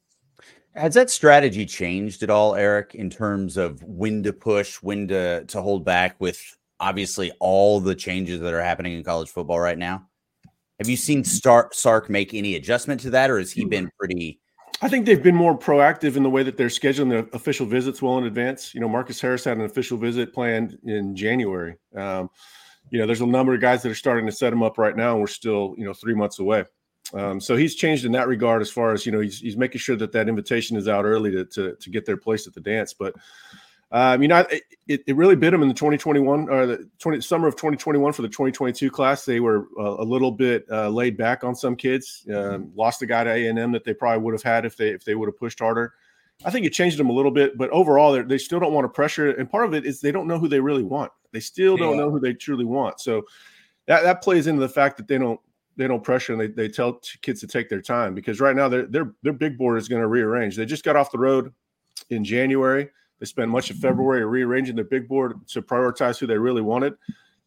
Has 0.74 0.94
that 0.94 1.10
strategy 1.10 1.66
changed 1.66 2.22
at 2.22 2.30
all, 2.30 2.54
Eric, 2.54 2.94
in 2.94 3.10
terms 3.10 3.56
of 3.56 3.82
when 3.82 4.22
to 4.22 4.32
push, 4.32 4.76
when 4.76 5.08
to 5.08 5.44
to 5.44 5.62
hold 5.62 5.84
back 5.84 6.16
with 6.20 6.40
obviously 6.80 7.32
all 7.40 7.80
the 7.80 7.94
changes 7.94 8.40
that 8.40 8.54
are 8.54 8.62
happening 8.62 8.94
in 8.94 9.02
college 9.02 9.28
football 9.28 9.58
right 9.58 9.78
now. 9.78 10.06
Have 10.78 10.88
you 10.88 10.96
seen 10.96 11.24
Star- 11.24 11.70
Sark 11.72 12.08
make 12.08 12.34
any 12.34 12.54
adjustment 12.54 13.00
to 13.00 13.10
that, 13.10 13.30
or 13.30 13.38
has 13.38 13.50
he 13.50 13.64
been 13.64 13.90
pretty? 13.98 14.40
I 14.80 14.88
think 14.88 15.06
they've 15.06 15.22
been 15.22 15.34
more 15.34 15.58
proactive 15.58 16.16
in 16.16 16.22
the 16.22 16.30
way 16.30 16.44
that 16.44 16.56
they're 16.56 16.68
scheduling 16.68 17.10
their 17.10 17.26
official 17.32 17.66
visits 17.66 18.00
well 18.00 18.18
in 18.18 18.24
advance. 18.24 18.74
You 18.74 18.80
know, 18.80 18.88
Marcus 18.88 19.20
Harris 19.20 19.44
had 19.44 19.56
an 19.56 19.64
official 19.64 19.98
visit 19.98 20.32
planned 20.32 20.78
in 20.84 21.16
January. 21.16 21.74
Um, 21.96 22.30
you 22.90 23.00
know, 23.00 23.06
there's 23.06 23.20
a 23.20 23.26
number 23.26 23.54
of 23.54 23.60
guys 23.60 23.82
that 23.82 23.90
are 23.90 23.96
starting 23.96 24.24
to 24.26 24.32
set 24.32 24.52
him 24.52 24.62
up 24.62 24.78
right 24.78 24.96
now, 24.96 25.12
and 25.12 25.20
we're 25.20 25.26
still, 25.26 25.74
you 25.76 25.84
know, 25.84 25.92
three 25.92 26.14
months 26.14 26.38
away. 26.38 26.64
Um, 27.14 27.40
so 27.40 27.56
he's 27.56 27.74
changed 27.74 28.04
in 28.04 28.12
that 28.12 28.28
regard 28.28 28.60
as 28.60 28.70
far 28.70 28.92
as 28.92 29.06
you 29.06 29.12
know 29.12 29.20
he's, 29.20 29.40
he's 29.40 29.56
making 29.56 29.80
sure 29.80 29.96
that 29.96 30.12
that 30.12 30.28
invitation 30.28 30.76
is 30.76 30.88
out 30.88 31.04
early 31.04 31.30
to, 31.30 31.44
to, 31.46 31.74
to 31.76 31.90
get 31.90 32.04
their 32.04 32.16
place 32.16 32.46
at 32.46 32.54
the 32.54 32.60
dance. 32.60 32.92
But 32.92 33.14
um, 33.90 34.20
you 34.20 34.28
know, 34.28 34.44
it, 34.86 35.02
it 35.06 35.16
really 35.16 35.36
bit 35.36 35.54
him 35.54 35.62
in 35.62 35.68
the 35.68 35.74
2021 35.74 36.50
or 36.50 36.66
the 36.66 36.90
20, 36.98 37.22
summer 37.22 37.48
of 37.48 37.56
2021 37.56 38.12
for 38.12 38.20
the 38.20 38.28
2022 38.28 38.90
class. 38.90 39.24
They 39.24 39.40
were 39.40 39.68
uh, 39.78 39.96
a 39.98 40.04
little 40.04 40.30
bit 40.30 40.66
uh, 40.70 40.90
laid 40.90 41.16
back 41.16 41.42
on 41.42 41.54
some 41.54 41.74
kids. 41.74 42.26
Um, 42.32 42.70
lost 42.74 43.00
a 43.00 43.06
guy 43.06 43.24
to 43.24 43.30
A 43.30 43.46
and 43.46 43.58
M 43.58 43.72
that 43.72 43.84
they 43.84 43.94
probably 43.94 44.22
would 44.22 44.34
have 44.34 44.42
had 44.42 44.66
if 44.66 44.76
they 44.76 44.90
if 44.90 45.04
they 45.04 45.14
would 45.14 45.28
have 45.28 45.38
pushed 45.38 45.60
harder. 45.60 45.94
I 46.44 46.50
think 46.50 46.66
it 46.66 46.72
changed 46.72 46.98
them 46.98 47.10
a 47.10 47.12
little 47.12 47.32
bit, 47.32 47.58
but 47.58 47.68
overall, 47.70 48.22
they 48.22 48.38
still 48.38 48.60
don't 48.60 48.72
want 48.72 48.84
to 48.84 48.88
pressure. 48.88 49.30
And 49.30 49.50
part 49.50 49.64
of 49.64 49.74
it 49.74 49.84
is 49.84 50.00
they 50.00 50.12
don't 50.12 50.28
know 50.28 50.38
who 50.38 50.46
they 50.46 50.60
really 50.60 50.84
want. 50.84 51.10
They 51.32 51.40
still 51.40 51.76
don't 51.76 51.96
yeah. 51.96 52.02
know 52.02 52.10
who 52.10 52.20
they 52.20 52.32
truly 52.32 52.64
want. 52.64 53.00
So 53.00 53.24
that, 53.86 54.04
that 54.04 54.22
plays 54.22 54.46
into 54.46 54.60
the 54.60 54.68
fact 54.68 54.98
that 54.98 55.08
they 55.08 55.18
don't 55.18 55.40
they 55.78 55.86
don't 55.86 56.02
pressure 56.02 56.32
and 56.32 56.40
they, 56.40 56.48
they 56.48 56.68
tell 56.68 57.00
kids 57.22 57.40
to 57.40 57.46
take 57.46 57.68
their 57.68 57.80
time 57.80 58.12
because 58.12 58.40
right 58.40 58.56
now 58.56 58.68
their 58.68 58.84
their 58.86 59.14
their 59.22 59.32
big 59.32 59.56
board 59.56 59.78
is 59.78 59.88
going 59.88 60.02
to 60.02 60.08
rearrange. 60.08 60.56
They 60.56 60.66
just 60.66 60.84
got 60.84 60.96
off 60.96 61.12
the 61.12 61.18
road 61.18 61.54
in 62.10 62.24
January. 62.24 62.90
They 63.20 63.26
spent 63.26 63.50
much 63.50 63.70
of 63.70 63.76
February 63.76 64.24
rearranging 64.26 64.74
their 64.74 64.84
big 64.84 65.08
board 65.08 65.34
to 65.48 65.62
prioritize 65.62 66.18
who 66.18 66.26
they 66.26 66.36
really 66.36 66.62
wanted. 66.62 66.94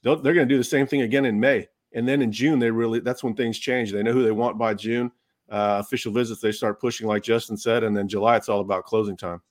they 0.02 0.16
they're 0.16 0.34
going 0.34 0.48
to 0.48 0.54
do 0.54 0.58
the 0.58 0.64
same 0.64 0.88
thing 0.88 1.02
again 1.02 1.26
in 1.26 1.40
May, 1.40 1.68
and 1.94 2.08
then 2.08 2.22
in 2.22 2.32
June 2.32 2.58
they 2.58 2.72
really 2.72 3.02
that's 3.02 3.24
when 3.24 3.36
things 3.36 3.60
change. 3.60 3.92
They 3.92 4.02
know 4.02 4.14
who 4.14 4.24
they 4.24 4.32
want 4.32 4.58
by 4.58 4.74
June. 4.74 5.12
Uh, 5.50 5.78
official 5.82 6.14
visits 6.14 6.40
they 6.40 6.54
start 6.54 6.80
pushing, 6.80 7.08
like 7.08 7.24
Justin 7.24 7.58
said, 7.58 7.84
and 7.84 7.96
then 7.96 8.08
July 8.08 8.38
it's 8.38 8.48
all 8.48 8.62
about 8.62 8.86
closing 8.86 9.18
time. 9.18 9.42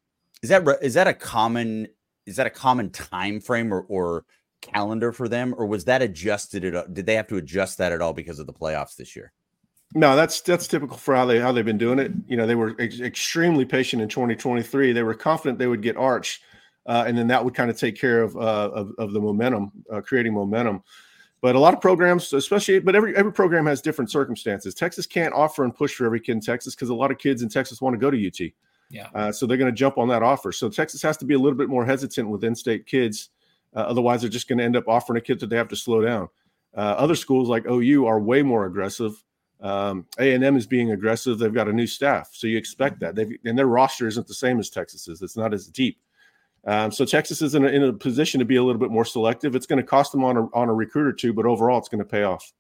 Is 0.43 0.49
that 0.49 0.67
is 0.81 0.95
that 0.95 1.07
a 1.07 1.13
common 1.13 1.87
is 2.25 2.37
that 2.37 2.47
a 2.47 2.51
common 2.51 2.89
time 2.89 3.41
frame 3.41 3.75
or 3.75 3.83
or 3.83 4.25
calendar 4.61 5.13
for 5.13 5.29
them, 5.29 5.55
or 5.57 5.67
was 5.67 5.85
that 5.87 6.03
adjusted? 6.03 6.65
At, 6.65 6.95
did 6.95 7.07
they 7.07 7.15
have 7.15 7.29
to 7.29 7.37
adjust 7.37 7.79
that 7.79 7.93
at 7.93 8.01
all 8.01 8.13
because 8.13 8.39
of 8.39 8.47
the 8.47 8.53
playoffs 8.53 8.97
this 8.97 9.17
year? 9.17 9.33
No, 9.95 10.15
that's 10.15 10.41
that's 10.43 10.69
typical 10.69 10.97
for 10.97 11.17
how 11.17 11.27
they 11.27 11.41
how 11.41 11.51
they've 11.51 11.65
been 11.65 11.79
doing 11.79 11.99
it. 11.99 12.13
You 12.29 12.37
know, 12.37 12.47
they 12.47 12.55
were 12.55 12.77
ex- 12.79 13.01
extremely 13.01 13.65
patient 13.65 14.01
in 14.01 14.09
2023. 14.09 14.93
They 14.93 15.03
were 15.03 15.15
confident 15.15 15.59
they 15.59 15.67
would 15.67 15.83
get 15.83 15.97
Arch, 15.97 16.41
uh, 16.87 17.05
and 17.07 17.19
then 17.19 17.27
that 17.29 17.45
would 17.45 17.55
kind 17.55 17.71
of 17.71 17.79
take 17.79 17.99
care 17.99 18.23
of 18.23 18.37
uh, 18.37 18.71
of, 18.73 18.93
of, 18.99 19.13
the 19.13 19.21
momentum, 19.21 19.73
uh, 19.93 20.01
creating 20.01 20.33
momentum. 20.33 20.83
But 21.41 21.57
a 21.57 21.59
lot 21.59 21.75
of 21.75 21.81
programs, 21.81 22.33
especially, 22.33 22.79
but 22.79 22.95
every 22.95 23.17
every 23.17 23.33
program 23.33 23.67
has 23.67 23.81
different 23.81 24.13
circumstances. 24.13 24.75
Texas 24.75 25.07
can't 25.07 25.35
offer 25.35 25.65
and 25.65 25.75
push 25.75 25.95
for 25.95 26.07
every 26.07 26.21
kid 26.21 26.33
in 26.33 26.41
Texas 26.41 26.77
because 26.77 26.91
a 26.91 26.95
lot 26.95 27.11
of 27.11 27.19
kids 27.19 27.43
in 27.43 27.49
Texas 27.49 27.81
want 27.81 27.95
to 27.95 27.99
go 27.99 28.11
to 28.11 28.27
UT. 28.27 28.53
Yeah. 28.91 29.09
Uh, 29.15 29.33
so 29.33 29.47
they're 29.47 29.57
going 29.57 29.73
to 29.73 29.77
jump 29.77 29.99
on 29.99 30.09
that 30.09 30.23
offer. 30.23 30.53
So 30.53 30.69
Texas 30.69 31.01
has 31.03 31.17
to 31.19 31.25
be 31.25 31.35
a 31.35 31.39
little 31.39 31.57
bit 31.57 31.69
more 31.69 31.85
hesitant 31.85 32.29
with 32.29 32.43
in-state 32.45 32.87
kids 32.87 33.31
uh, 33.75 33.81
otherwise, 33.81 34.21
they're 34.21 34.31
just 34.31 34.49
going 34.49 34.59
to 34.59 34.65
end 34.65 34.77
up 34.77 34.89
offering 34.89 35.19
a 35.19 35.21
kid 35.21 35.41
that 35.41 35.51
they 35.51 35.57
have 35.57 35.69
to 35.69 35.77
slow 35.77 36.03
down. 36.03 36.29
Uh, 36.77 36.95
other 36.99 37.15
schools 37.15 37.49
like 37.49 37.67
OU 37.67 38.07
are 38.07 38.21
way 38.21 38.43
more 38.43 38.67
aggressive. 38.67 39.23
Um, 39.61 40.07
A&M 40.19 40.57
is 40.57 40.67
being 40.67 40.93
aggressive. 40.93 41.39
They've 41.39 41.53
got 41.53 41.69
a 41.69 41.73
new 41.73 41.87
staff, 41.87 42.31
so 42.33 42.47
you 42.47 42.57
expect 42.57 43.01
that. 43.01 43.15
They've, 43.15 43.37
and 43.45 43.59
their 43.59 43.67
roster 43.67 44.07
isn't 44.07 44.27
the 44.27 44.35
same 44.35 44.59
as 44.59 44.71
Texas's. 44.71 45.21
It's 45.21 45.37
not 45.37 45.53
as 45.53 45.67
deep. 45.67 45.99
Um, 46.65 46.91
so 46.91 47.05
Texas 47.05 47.43
is 47.43 47.55
in 47.55 47.65
a, 47.65 47.69
in 47.69 47.83
a, 47.83 47.93
position 47.93 48.39
to 48.39 48.45
be 48.45 48.57
a 48.57 48.63
little 48.63 48.81
bit 48.81 48.91
more 48.91 49.05
selective. 49.05 49.55
It's 49.55 49.67
going 49.67 49.79
to 49.79 49.87
cost 49.87 50.13
them 50.13 50.25
on 50.25 50.37
a, 50.37 50.43
on 50.55 50.69
a 50.69 50.75
recruit 50.75 51.07
or 51.07 51.13
two, 51.13 51.33
but 51.33 51.47
overall, 51.47 51.79
it's 51.79 51.89
going 51.89 52.01
to 52.01 52.05
pay 52.05 52.23
off. 52.23 52.53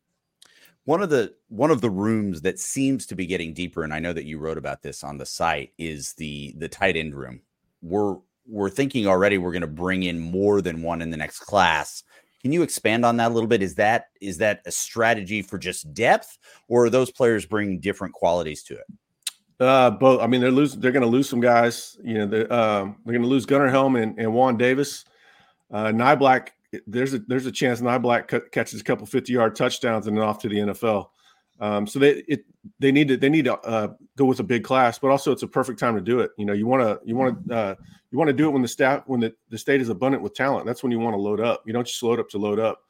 One 0.84 1.02
of 1.02 1.10
the 1.10 1.34
one 1.48 1.70
of 1.70 1.82
the 1.82 1.90
rooms 1.90 2.40
that 2.40 2.58
seems 2.58 3.06
to 3.06 3.14
be 3.14 3.26
getting 3.26 3.52
deeper, 3.52 3.84
and 3.84 3.92
I 3.92 3.98
know 3.98 4.14
that 4.14 4.24
you 4.24 4.38
wrote 4.38 4.56
about 4.56 4.82
this 4.82 5.04
on 5.04 5.18
the 5.18 5.26
site, 5.26 5.72
is 5.76 6.14
the 6.14 6.54
the 6.56 6.68
tight 6.68 6.96
end 6.96 7.14
room. 7.14 7.42
We're 7.82 8.16
we're 8.50 8.70
thinking 8.70 9.06
already 9.06 9.38
we're 9.38 9.52
going 9.52 9.62
to 9.62 9.66
bring 9.66 10.02
in 10.02 10.18
more 10.18 10.60
than 10.60 10.82
one 10.82 11.00
in 11.02 11.10
the 11.10 11.16
next 11.16 11.40
class. 11.40 12.02
Can 12.42 12.52
you 12.52 12.62
expand 12.62 13.04
on 13.04 13.16
that 13.18 13.30
a 13.30 13.34
little 13.34 13.48
bit? 13.48 13.62
Is 13.62 13.74
that 13.76 14.06
is 14.20 14.38
that 14.38 14.62
a 14.64 14.72
strategy 14.72 15.42
for 15.42 15.58
just 15.58 15.92
depth, 15.92 16.38
or 16.68 16.86
are 16.86 16.90
those 16.90 17.10
players 17.10 17.44
bringing 17.44 17.80
different 17.80 18.14
qualities 18.14 18.62
to 18.64 18.74
it? 18.74 18.86
Uh, 19.60 19.90
both. 19.90 20.22
I 20.22 20.26
mean, 20.26 20.40
they're 20.40 20.50
losing. 20.50 20.80
They're 20.80 20.92
going 20.92 21.02
to 21.02 21.08
lose 21.08 21.28
some 21.28 21.40
guys. 21.40 21.98
You 22.02 22.14
know, 22.14 22.26
they're, 22.26 22.52
uh, 22.52 22.84
they're 23.04 23.12
going 23.12 23.22
to 23.22 23.28
lose 23.28 23.44
Gunnar 23.44 23.68
Helm 23.68 23.96
and, 23.96 24.18
and 24.18 24.32
Juan 24.32 24.56
Davis. 24.56 25.04
Uh, 25.70 25.86
Niblack. 25.88 26.48
There's 26.86 27.12
a 27.12 27.18
there's 27.18 27.46
a 27.46 27.52
chance 27.52 27.82
Niblack 27.82 28.30
c- 28.30 28.48
catches 28.52 28.80
a 28.80 28.84
couple 28.84 29.06
50 29.06 29.32
yard 29.32 29.54
touchdowns 29.54 30.06
and 30.06 30.16
then 30.16 30.24
off 30.24 30.38
to 30.40 30.48
the 30.48 30.56
NFL. 30.56 31.08
Um, 31.60 31.86
so 31.86 31.98
they 31.98 32.22
it 32.26 32.44
they 32.78 32.90
need 32.90 33.08
to 33.08 33.16
they 33.16 33.28
need 33.28 33.44
to 33.44 33.58
uh, 33.60 33.88
go 34.16 34.24
with 34.24 34.40
a 34.40 34.44
big 34.44 34.64
class, 34.64 34.98
but 34.98 35.10
also 35.10 35.30
it's 35.30 35.42
a 35.42 35.48
perfect 35.48 35.78
time 35.78 35.94
to 35.94 36.00
do 36.00 36.20
it. 36.20 36.30
You 36.38 36.46
know, 36.46 36.54
you 36.54 36.66
want 36.66 36.82
to 36.82 36.98
you 37.06 37.14
want 37.14 37.48
to 37.48 37.54
uh, 37.54 37.74
you 38.10 38.18
want 38.18 38.28
to 38.28 38.34
do 38.34 38.48
it 38.48 38.52
when 38.52 38.62
the 38.62 38.68
staff 38.68 39.02
when 39.06 39.20
the, 39.20 39.34
the 39.50 39.58
state 39.58 39.80
is 39.80 39.90
abundant 39.90 40.22
with 40.22 40.34
talent. 40.34 40.66
That's 40.66 40.82
when 40.82 40.90
you 40.90 40.98
want 40.98 41.14
to 41.14 41.20
load 41.20 41.40
up. 41.40 41.62
You 41.66 41.72
don't 41.72 41.86
just 41.86 42.02
load 42.02 42.18
up 42.18 42.28
to 42.30 42.38
load 42.38 42.58
up. 42.58 42.80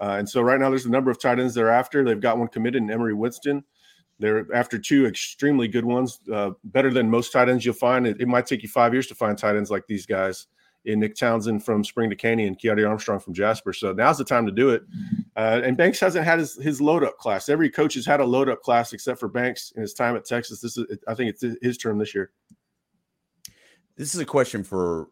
Uh, 0.00 0.16
and 0.18 0.28
so 0.28 0.42
right 0.42 0.60
now 0.60 0.68
there's 0.68 0.86
a 0.86 0.90
number 0.90 1.10
of 1.10 1.20
tight 1.20 1.40
ends 1.40 1.54
they're 1.54 1.70
after. 1.70 2.04
They've 2.04 2.20
got 2.20 2.38
one 2.38 2.48
committed 2.48 2.82
in 2.82 2.90
Emery 2.90 3.14
Winston. 3.14 3.64
They're 4.20 4.46
after 4.54 4.78
two 4.78 5.06
extremely 5.06 5.66
good 5.66 5.84
ones, 5.84 6.20
uh, 6.32 6.50
better 6.64 6.92
than 6.92 7.08
most 7.08 7.32
tight 7.32 7.48
ends 7.48 7.64
you'll 7.64 7.74
find. 7.74 8.06
It, 8.06 8.20
it, 8.20 8.28
might 8.28 8.46
take 8.46 8.62
you 8.62 8.68
five 8.68 8.92
years 8.92 9.06
to 9.08 9.14
find 9.14 9.38
tight 9.38 9.56
ends 9.56 9.70
like 9.70 9.86
these 9.86 10.06
guys 10.06 10.48
in 10.88 11.00
Nick 11.00 11.14
Townsend 11.14 11.64
from 11.64 11.84
Spring 11.84 12.10
to 12.10 12.28
and 12.28 12.58
Kiadi 12.58 12.88
Armstrong 12.88 13.20
from 13.20 13.34
Jasper. 13.34 13.72
So 13.72 13.92
now's 13.92 14.18
the 14.18 14.24
time 14.24 14.46
to 14.46 14.52
do 14.52 14.70
it. 14.70 14.82
Uh, 15.36 15.60
and 15.62 15.76
Banks 15.76 16.00
hasn't 16.00 16.24
had 16.24 16.38
his, 16.38 16.56
his 16.56 16.80
load 16.80 17.04
up 17.04 17.18
class. 17.18 17.48
Every 17.48 17.70
coach 17.70 17.94
has 17.94 18.06
had 18.06 18.20
a 18.20 18.24
load 18.24 18.48
up 18.48 18.62
class 18.62 18.92
except 18.92 19.20
for 19.20 19.28
Banks 19.28 19.72
in 19.76 19.82
his 19.82 19.94
time 19.94 20.16
at 20.16 20.24
Texas. 20.24 20.60
This 20.60 20.76
is, 20.76 20.98
I 21.06 21.14
think 21.14 21.30
it's 21.30 21.44
his 21.62 21.76
term 21.76 21.98
this 21.98 22.14
year. 22.14 22.30
This 23.96 24.14
is 24.14 24.20
a 24.20 24.24
question 24.24 24.64
for 24.64 25.08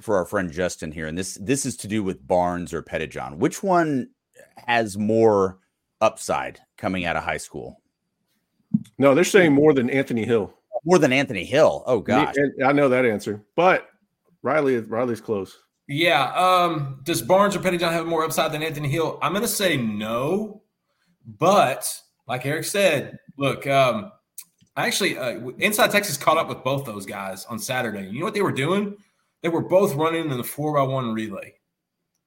for 0.00 0.16
our 0.16 0.26
friend 0.26 0.52
Justin 0.52 0.92
here, 0.92 1.06
and 1.06 1.16
this 1.16 1.38
this 1.40 1.64
is 1.64 1.74
to 1.78 1.88
do 1.88 2.02
with 2.02 2.26
Barnes 2.26 2.74
or 2.74 2.82
Pettijohn. 2.82 3.38
Which 3.38 3.62
one 3.62 4.10
has 4.66 4.98
more 4.98 5.58
upside 6.02 6.60
coming 6.76 7.06
out 7.06 7.16
of 7.16 7.24
high 7.24 7.38
school? 7.38 7.80
No, 8.98 9.14
they're 9.14 9.24
saying 9.24 9.54
more 9.54 9.72
than 9.72 9.88
Anthony 9.88 10.26
Hill. 10.26 10.52
More 10.84 10.98
than 10.98 11.14
Anthony 11.14 11.46
Hill. 11.46 11.82
Oh 11.86 12.00
gosh, 12.00 12.34
I 12.62 12.72
know 12.72 12.90
that 12.90 13.06
answer, 13.06 13.42
but 13.56 13.88
Riley 14.42 14.74
is 14.74 14.86
Riley's 14.86 15.20
close. 15.20 15.58
Yeah. 15.88 16.32
Um, 16.32 17.00
does 17.04 17.22
Barnes 17.22 17.54
or 17.54 17.60
Pettijohn 17.60 17.92
have 17.92 18.06
more 18.06 18.24
upside 18.24 18.52
than 18.52 18.62
Anthony 18.62 18.88
Hill? 18.88 19.18
I'm 19.22 19.32
going 19.32 19.42
to 19.42 19.48
say 19.48 19.76
no, 19.76 20.62
but 21.38 22.00
like 22.26 22.44
Eric 22.44 22.64
said, 22.64 23.18
look, 23.36 23.66
um, 23.66 24.10
actually, 24.76 25.16
uh, 25.16 25.48
Inside 25.58 25.90
Texas 25.90 26.16
caught 26.16 26.38
up 26.38 26.48
with 26.48 26.64
both 26.64 26.84
those 26.84 27.06
guys 27.06 27.44
on 27.46 27.58
Saturday. 27.58 28.08
You 28.08 28.18
know 28.18 28.24
what 28.24 28.34
they 28.34 28.42
were 28.42 28.52
doing? 28.52 28.96
They 29.42 29.48
were 29.48 29.62
both 29.62 29.94
running 29.94 30.30
in 30.30 30.36
the 30.36 30.44
four 30.44 30.74
by 30.74 30.82
one 30.82 31.12
relay, 31.12 31.54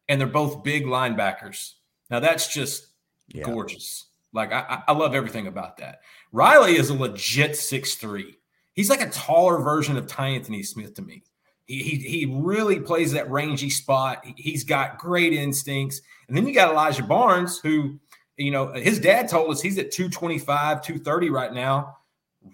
and 0.08 0.22
they're 0.22 0.28
both 0.28 0.63
big 0.63 0.86
linebackers. 0.86 1.74
Now 2.10 2.19
that's 2.19 2.48
just 2.48 2.88
yeah. 3.28 3.43
gorgeous. 3.43 4.06
Like 4.32 4.54
I, 4.54 4.84
I 4.88 4.93
love 4.93 5.15
everything 5.15 5.48
about 5.48 5.78
that. 5.78 6.02
Riley 6.32 6.78
is 6.78 6.89
a 6.89 6.93
legit 6.93 7.58
six 7.58 7.95
three. 7.95 8.38
He's 8.74 8.89
like 8.89 9.02
a 9.02 9.10
taller 9.10 9.58
version 9.58 9.98
of 9.98 10.08
Ty'Anthony 10.08 10.65
Smith 10.65 10.93
to 10.93 11.02
me. 11.02 11.24
He, 11.69 11.84
he, 11.84 11.95
he 11.97 12.25
really 12.25 12.79
plays 12.79 13.12
that 13.12 13.29
rangy 13.29 13.69
spot. 13.69 14.25
He's 14.36 14.63
got 14.63 14.97
great 14.97 15.34
instincts. 15.34 16.01
And 16.27 16.36
then 16.36 16.47
you 16.47 16.53
got 16.53 16.71
Elijah 16.71 17.03
Barnes, 17.03 17.60
who, 17.60 17.99
you 18.38 18.49
know, 18.49 18.73
his 18.73 18.99
dad 18.99 19.29
told 19.29 19.51
us 19.51 19.62
he's 19.62 19.77
at 19.77 19.91
225, 19.91 20.82
230 20.82 21.29
right 21.29 21.53
now, 21.53 21.97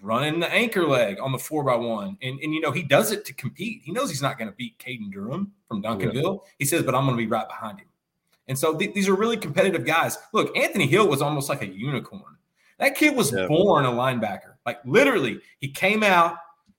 running 0.02 0.38
the 0.38 0.52
anchor 0.52 0.86
leg 0.86 1.18
on 1.18 1.32
the 1.32 1.38
four 1.38 1.64
by 1.64 1.76
one. 1.76 2.18
And, 2.20 2.38
and 2.40 2.52
you 2.52 2.60
know, 2.60 2.72
he 2.72 2.82
does 2.82 3.10
it 3.10 3.24
to 3.24 3.32
compete. 3.32 3.80
He 3.84 3.90
knows 3.90 4.10
he's 4.10 4.20
not 4.20 4.36
going 4.36 4.50
to 4.50 4.56
beat 4.56 4.78
Caden 4.78 5.10
Durham 5.10 5.50
from 5.66 5.82
Duncanville. 5.82 6.42
Yeah. 6.44 6.50
He 6.58 6.66
says, 6.66 6.82
but 6.82 6.94
I'm 6.94 7.06
going 7.06 7.16
to 7.16 7.22
be 7.22 7.26
right 7.26 7.48
behind 7.48 7.78
him. 7.78 7.88
And 8.48 8.58
so 8.58 8.76
th- 8.76 8.92
these 8.92 9.08
are 9.08 9.14
really 9.14 9.38
competitive 9.38 9.86
guys. 9.86 10.18
Look, 10.34 10.54
Anthony 10.54 10.86
Hill 10.86 11.08
was 11.08 11.22
almost 11.22 11.48
like 11.48 11.62
a 11.62 11.66
unicorn. 11.66 12.36
That 12.78 12.96
kid 12.96 13.16
was 13.16 13.32
yeah. 13.32 13.46
born 13.46 13.86
a 13.86 13.90
linebacker. 13.90 14.56
Like 14.66 14.80
literally, 14.84 15.40
he 15.58 15.68
came 15.68 16.02
out 16.02 16.36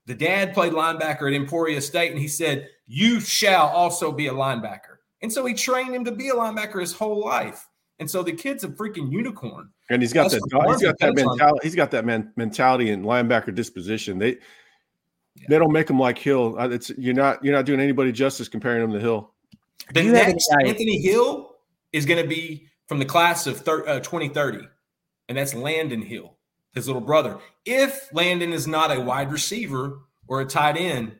the 0.08 0.16
dad 0.16 0.54
played 0.54 0.72
linebacker 0.72 1.28
at 1.28 1.34
Emporia 1.34 1.82
State, 1.82 2.12
and 2.12 2.20
he 2.20 2.30
said, 2.30 2.70
You 2.88 3.20
shall 3.20 3.68
also 3.68 4.12
be 4.12 4.28
a 4.28 4.34
linebacker. 4.34 4.98
And 5.22 5.32
so 5.32 5.46
he 5.46 5.54
trained 5.54 5.94
him 5.94 6.06
to 6.06 6.12
be 6.12 6.30
a 6.30 6.34
linebacker 6.34 6.80
his 6.80 6.94
whole 6.94 7.24
life. 7.24 7.68
And 8.00 8.10
so 8.10 8.24
the 8.24 8.32
kid's 8.32 8.64
a 8.64 8.70
freaking 8.70 9.12
unicorn. 9.12 9.70
And 9.90 10.02
he's 10.02 10.14
got 10.14 10.32
That's 10.32 10.36
that 10.36 10.68
he's 10.70 10.82
got 10.82 10.98
that 11.00 11.16
mentality. 11.16 11.60
He's 11.64 11.76
got 11.76 11.92
that 11.92 12.06
man, 12.06 12.32
mentality 12.36 12.90
and 12.92 13.04
linebacker 13.04 13.54
disposition. 13.54 14.18
They 14.18 14.38
yeah. 15.36 15.46
they 15.50 15.60
don't 15.60 15.74
make 15.74 15.90
him 15.90 16.00
like 16.00 16.18
Hill. 16.18 16.56
Uh, 16.58 16.70
it's 16.70 16.90
you're 16.98 17.14
not 17.14 17.44
you're 17.44 17.56
not 17.56 17.66
doing 17.66 17.80
anybody 17.80 18.12
justice 18.12 18.48
comparing 18.48 18.84
him 18.84 18.94
to 18.94 19.00
Hill. 19.00 19.32
The 19.94 20.04
next 20.04 20.48
Anthony 20.64 21.02
Hill 21.02 21.56
is 21.92 22.06
going 22.06 22.22
to 22.22 22.28
be 22.28 22.68
from 22.88 23.00
the 23.00 23.06
class 23.06 23.48
of 23.48 23.60
thir- 23.60 23.88
uh, 23.88 24.00
2030, 24.00 24.60
and 25.28 25.38
that's 25.38 25.54
Landon 25.56 26.02
Hill 26.02 26.37
his 26.78 26.88
little 26.88 27.02
brother. 27.02 27.40
If 27.66 28.10
Landon 28.14 28.54
is 28.54 28.68
not 28.68 28.96
a 28.96 29.02
wide 29.02 29.32
receiver 29.32 30.00
or 30.28 30.42
a 30.42 30.46
tight 30.46 30.78
end, 30.78 31.18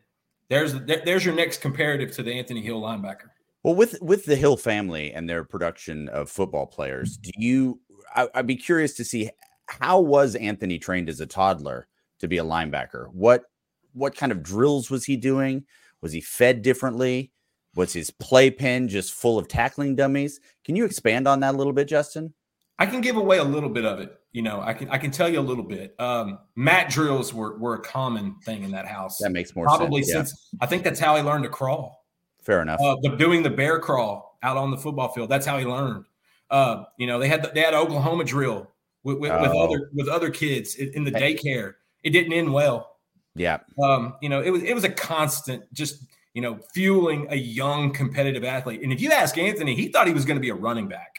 there's 0.48 0.74
there's 1.04 1.24
your 1.24 1.34
next 1.34 1.60
comparative 1.60 2.12
to 2.12 2.22
the 2.22 2.32
Anthony 2.32 2.62
Hill 2.62 2.80
linebacker. 2.80 3.28
Well, 3.62 3.74
with 3.74 4.00
with 4.00 4.24
the 4.24 4.36
Hill 4.36 4.56
family 4.56 5.12
and 5.12 5.28
their 5.28 5.44
production 5.44 6.08
of 6.08 6.30
football 6.30 6.66
players, 6.66 7.16
do 7.16 7.30
you? 7.36 7.80
I, 8.14 8.28
I'd 8.34 8.46
be 8.46 8.56
curious 8.56 8.94
to 8.94 9.04
see 9.04 9.30
how 9.66 10.00
was 10.00 10.34
Anthony 10.34 10.78
trained 10.78 11.08
as 11.10 11.20
a 11.20 11.26
toddler 11.26 11.86
to 12.20 12.28
be 12.28 12.38
a 12.38 12.44
linebacker. 12.44 13.08
What 13.12 13.44
what 13.92 14.16
kind 14.16 14.32
of 14.32 14.42
drills 14.42 14.90
was 14.90 15.04
he 15.04 15.16
doing? 15.16 15.64
Was 16.00 16.12
he 16.12 16.20
fed 16.20 16.62
differently? 16.62 17.32
Was 17.74 17.92
his 17.92 18.10
playpen 18.10 18.88
just 18.88 19.12
full 19.12 19.38
of 19.38 19.48
tackling 19.48 19.96
dummies? 19.96 20.40
Can 20.64 20.74
you 20.74 20.84
expand 20.84 21.28
on 21.28 21.40
that 21.40 21.54
a 21.54 21.58
little 21.58 21.72
bit, 21.72 21.88
Justin? 21.88 22.32
I 22.78 22.86
can 22.86 23.00
give 23.00 23.16
away 23.16 23.38
a 23.38 23.44
little 23.44 23.68
bit 23.68 23.84
of 23.84 23.98
it. 24.00 24.18
You 24.32 24.42
know, 24.42 24.60
I 24.60 24.72
can 24.72 24.88
I 24.90 24.98
can 24.98 25.10
tell 25.10 25.28
you 25.28 25.40
a 25.40 25.42
little 25.42 25.64
bit. 25.64 25.94
Um, 25.98 26.38
mat 26.54 26.90
drills 26.90 27.34
were 27.34 27.58
were 27.58 27.74
a 27.74 27.80
common 27.80 28.36
thing 28.44 28.62
in 28.62 28.70
that 28.72 28.86
house. 28.86 29.18
That 29.18 29.32
makes 29.32 29.56
more 29.56 29.66
sense. 29.68 29.78
probably 29.78 30.02
sense. 30.02 30.30
since 30.30 30.48
yeah. 30.52 30.58
I 30.62 30.66
think 30.66 30.84
that's 30.84 31.00
how 31.00 31.16
he 31.16 31.22
learned 31.22 31.44
to 31.44 31.50
crawl. 31.50 32.04
Fair 32.42 32.62
enough. 32.62 32.80
Uh, 32.80 32.96
the, 33.02 33.16
doing 33.16 33.42
the 33.42 33.50
bear 33.50 33.78
crawl 33.80 34.38
out 34.42 34.56
on 34.56 34.70
the 34.70 34.76
football 34.76 35.08
field. 35.08 35.28
That's 35.28 35.46
how 35.46 35.58
he 35.58 35.64
learned. 35.64 36.04
Uh, 36.50 36.84
you 36.98 37.06
know, 37.06 37.18
they 37.18 37.28
had 37.28 37.42
the, 37.42 37.48
they 37.48 37.60
had 37.60 37.74
Oklahoma 37.74 38.24
drill 38.24 38.70
with, 39.02 39.18
with, 39.18 39.32
oh. 39.32 39.42
with 39.42 39.50
other 39.50 39.90
with 39.94 40.08
other 40.08 40.30
kids 40.30 40.76
in, 40.76 40.92
in 40.94 41.04
the 41.04 41.12
daycare. 41.12 41.74
It 42.04 42.10
didn't 42.10 42.32
end 42.32 42.52
well. 42.52 42.96
Yeah. 43.34 43.58
Um, 43.82 44.14
you 44.20 44.28
know, 44.28 44.42
it 44.42 44.50
was 44.50 44.62
it 44.62 44.74
was 44.74 44.84
a 44.84 44.90
constant 44.90 45.64
just 45.72 46.04
you 46.34 46.42
know 46.42 46.58
fueling 46.74 47.26
a 47.30 47.36
young 47.36 47.92
competitive 47.92 48.44
athlete. 48.44 48.82
And 48.82 48.92
if 48.92 49.00
you 49.00 49.10
ask 49.10 49.36
Anthony, 49.36 49.74
he 49.74 49.88
thought 49.88 50.06
he 50.06 50.12
was 50.12 50.24
going 50.24 50.36
to 50.36 50.40
be 50.40 50.50
a 50.50 50.54
running 50.54 50.86
back 50.86 51.18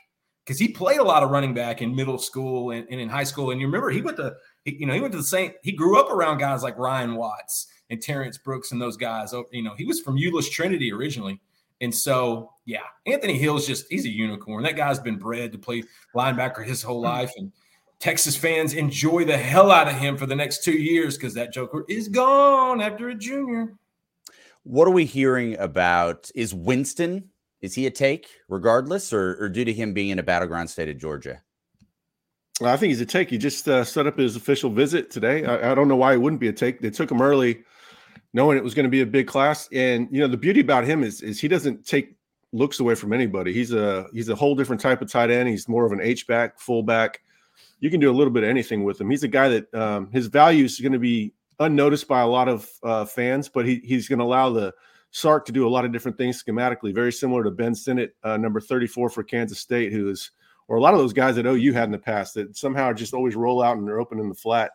because 0.50 0.60
he 0.60 0.68
played 0.68 0.98
a 0.98 1.04
lot 1.04 1.22
of 1.22 1.30
running 1.30 1.54
back 1.54 1.84
in 1.84 1.96
middle 1.96 2.18
school 2.18 2.72
and, 2.72 2.88
and 2.90 3.00
in 3.00 3.08
high 3.08 3.24
school. 3.24 3.52
And 3.52 3.62
you 3.62 3.68
remember 3.68 3.92
he 3.92 4.02
went 4.02 4.18
to 4.18 4.36
you 4.66 4.88
know 4.88 4.96
he 4.96 5.00
went 5.00 5.12
to 5.12 5.20
the 5.20 5.24
same 5.24 5.52
he 5.62 5.72
grew 5.72 6.00
up 6.00 6.10
around 6.10 6.40
guys 6.40 6.64
like 6.64 6.76
Ryan 6.76 7.14
Watts 7.14 7.68
and 7.92 8.02
Terrance 8.02 8.40
Brooks 8.40 8.72
and 8.72 8.82
those 8.82 8.98
guys. 8.98 9.32
Oh, 9.32 9.46
you 9.52 9.62
know, 9.62 9.76
he 9.78 9.86
was 9.86 10.00
from 10.00 10.18
Euless 10.18 10.50
Trinity 10.50 10.92
originally. 10.92 11.40
And 11.82 11.94
so, 11.94 12.52
yeah, 12.66 12.82
Anthony 13.06 13.38
Hill's 13.38 13.68
just 13.68 13.86
he's 13.92 14.06
a 14.06 14.10
unicorn. 14.10 14.64
That 14.64 14.76
guy's 14.76 15.00
been 15.00 15.18
bred 15.20 15.52
to 15.52 15.60
play 15.60 15.84
linebacker 16.16 16.66
his 16.66 16.82
whole 16.82 17.02
hmm. 17.02 17.06
life. 17.06 17.32
And 17.38 17.52
Texas 18.00 18.36
fans 18.36 18.74
enjoy 18.74 19.26
the 19.26 19.38
hell 19.38 19.70
out 19.70 19.88
of 19.88 19.94
him 19.98 20.18
for 20.18 20.26
the 20.26 20.36
next 20.36 20.64
two 20.64 20.72
years 20.72 21.16
because 21.16 21.36
that 21.36 21.54
Joker 21.54 21.86
is 21.88 22.08
gone 22.08 22.82
after 22.82 23.10
a 23.10 23.16
junior. 23.16 23.76
What 24.64 24.88
are 24.88 24.92
we 24.92 25.06
hearing 25.06 25.60
about? 25.60 26.32
Is 26.34 26.56
Winston, 26.56 27.30
is 27.62 27.76
he 27.76 27.86
a 27.86 27.92
take 27.92 28.28
regardless, 28.48 29.14
or, 29.14 29.38
or 29.40 29.50
due 29.50 29.66
to 29.66 29.74
him 29.74 29.94
being 29.94 30.10
in 30.10 30.20
a 30.20 30.24
battleground 30.24 30.70
state 30.70 30.90
of 30.90 30.98
Georgia? 30.98 31.42
I 32.62 32.76
think 32.76 32.90
he's 32.90 33.02
a 33.02 33.06
take. 33.06 33.30
He 33.30 33.38
just 33.38 33.68
uh, 33.70 33.84
set 33.86 34.06
up 34.06 34.18
his 34.18 34.36
official 34.36 34.70
visit 34.70 35.10
today. 35.10 35.46
I, 35.46 35.72
I, 35.72 35.76
don't 35.76 35.88
know 35.88 35.96
why 35.96 36.12
he 36.12 36.18
wouldn't 36.18 36.42
be 36.42 36.50
a 36.50 36.54
take. 36.54 36.82
They 36.82 36.90
took 36.90 37.10
him 37.10 37.22
early, 37.22 37.64
knowing 38.34 38.58
it 38.58 38.64
was 38.64 38.74
going 38.74 38.84
to 38.84 38.90
be 38.90 39.00
a 39.00 39.06
big 39.06 39.28
class. 39.28 39.70
And 39.72 40.10
you 40.12 40.20
know, 40.20 40.28
the 40.28 40.36
beauty 40.36 40.60
about 40.60 40.84
him 40.84 41.04
is 41.04 41.22
is 41.22 41.40
he 41.40 41.48
doesn't 41.48 41.86
take 41.86 42.18
looks 42.52 42.82
away 42.82 42.96
from 42.96 43.14
anybody. 43.14 43.54
He's 43.54 43.72
a 43.72 44.08
he's 44.14 44.28
a 44.28 44.36
whole 44.36 44.56
different 44.56 44.82
type 44.82 45.02
of 45.02 45.10
tight 45.10 45.32
end. 45.32 45.48
He's 45.48 45.70
more 45.70 45.86
of 45.86 45.94
an 45.94 46.02
H 46.02 46.28
back, 46.28 46.60
fullback 46.60 47.22
you 47.80 47.90
can 47.90 48.00
do 48.00 48.12
a 48.12 48.14
little 48.14 48.32
bit 48.32 48.44
of 48.44 48.50
anything 48.50 48.84
with 48.84 49.00
him. 49.00 49.10
He's 49.10 49.24
a 49.24 49.28
guy 49.28 49.50
that 49.50 49.74
um, 49.74 50.12
his 50.12 50.28
value 50.28 50.66
is 50.66 50.80
going 50.80 50.94
to 50.94 51.00
be 51.00 51.34
unnoticed 51.60 52.08
by 52.08 52.22
a 52.22 52.28
lot 52.28 52.48
of 52.48 52.70
uh, 52.84 53.06
fans, 53.06 53.50
but 53.50 53.66
he, 53.66 53.82
he's 53.84 54.08
going 54.08 54.20
to 54.20 54.26
allow 54.26 54.50
the 54.50 54.74
Sark 55.12 55.46
to 55.46 55.52
do 55.52 55.68
a 55.68 55.70
lot 55.70 55.86
of 55.86 55.92
different 55.92 56.18
things 56.18 56.44
schematically, 56.44 56.94
very 56.94 57.12
similar 57.12 57.44
to 57.44 57.52
Ben 57.52 57.74
Sinnott, 57.74 58.16
uh, 58.24 58.38
number 58.38 58.60
34 58.60 59.10
for 59.10 59.24
Kansas 59.24 59.60
State, 59.60 59.92
who 59.92 60.10
is, 60.10 60.32
or 60.68 60.78
a 60.78 60.82
lot 60.82 60.94
of 60.94 61.00
those 61.00 61.14
guys 61.14 61.36
that 61.36 61.46
OU 61.46 61.74
had 61.74 61.86
in 61.86 61.92
the 61.92 61.98
past 61.98 62.36
that 62.36 62.56
somehow 62.56 62.94
just 62.94 63.14
always 63.14 63.36
roll 63.36 63.62
out 63.62 63.78
and 63.78 63.88
they're 63.88 64.00
open 64.00 64.20
in 64.20 64.30
the 64.30 64.36
flat, 64.36 64.72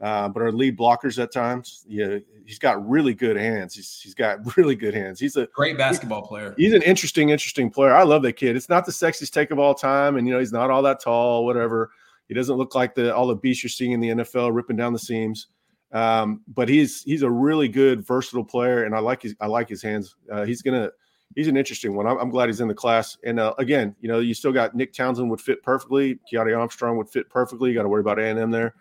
uh, 0.00 0.28
but 0.28 0.42
are 0.42 0.52
lead 0.52 0.78
blockers 0.78 1.22
at 1.22 1.32
times. 1.32 1.84
Yeah, 1.88 2.18
he's 2.44 2.58
got 2.58 2.86
really 2.86 3.14
good 3.14 3.36
hands. 3.36 3.74
He's, 3.74 3.98
he's 4.02 4.14
got 4.14 4.56
really 4.56 4.76
good 4.76 4.94
hands. 4.94 5.18
He's 5.18 5.36
a 5.36 5.46
great 5.54 5.78
basketball 5.78 6.22
player. 6.22 6.54
He's 6.58 6.74
an 6.74 6.82
interesting, 6.82 7.30
interesting 7.30 7.70
player. 7.70 7.94
I 7.94 8.02
love 8.02 8.22
that 8.22 8.34
kid. 8.34 8.56
It's 8.56 8.68
not 8.68 8.84
the 8.84 8.92
sexiest 8.92 9.32
take 9.32 9.50
of 9.50 9.58
all 9.58 9.74
time, 9.74 10.16
and 10.16 10.26
you 10.26 10.34
know 10.34 10.40
he's 10.40 10.52
not 10.52 10.70
all 10.70 10.82
that 10.82 11.00
tall, 11.00 11.46
whatever 11.46 11.90
he 12.32 12.34
doesn't 12.34 12.56
look 12.56 12.74
like 12.74 12.94
the 12.94 13.14
all 13.14 13.26
the 13.26 13.34
beasts 13.34 13.62
you're 13.62 13.68
seeing 13.68 13.92
in 13.92 14.00
the 14.00 14.08
NFL 14.08 14.54
ripping 14.54 14.76
down 14.76 14.94
the 14.94 14.98
seams. 14.98 15.48
Um, 15.92 16.40
but 16.48 16.68
he's 16.68 17.02
he's 17.02 17.22
a 17.22 17.30
really 17.30 17.68
good 17.68 18.06
versatile 18.06 18.44
player, 18.44 18.84
and 18.84 18.94
I 18.94 19.00
like 19.00 19.22
his 19.22 19.34
I 19.40 19.46
like 19.46 19.68
his 19.68 19.82
hands. 19.82 20.16
Uh, 20.30 20.44
he's 20.44 20.62
gonna 20.62 20.90
he's 21.34 21.48
an 21.48 21.56
interesting 21.56 21.94
one. 21.94 22.06
I'm, 22.06 22.18
I'm, 22.18 22.30
glad 22.30 22.48
he's 22.48 22.60
in 22.60 22.68
the 22.68 22.74
class. 22.74 23.18
And 23.24 23.38
uh, 23.38 23.54
again, 23.58 23.94
you 24.00 24.08
know, 24.08 24.20
you 24.20 24.34
still 24.34 24.52
got 24.52 24.74
Nick 24.74 24.92
Townsend 24.92 25.30
would 25.30 25.40
fit 25.40 25.62
perfectly. 25.62 26.18
Kiadi 26.30 26.58
Armstrong 26.58 26.96
would 26.98 27.08
fit 27.08 27.28
perfectly. 27.30 27.70
You 27.70 27.76
got 27.76 27.82
to 27.82 27.88
worry 27.88 28.00
about 28.00 28.18
A 28.18 28.24
and 28.24 28.38
M 28.38 28.50
there. 28.50 28.74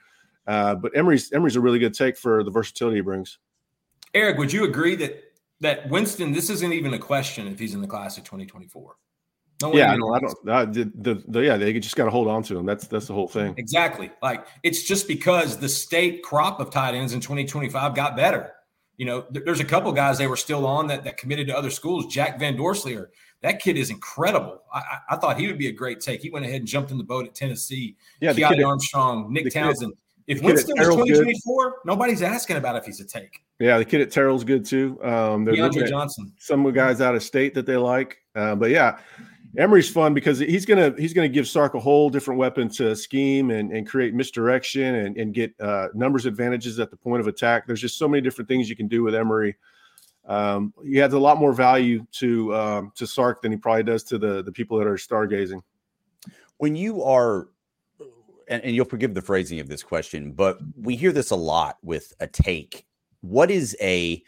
Uh, 0.47 0.75
but 0.75 0.95
Emory's 0.95 1.31
Emory's 1.31 1.55
a 1.55 1.61
really 1.61 1.79
good 1.79 1.93
take 1.93 2.17
for 2.17 2.43
the 2.43 2.51
versatility 2.51 2.97
he 2.97 3.01
brings. 3.01 3.39
Eric, 4.13 4.37
would 4.37 4.51
you 4.51 4.63
agree 4.63 4.95
that 4.95 5.23
that 5.59 5.89
Winston? 5.89 6.31
This 6.31 6.49
isn't 6.49 6.73
even 6.73 6.93
a 6.93 6.99
question 6.99 7.47
if 7.47 7.59
he's 7.59 7.73
in 7.73 7.81
the 7.81 7.87
class 7.87 8.17
of 8.17 8.23
2024. 8.23 8.95
No 9.61 9.73
yeah, 9.73 9.93
I 9.93 9.97
don't. 9.97 10.49
Uh, 10.49 10.65
the, 10.65 10.91
the, 10.95 11.23
the, 11.27 11.39
yeah, 11.39 11.57
they 11.57 11.77
just 11.79 11.95
got 11.95 12.05
to 12.05 12.11
hold 12.11 12.27
on 12.27 12.43
to 12.43 12.53
them. 12.53 12.65
That's 12.65 12.87
that's 12.87 13.07
the 13.07 13.13
whole 13.13 13.27
thing. 13.27 13.53
Exactly. 13.57 14.11
Like 14.21 14.45
it's 14.63 14.83
just 14.83 15.07
because 15.07 15.57
the 15.57 15.69
state 15.69 16.23
crop 16.23 16.59
of 16.59 16.69
tight 16.69 16.95
ends 16.95 17.13
in 17.13 17.21
2025 17.21 17.95
got 17.95 18.15
better. 18.15 18.53
You 18.97 19.05
know, 19.05 19.21
th- 19.21 19.45
there's 19.45 19.59
a 19.59 19.65
couple 19.65 19.91
guys 19.91 20.17
they 20.17 20.27
were 20.27 20.37
still 20.37 20.65
on 20.65 20.87
that 20.87 21.03
that 21.03 21.17
committed 21.17 21.47
to 21.47 21.57
other 21.57 21.69
schools. 21.69 22.07
Jack 22.07 22.39
Van 22.39 22.55
Dorselaer, 22.55 23.07
that 23.41 23.59
kid 23.61 23.77
is 23.77 23.89
incredible. 23.89 24.61
I, 24.73 24.79
I, 24.79 24.97
I, 25.11 25.15
thought 25.17 25.39
he 25.39 25.47
would 25.47 25.57
be 25.57 25.67
a 25.67 25.71
great 25.71 25.99
take. 25.99 26.21
He 26.21 26.29
went 26.29 26.45
ahead 26.45 26.57
and 26.57 26.67
jumped 26.67 26.91
in 26.91 26.97
the 26.97 27.03
boat 27.03 27.25
at 27.25 27.33
Tennessee. 27.33 27.95
Yeah, 28.19 28.33
Kiadi 28.33 28.65
Armstrong, 28.65 29.31
Nick 29.31 29.51
Townsend. 29.51 29.93
Kid, 29.93 29.97
if 30.27 30.41
Winston 30.43 30.75
was 30.77 30.87
2024, 30.87 31.69
good. 31.69 31.77
nobody's 31.83 32.21
asking 32.21 32.57
about 32.57 32.75
if 32.75 32.85
he's 32.85 32.99
a 32.99 33.05
take. 33.05 33.41
Yeah, 33.59 33.77
the 33.77 33.85
kid 33.85 34.01
at 34.01 34.11
Terrell's 34.11 34.43
good 34.43 34.65
too. 34.65 34.97
Um, 35.03 35.45
they're 35.45 35.55
DeAndre 35.55 35.87
Johnson. 35.87 36.31
Some 36.39 36.69
guys 36.71 37.01
out 37.01 37.15
of 37.15 37.23
state 37.23 37.53
that 37.55 37.65
they 37.65 37.77
like, 37.77 38.17
uh, 38.35 38.55
but 38.55 38.69
yeah, 38.69 38.99
Emory's 39.57 39.89
fun 39.89 40.13
because 40.13 40.39
he's 40.39 40.65
gonna 40.65 40.93
he's 40.97 41.13
gonna 41.13 41.27
give 41.27 41.47
Sark 41.47 41.73
a 41.73 41.79
whole 41.79 42.09
different 42.09 42.39
weapon 42.39 42.69
to 42.69 42.95
scheme 42.95 43.51
and, 43.51 43.71
and 43.71 43.87
create 43.87 44.13
misdirection 44.13 44.95
and, 44.95 45.17
and 45.17 45.33
get 45.33 45.53
uh, 45.59 45.89
numbers 45.93 46.25
advantages 46.25 46.79
at 46.79 46.89
the 46.89 46.97
point 46.97 47.19
of 47.19 47.27
attack. 47.27 47.67
There's 47.67 47.81
just 47.81 47.97
so 47.97 48.07
many 48.07 48.21
different 48.21 48.47
things 48.47 48.69
you 48.69 48.75
can 48.75 48.87
do 48.87 49.03
with 49.03 49.13
Emory. 49.13 49.57
Um, 50.25 50.73
he 50.85 51.01
adds 51.01 51.13
a 51.13 51.19
lot 51.19 51.37
more 51.37 51.51
value 51.51 52.05
to 52.13 52.55
um, 52.55 52.91
to 52.95 53.05
Sark 53.05 53.41
than 53.41 53.51
he 53.51 53.57
probably 53.57 53.83
does 53.83 54.03
to 54.05 54.17
the 54.17 54.41
the 54.41 54.51
people 54.51 54.77
that 54.77 54.87
are 54.87 54.95
stargazing. 54.95 55.61
When 56.57 56.75
you 56.75 57.03
are, 57.03 57.49
and, 58.47 58.63
and 58.63 58.75
you'll 58.75 58.85
forgive 58.85 59.15
the 59.15 59.21
phrasing 59.21 59.59
of 59.59 59.67
this 59.67 59.83
question, 59.83 60.31
but 60.31 60.59
we 60.79 60.95
hear 60.95 61.11
this 61.11 61.31
a 61.31 61.35
lot 61.35 61.77
with 61.81 62.13
a 62.19 62.27
take. 62.27 62.85
What 63.21 63.51
is 63.51 63.75
a 63.81 64.23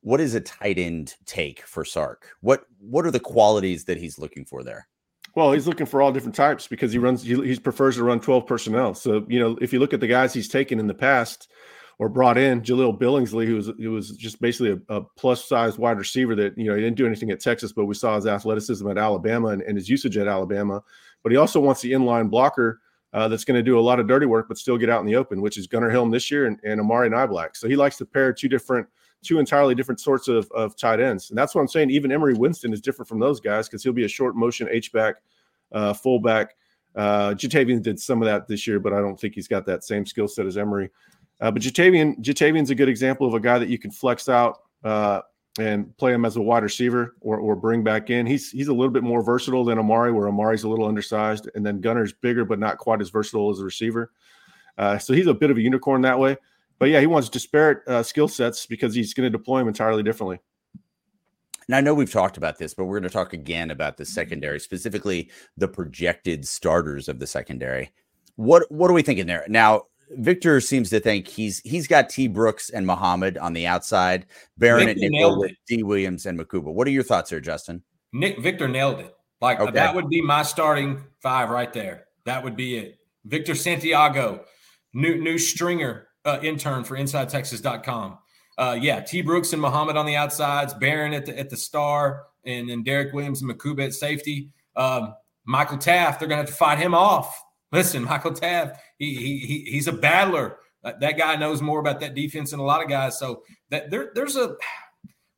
what 0.00 0.20
is 0.20 0.34
a 0.34 0.40
tight 0.40 0.78
end 0.78 1.14
take 1.26 1.62
for 1.62 1.84
Sark? 1.84 2.36
What 2.40 2.64
what 2.80 3.04
are 3.06 3.10
the 3.10 3.20
qualities 3.20 3.84
that 3.84 3.98
he's 3.98 4.18
looking 4.18 4.44
for 4.44 4.62
there? 4.62 4.88
Well, 5.34 5.52
he's 5.52 5.66
looking 5.66 5.86
for 5.86 6.02
all 6.02 6.12
different 6.12 6.34
types 6.34 6.66
because 6.66 6.92
he 6.92 6.98
runs 6.98 7.22
he, 7.22 7.34
he 7.46 7.58
prefers 7.58 7.96
to 7.96 8.04
run 8.04 8.20
12 8.20 8.46
personnel. 8.46 8.94
So, 8.94 9.24
you 9.28 9.38
know, 9.38 9.56
if 9.60 9.72
you 9.72 9.78
look 9.78 9.92
at 9.92 10.00
the 10.00 10.06
guys 10.06 10.32
he's 10.34 10.48
taken 10.48 10.80
in 10.80 10.86
the 10.86 10.94
past 10.94 11.48
or 11.98 12.08
brought 12.08 12.38
in, 12.38 12.62
Jahleel 12.62 12.98
Billingsley, 12.98 13.46
who 13.46 13.56
was 13.56 13.70
who 13.78 13.90
was 13.90 14.10
just 14.12 14.40
basically 14.40 14.80
a, 14.88 14.96
a 14.96 15.02
plus 15.16 15.44
size 15.44 15.78
wide 15.78 15.98
receiver 15.98 16.34
that, 16.36 16.56
you 16.56 16.64
know, 16.64 16.74
he 16.74 16.80
didn't 16.80 16.96
do 16.96 17.06
anything 17.06 17.30
at 17.30 17.40
Texas, 17.40 17.72
but 17.72 17.86
we 17.86 17.94
saw 17.94 18.16
his 18.16 18.26
athleticism 18.26 18.88
at 18.88 18.98
Alabama 18.98 19.48
and, 19.48 19.62
and 19.62 19.76
his 19.76 19.88
usage 19.88 20.16
at 20.16 20.28
Alabama. 20.28 20.82
But 21.22 21.32
he 21.32 21.38
also 21.38 21.60
wants 21.60 21.82
the 21.82 21.92
inline 21.92 22.30
blocker 22.30 22.80
uh, 23.12 23.28
that's 23.28 23.44
going 23.44 23.58
to 23.58 23.62
do 23.62 23.78
a 23.78 23.80
lot 23.80 24.00
of 24.00 24.06
dirty 24.06 24.26
work, 24.26 24.48
but 24.48 24.58
still 24.58 24.78
get 24.78 24.90
out 24.90 25.00
in 25.00 25.06
the 25.06 25.16
open, 25.16 25.40
which 25.40 25.58
is 25.58 25.66
Gunnar 25.66 25.90
Helm 25.90 26.10
this 26.10 26.30
year 26.30 26.46
and, 26.46 26.58
and 26.64 26.80
Amari 26.80 27.10
Niblack. 27.10 27.56
So 27.56 27.68
he 27.68 27.76
likes 27.76 27.96
to 27.98 28.06
pair 28.06 28.32
two 28.32 28.48
different 28.48 28.86
two 29.22 29.38
entirely 29.38 29.74
different 29.74 30.00
sorts 30.00 30.28
of, 30.28 30.50
of 30.52 30.76
tight 30.76 31.00
ends. 31.00 31.30
And 31.30 31.38
that's 31.38 31.54
what 31.54 31.60
I'm 31.60 31.68
saying. 31.68 31.90
Even 31.90 32.12
Emory 32.12 32.34
Winston 32.34 32.72
is 32.72 32.80
different 32.80 33.08
from 33.08 33.18
those 33.18 33.40
guys 33.40 33.68
because 33.68 33.82
he'll 33.82 33.92
be 33.92 34.04
a 34.04 34.08
short 34.08 34.36
motion 34.36 34.68
H 34.70 34.92
back, 34.92 35.16
uh, 35.72 35.92
fullback. 35.92 36.54
Uh, 36.94 37.30
Ja'Tavion 37.30 37.82
did 37.82 38.00
some 38.00 38.22
of 38.22 38.26
that 38.26 38.48
this 38.48 38.66
year, 38.66 38.80
but 38.80 38.92
I 38.92 39.00
don't 39.00 39.18
think 39.18 39.34
he's 39.34 39.48
got 39.48 39.66
that 39.66 39.84
same 39.84 40.06
skill 40.06 40.28
set 40.28 40.46
as 40.46 40.56
Emory. 40.56 40.90
Uh, 41.40 41.50
but 41.50 41.62
Ja'Tavion, 41.62 42.18
Ja'Tavion's 42.20 42.70
a 42.70 42.74
good 42.74 42.88
example 42.88 43.26
of 43.26 43.34
a 43.34 43.40
guy 43.40 43.58
that 43.58 43.68
you 43.68 43.78
can 43.78 43.90
flex 43.90 44.28
out 44.28 44.62
uh, 44.84 45.20
and 45.58 45.96
play 45.96 46.12
him 46.12 46.24
as 46.24 46.36
a 46.36 46.40
wide 46.40 46.62
receiver 46.62 47.16
or, 47.20 47.38
or 47.38 47.56
bring 47.56 47.82
back 47.82 48.10
in. 48.10 48.26
He's 48.26 48.50
he's 48.50 48.68
a 48.68 48.72
little 48.72 48.92
bit 48.92 49.02
more 49.02 49.22
versatile 49.22 49.64
than 49.64 49.78
Amari, 49.78 50.12
where 50.12 50.28
Amari's 50.28 50.64
a 50.64 50.68
little 50.68 50.86
undersized, 50.86 51.48
and 51.54 51.64
then 51.64 51.80
Gunnar's 51.80 52.12
bigger 52.12 52.44
but 52.44 52.58
not 52.58 52.78
quite 52.78 53.00
as 53.00 53.10
versatile 53.10 53.50
as 53.50 53.60
a 53.60 53.64
receiver. 53.64 54.12
Uh, 54.76 54.98
so 54.98 55.12
he's 55.12 55.26
a 55.26 55.34
bit 55.34 55.50
of 55.50 55.56
a 55.56 55.60
unicorn 55.60 56.02
that 56.02 56.18
way 56.18 56.36
but 56.78 56.88
yeah, 56.88 57.00
he 57.00 57.06
wants 57.06 57.28
disparate 57.28 57.86
uh, 57.86 58.02
skill 58.02 58.28
sets 58.28 58.66
because 58.66 58.94
he's 58.94 59.14
going 59.14 59.30
to 59.30 59.36
deploy 59.36 59.58
them 59.58 59.68
entirely 59.68 60.02
differently. 60.02 60.38
Now, 61.68 61.76
I 61.76 61.80
know 61.82 61.92
we've 61.92 62.10
talked 62.10 62.38
about 62.38 62.58
this, 62.58 62.72
but 62.72 62.86
we're 62.86 62.98
going 62.98 63.10
to 63.10 63.14
talk 63.14 63.34
again 63.34 63.70
about 63.70 63.98
the 63.98 64.06
secondary, 64.06 64.58
specifically 64.58 65.30
the 65.56 65.68
projected 65.68 66.48
starters 66.48 67.08
of 67.08 67.18
the 67.18 67.26
secondary. 67.26 67.92
What 68.36 68.70
what 68.70 68.90
are 68.90 68.94
we 68.94 69.02
thinking 69.02 69.26
there? 69.26 69.44
Now, 69.48 69.82
Victor 70.12 70.60
seems 70.60 70.88
to 70.90 71.00
think 71.00 71.28
he's 71.28 71.60
he's 71.60 71.86
got 71.86 72.08
T. 72.08 72.26
Brooks 72.28 72.70
and 72.70 72.86
Muhammad 72.86 73.36
on 73.36 73.52
the 73.52 73.66
outside, 73.66 74.26
Barron 74.56 74.88
and 74.88 74.98
nickel 74.98 75.38
with 75.38 75.52
D. 75.66 75.82
Williams 75.82 76.24
and 76.24 76.38
Mukuba. 76.38 76.72
What 76.72 76.86
are 76.86 76.92
your 76.92 77.02
thoughts 77.02 77.30
here, 77.30 77.40
Justin? 77.40 77.82
Nick 78.12 78.38
Victor 78.38 78.68
nailed 78.68 79.00
it. 79.00 79.14
Like 79.40 79.60
okay. 79.60 79.72
that 79.72 79.94
would 79.94 80.08
be 80.08 80.22
my 80.22 80.42
starting 80.42 81.04
five 81.20 81.50
right 81.50 81.72
there. 81.72 82.06
That 82.24 82.42
would 82.42 82.56
be 82.56 82.76
it. 82.76 82.98
Victor 83.24 83.54
Santiago, 83.54 84.44
new 84.94 85.20
new 85.20 85.36
stringer 85.36 86.07
uh, 86.28 86.40
intern 86.42 86.84
for 86.84 86.96
InsideTexas.com. 86.96 88.18
Uh, 88.56 88.78
yeah, 88.80 89.00
T. 89.00 89.22
Brooks 89.22 89.52
and 89.52 89.62
Muhammad 89.62 89.96
on 89.96 90.04
the 90.04 90.16
outsides, 90.16 90.74
Barron 90.74 91.14
at 91.14 91.26
the 91.26 91.38
at 91.38 91.48
the 91.48 91.56
star, 91.56 92.24
and 92.44 92.68
then 92.68 92.82
Derek 92.82 93.12
Williams 93.12 93.40
and 93.40 93.50
Mukuba 93.50 93.84
at 93.84 93.94
safety. 93.94 94.50
Um, 94.76 95.14
Michael 95.44 95.78
Taaffe, 95.78 96.18
they're 96.18 96.28
going 96.28 96.44
to 96.44 96.44
have 96.44 96.46
to 96.50 96.52
fight 96.52 96.78
him 96.78 96.94
off. 96.94 97.42
Listen, 97.72 98.04
Michael 98.12 98.32
Taaffe, 98.32 98.76
he, 98.98 99.14
he, 99.14 99.64
he's 99.70 99.86
a 99.86 99.92
battler. 99.92 100.58
that 100.82 101.16
guy 101.16 101.36
knows 101.36 101.62
more 101.62 101.78
about 101.80 102.00
that 102.00 102.14
defense 102.14 102.50
than 102.50 102.60
a 102.60 102.64
lot 102.64 102.82
of 102.82 102.88
guys. 102.88 103.18
So 103.18 103.42
that 103.70 103.90
there, 103.90 104.10
there's 104.14 104.36
a 104.36 104.56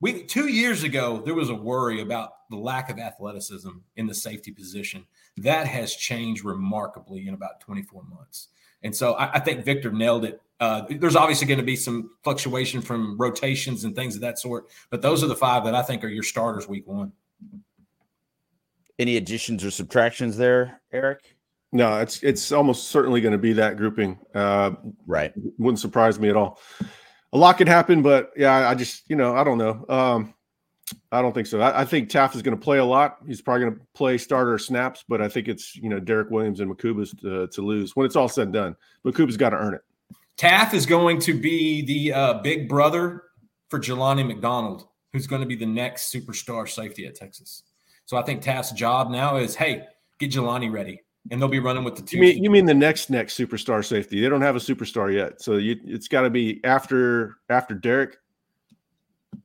we 0.00 0.24
two 0.24 0.48
years 0.48 0.82
ago 0.82 1.22
there 1.24 1.34
was 1.34 1.50
a 1.50 1.54
worry 1.54 2.00
about 2.00 2.30
the 2.50 2.56
lack 2.56 2.90
of 2.90 2.98
athleticism 2.98 3.70
in 3.96 4.06
the 4.06 4.14
safety 4.14 4.50
position. 4.50 5.04
That 5.36 5.66
has 5.66 5.94
changed 5.94 6.44
remarkably 6.44 7.28
in 7.28 7.34
about 7.34 7.60
24 7.60 8.02
months. 8.04 8.48
And 8.82 8.96
so 8.96 9.14
I, 9.14 9.34
I 9.34 9.38
think 9.40 9.64
Victor 9.64 9.92
nailed 9.92 10.24
it. 10.24 10.40
Uh, 10.60 10.84
there's 10.90 11.16
obviously 11.16 11.46
going 11.46 11.58
to 11.58 11.64
be 11.64 11.76
some 11.76 12.10
fluctuation 12.22 12.82
from 12.82 13.16
rotations 13.18 13.84
and 13.84 13.96
things 13.96 14.14
of 14.14 14.20
that 14.20 14.38
sort, 14.38 14.66
but 14.90 15.00
those 15.00 15.24
are 15.24 15.26
the 15.26 15.36
five 15.36 15.64
that 15.64 15.74
I 15.74 15.82
think 15.82 16.04
are 16.04 16.08
your 16.08 16.22
starters 16.22 16.68
week 16.68 16.86
one. 16.86 17.12
Any 18.98 19.16
additions 19.16 19.64
or 19.64 19.70
subtractions 19.70 20.36
there, 20.36 20.82
Eric? 20.92 21.20
No, 21.72 21.98
it's 22.00 22.22
it's 22.22 22.52
almost 22.52 22.88
certainly 22.88 23.22
going 23.22 23.32
to 23.32 23.38
be 23.38 23.54
that 23.54 23.76
grouping. 23.78 24.18
Uh, 24.34 24.72
right, 25.06 25.32
wouldn't 25.58 25.78
surprise 25.78 26.18
me 26.18 26.28
at 26.28 26.36
all. 26.36 26.60
A 27.32 27.38
lot 27.38 27.56
could 27.56 27.68
happen, 27.68 28.02
but 28.02 28.30
yeah, 28.36 28.68
I 28.68 28.74
just 28.74 29.08
you 29.08 29.16
know 29.16 29.34
I 29.34 29.44
don't 29.44 29.56
know. 29.56 29.86
Um, 29.88 30.34
I 31.12 31.22
don't 31.22 31.32
think 31.32 31.46
so. 31.46 31.60
I, 31.60 31.82
I 31.82 31.84
think 31.84 32.10
Taaffe 32.10 32.34
is 32.34 32.42
going 32.42 32.56
to 32.56 32.62
play 32.62 32.78
a 32.78 32.84
lot. 32.84 33.18
He's 33.26 33.40
probably 33.40 33.66
going 33.66 33.74
to 33.76 33.80
play 33.94 34.18
starter 34.18 34.58
snaps, 34.58 35.04
but 35.08 35.22
I 35.22 35.28
think 35.28 35.48
it's 35.48 35.76
you 35.76 35.88
know 35.88 36.00
Derek 36.00 36.30
Williams 36.30 36.60
and 36.60 36.70
Mukuba's 36.70 37.14
to, 37.22 37.46
to 37.46 37.62
lose 37.62 37.94
when 37.96 38.04
it's 38.04 38.16
all 38.16 38.28
said 38.28 38.48
and 38.48 38.52
done. 38.52 38.76
Mukuba's 39.06 39.36
got 39.36 39.50
to 39.50 39.56
earn 39.56 39.74
it. 39.74 39.82
Taaffe 40.40 40.74
is 40.74 40.86
going 40.86 41.20
to 41.20 41.38
be 41.38 41.82
the 41.82 42.12
uh, 42.12 42.34
big 42.34 42.68
brother 42.68 43.24
for 43.68 43.78
Jelani 43.78 44.26
McDonald, 44.26 44.86
who's 45.12 45.26
going 45.26 45.42
to 45.42 45.46
be 45.46 45.56
the 45.56 45.66
next 45.66 46.12
superstar 46.12 46.68
safety 46.68 47.06
at 47.06 47.14
Texas. 47.14 47.64
So 48.06 48.16
I 48.16 48.22
think 48.22 48.42
Taaffe's 48.42 48.72
job 48.72 49.10
now 49.10 49.36
is, 49.36 49.54
hey, 49.54 49.84
get 50.18 50.32
Jelani 50.32 50.72
ready, 50.72 51.02
and 51.30 51.40
they'll 51.40 51.48
be 51.48 51.58
running 51.58 51.84
with 51.84 51.96
the 51.96 52.02
two. 52.02 52.16
You 52.16 52.22
mean, 52.22 52.44
you 52.44 52.50
mean 52.50 52.64
the 52.64 52.74
next 52.74 53.10
next 53.10 53.38
superstar 53.38 53.84
safety? 53.84 54.20
They 54.20 54.28
don't 54.28 54.40
have 54.40 54.56
a 54.56 54.60
superstar 54.60 55.12
yet, 55.12 55.42
so 55.42 55.56
you, 55.56 55.76
it's 55.84 56.08
got 56.08 56.22
to 56.22 56.30
be 56.30 56.60
after 56.64 57.36
after 57.50 57.74
Derek 57.74 58.16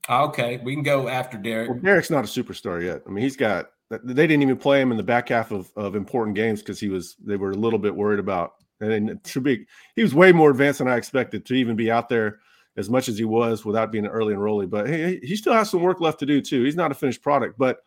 Okay, 0.09 0.57
we 0.63 0.73
can 0.73 0.83
go 0.83 1.07
after 1.07 1.37
Derek. 1.37 1.69
Well, 1.69 1.79
Derek's 1.79 2.09
not 2.09 2.23
a 2.23 2.27
superstar 2.27 2.83
yet. 2.83 3.01
I 3.07 3.09
mean, 3.09 3.23
he's 3.23 3.35
got. 3.35 3.71
They 3.89 4.27
didn't 4.27 4.41
even 4.41 4.57
play 4.57 4.81
him 4.81 4.91
in 4.91 4.97
the 4.97 5.03
back 5.03 5.29
half 5.29 5.51
of, 5.51 5.71
of 5.75 5.95
important 5.95 6.35
games 6.35 6.61
because 6.61 6.79
he 6.79 6.89
was. 6.89 7.15
They 7.23 7.37
were 7.37 7.51
a 7.51 7.55
little 7.55 7.79
bit 7.79 7.95
worried 7.95 8.19
about. 8.19 8.53
And 8.81 9.23
to 9.23 9.41
be, 9.41 9.65
he 9.95 10.03
was 10.03 10.13
way 10.13 10.31
more 10.31 10.51
advanced 10.51 10.79
than 10.79 10.87
I 10.87 10.97
expected 10.97 11.45
to 11.45 11.53
even 11.53 11.75
be 11.75 11.89
out 11.89 12.09
there 12.09 12.39
as 12.77 12.89
much 12.89 13.07
as 13.07 13.17
he 13.17 13.23
was 13.23 13.63
without 13.63 13.91
being 13.91 14.05
an 14.05 14.11
early 14.11 14.33
enrollee. 14.33 14.69
But 14.69 14.89
he, 14.89 15.19
he 15.23 15.35
still 15.35 15.53
has 15.53 15.69
some 15.69 15.81
work 15.81 16.01
left 16.01 16.19
to 16.19 16.25
do 16.25 16.41
too. 16.41 16.63
He's 16.63 16.75
not 16.75 16.91
a 16.91 16.95
finished 16.95 17.21
product, 17.21 17.57
but 17.57 17.79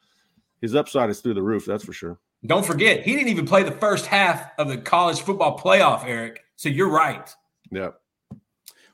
his 0.61 0.75
upside 0.75 1.11
is 1.11 1.21
through 1.21 1.35
the 1.35 1.43
roof. 1.43 1.67
That's 1.67 1.85
for 1.85 1.93
sure. 1.93 2.19
Don't 2.47 2.65
forget, 2.65 3.03
he 3.03 3.15
didn't 3.15 3.29
even 3.29 3.47
play 3.47 3.65
the 3.65 3.73
first 3.73 4.07
half 4.07 4.53
of 4.59 4.69
the 4.69 4.79
college 4.79 5.21
football 5.21 5.59
playoff, 5.59 6.05
Eric. 6.05 6.45
So 6.57 6.69
you're 6.69 6.89
right. 6.89 7.35
Yeah. 7.71 7.91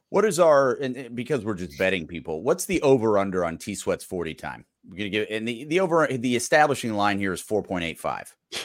What 0.08 0.24
is 0.24 0.38
our 0.38 0.74
and 0.74 1.14
because 1.14 1.44
we're 1.44 1.54
just 1.54 1.76
betting 1.78 2.06
people? 2.06 2.42
What's 2.42 2.66
the 2.66 2.80
over 2.82 3.18
under 3.18 3.44
on 3.44 3.58
T 3.58 3.74
Sweat's 3.74 4.04
forty 4.04 4.32
time? 4.32 4.64
We're 4.88 4.96
gonna 4.96 5.10
give 5.10 5.26
and 5.28 5.46
the 5.46 5.64
the 5.64 5.80
over 5.80 6.06
the 6.06 6.36
establishing 6.36 6.94
line 6.94 7.18
here 7.18 7.32
is 7.32 7.40
four 7.40 7.62
point 7.62 7.84
eight 7.84 7.98
five. 7.98 8.34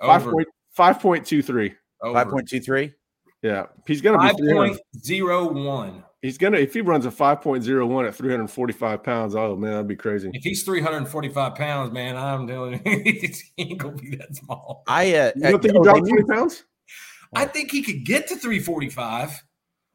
Five 0.00 0.24
point 0.24 0.48
five 0.70 1.00
point 1.00 1.26
two 1.26 1.42
three. 1.42 1.74
Five 2.12 2.28
point 2.28 2.48
two 2.48 2.60
three. 2.60 2.92
Yeah, 3.42 3.66
he's 3.86 4.00
gonna 4.00 4.18
be 4.18 4.28
five 4.28 4.36
point 4.38 4.80
zero 5.04 5.52
one. 5.52 6.02
He's 6.22 6.38
gonna 6.38 6.56
if 6.56 6.72
he 6.72 6.80
runs 6.80 7.04
a 7.04 7.10
five 7.10 7.42
point 7.42 7.62
zero 7.62 7.86
one 7.86 8.06
at 8.06 8.14
three 8.14 8.30
hundred 8.30 8.48
forty 8.48 8.72
five 8.72 9.02
pounds. 9.02 9.34
Oh 9.34 9.54
man, 9.56 9.72
that'd 9.72 9.88
be 9.88 9.96
crazy. 9.96 10.30
If 10.32 10.42
he's 10.42 10.62
three 10.62 10.80
hundred 10.80 11.06
forty 11.08 11.28
five 11.28 11.54
pounds, 11.54 11.92
man, 11.92 12.16
I'm 12.16 12.46
telling 12.46 12.80
you, 12.84 13.02
he 13.04 13.34
ain't 13.58 13.78
gonna 13.78 13.96
be 13.96 14.16
that 14.16 14.34
small. 14.34 14.82
I 14.86 15.14
uh, 15.14 15.32
you 15.36 15.42
don't 15.42 15.62
think 15.62 15.74
he 15.74 15.82
dropped 15.82 16.08
twenty 16.08 16.24
pounds? 16.24 16.64
I 17.36 17.44
think 17.44 17.70
he 17.70 17.82
could 17.82 18.06
get 18.06 18.28
to 18.28 18.36
three 18.36 18.60
forty 18.60 18.88
five. 18.88 19.42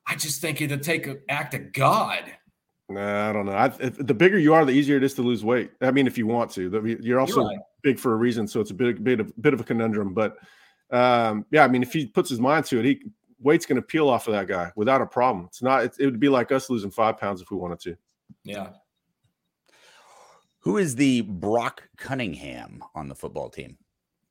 I 0.06 0.16
just 0.16 0.42
think 0.42 0.62
it'd 0.62 0.84
take 0.84 1.08
an 1.08 1.20
act 1.30 1.54
of 1.54 1.74
God. 1.74 2.32
Nah, 2.90 3.30
I 3.30 3.34
don't 3.34 3.46
know. 3.46 3.54
I, 3.54 3.68
the 3.68 4.14
bigger 4.16 4.38
you 4.38 4.54
are, 4.54 4.66
the 4.66 4.72
easier 4.72 4.98
it 4.98 5.04
is 5.04 5.14
to 5.16 5.22
lose 5.22 5.46
weight. 5.46 5.72
I 5.82 5.92
mean, 5.92 6.08
if 6.08 6.18
you 6.18 6.26
want 6.26 6.52
to, 6.52 6.98
you're 7.02 7.20
also 7.20 7.42
you're 7.42 7.50
right. 7.50 7.60
big 7.84 8.00
for 8.00 8.14
a 8.14 8.16
reason, 8.16 8.48
so 8.48 8.60
it's 8.60 8.72
a 8.72 8.74
bit, 8.74 9.04
bit 9.04 9.20
of 9.20 9.32
bit 9.42 9.54
of 9.54 9.62
a 9.62 9.64
conundrum. 9.64 10.14
But 10.14 10.38
um, 10.92 11.46
yeah, 11.52 11.64
I 11.64 11.68
mean, 11.68 11.84
if 11.84 11.94
he 11.94 12.08
puts 12.08 12.30
his 12.30 12.40
mind 12.40 12.66
to 12.66 12.80
it, 12.80 12.86
he 12.86 13.02
weight's 13.42 13.66
going 13.66 13.78
to 13.78 13.82
peel 13.82 14.10
off 14.10 14.28
of 14.28 14.34
that 14.34 14.48
guy 14.48 14.72
without 14.76 15.02
a 15.02 15.06
problem. 15.06 15.46
It's 15.46 15.62
not. 15.62 15.84
It, 15.84 15.96
it 16.00 16.06
would 16.06 16.20
be 16.20 16.30
like 16.30 16.52
us 16.52 16.70
losing 16.70 16.92
five 16.92 17.18
pounds 17.18 17.42
if 17.42 17.52
we 17.52 17.58
wanted 17.58 17.80
to. 17.82 17.98
Yeah. 18.44 18.70
Who 20.60 20.78
is 20.78 20.96
the 20.96 21.22
Brock 21.22 21.88
Cunningham 21.98 22.84
on 22.94 23.08
the 23.08 23.16
football 23.16 23.50
team? 23.50 23.78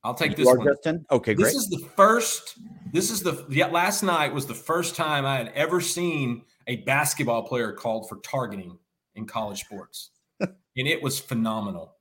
I'll 0.05 0.15
take 0.15 0.37
this 0.37 0.47
one. 0.47 0.65
Justin? 0.65 1.05
Okay, 1.11 1.35
great. 1.35 1.47
This 1.47 1.55
is 1.55 1.69
the 1.69 1.85
first. 1.97 2.59
This 2.93 3.11
is 3.11 3.23
the 3.23 3.45
yeah, 3.51 3.67
last 3.67 4.03
night 4.03 4.33
was 4.33 4.47
the 4.47 4.55
first 4.55 4.95
time 4.95 5.27
I 5.27 5.37
had 5.37 5.53
ever 5.55 5.81
seen 5.81 6.43
a 6.67 6.77
basketball 6.77 7.43
player 7.43 7.73
called 7.73 8.09
for 8.09 8.17
targeting 8.17 8.79
in 9.17 9.27
college 9.27 9.61
sports, 9.61 10.11
and 10.41 10.53
it 10.77 11.03
was 11.03 11.19
phenomenal. 11.19 11.97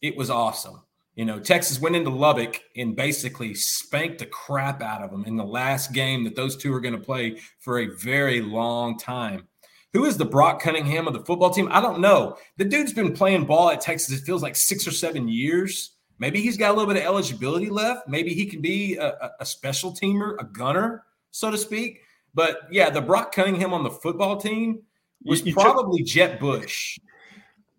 It 0.00 0.16
was 0.16 0.30
awesome. 0.30 0.82
You 1.20 1.26
know, 1.26 1.38
Texas 1.38 1.78
went 1.78 1.96
into 1.96 2.08
Lubbock 2.08 2.62
and 2.76 2.96
basically 2.96 3.52
spanked 3.52 4.20
the 4.20 4.24
crap 4.24 4.80
out 4.80 5.02
of 5.02 5.10
them 5.10 5.26
in 5.26 5.36
the 5.36 5.44
last 5.44 5.92
game 5.92 6.24
that 6.24 6.34
those 6.34 6.56
two 6.56 6.72
are 6.72 6.80
going 6.80 6.94
to 6.94 6.98
play 6.98 7.36
for 7.58 7.78
a 7.78 7.94
very 7.96 8.40
long 8.40 8.96
time. 8.96 9.46
Who 9.92 10.06
is 10.06 10.16
the 10.16 10.24
Brock 10.24 10.62
Cunningham 10.62 11.06
of 11.06 11.12
the 11.12 11.22
football 11.26 11.50
team? 11.50 11.68
I 11.70 11.82
don't 11.82 12.00
know. 12.00 12.38
The 12.56 12.64
dude's 12.64 12.94
been 12.94 13.12
playing 13.12 13.44
ball 13.44 13.68
at 13.68 13.82
Texas, 13.82 14.18
it 14.18 14.24
feels 14.24 14.42
like 14.42 14.56
six 14.56 14.88
or 14.88 14.92
seven 14.92 15.28
years. 15.28 15.90
Maybe 16.18 16.40
he's 16.40 16.56
got 16.56 16.70
a 16.70 16.72
little 16.72 16.90
bit 16.90 17.02
of 17.02 17.06
eligibility 17.06 17.68
left. 17.68 18.08
Maybe 18.08 18.32
he 18.32 18.46
can 18.46 18.62
be 18.62 18.96
a, 18.96 19.30
a 19.40 19.44
special 19.44 19.92
teamer, 19.92 20.36
a 20.40 20.44
gunner, 20.44 21.04
so 21.32 21.50
to 21.50 21.58
speak. 21.58 22.00
But 22.32 22.60
yeah, 22.70 22.88
the 22.88 23.02
Brock 23.02 23.34
Cunningham 23.34 23.74
on 23.74 23.82
the 23.82 23.90
football 23.90 24.38
team 24.38 24.84
was 25.26 25.40
you, 25.40 25.48
you 25.48 25.54
probably 25.54 25.98
took, 25.98 26.08
Jett 26.08 26.40
Bush. 26.40 26.98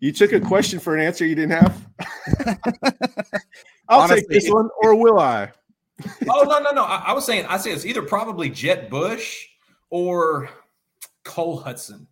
You 0.02 0.10
took 0.10 0.32
a 0.32 0.40
question 0.40 0.80
for 0.80 0.96
an 0.96 1.00
answer 1.00 1.24
you 1.24 1.36
didn't 1.36 1.52
have. 1.52 1.88
I'll 3.88 4.00
Honestly, 4.00 4.22
take 4.22 4.28
this 4.30 4.50
one, 4.50 4.68
or 4.82 4.96
will 4.96 5.20
I? 5.20 5.52
oh 6.28 6.42
no, 6.42 6.58
no, 6.58 6.72
no! 6.72 6.82
I, 6.82 7.04
I 7.06 7.12
was 7.12 7.24
saying, 7.24 7.46
I 7.46 7.56
say 7.56 7.70
it's 7.70 7.86
either 7.86 8.02
probably 8.02 8.50
Jett 8.50 8.90
Bush 8.90 9.46
or 9.90 10.50
Cole 11.22 11.56
Hudson. 11.56 12.08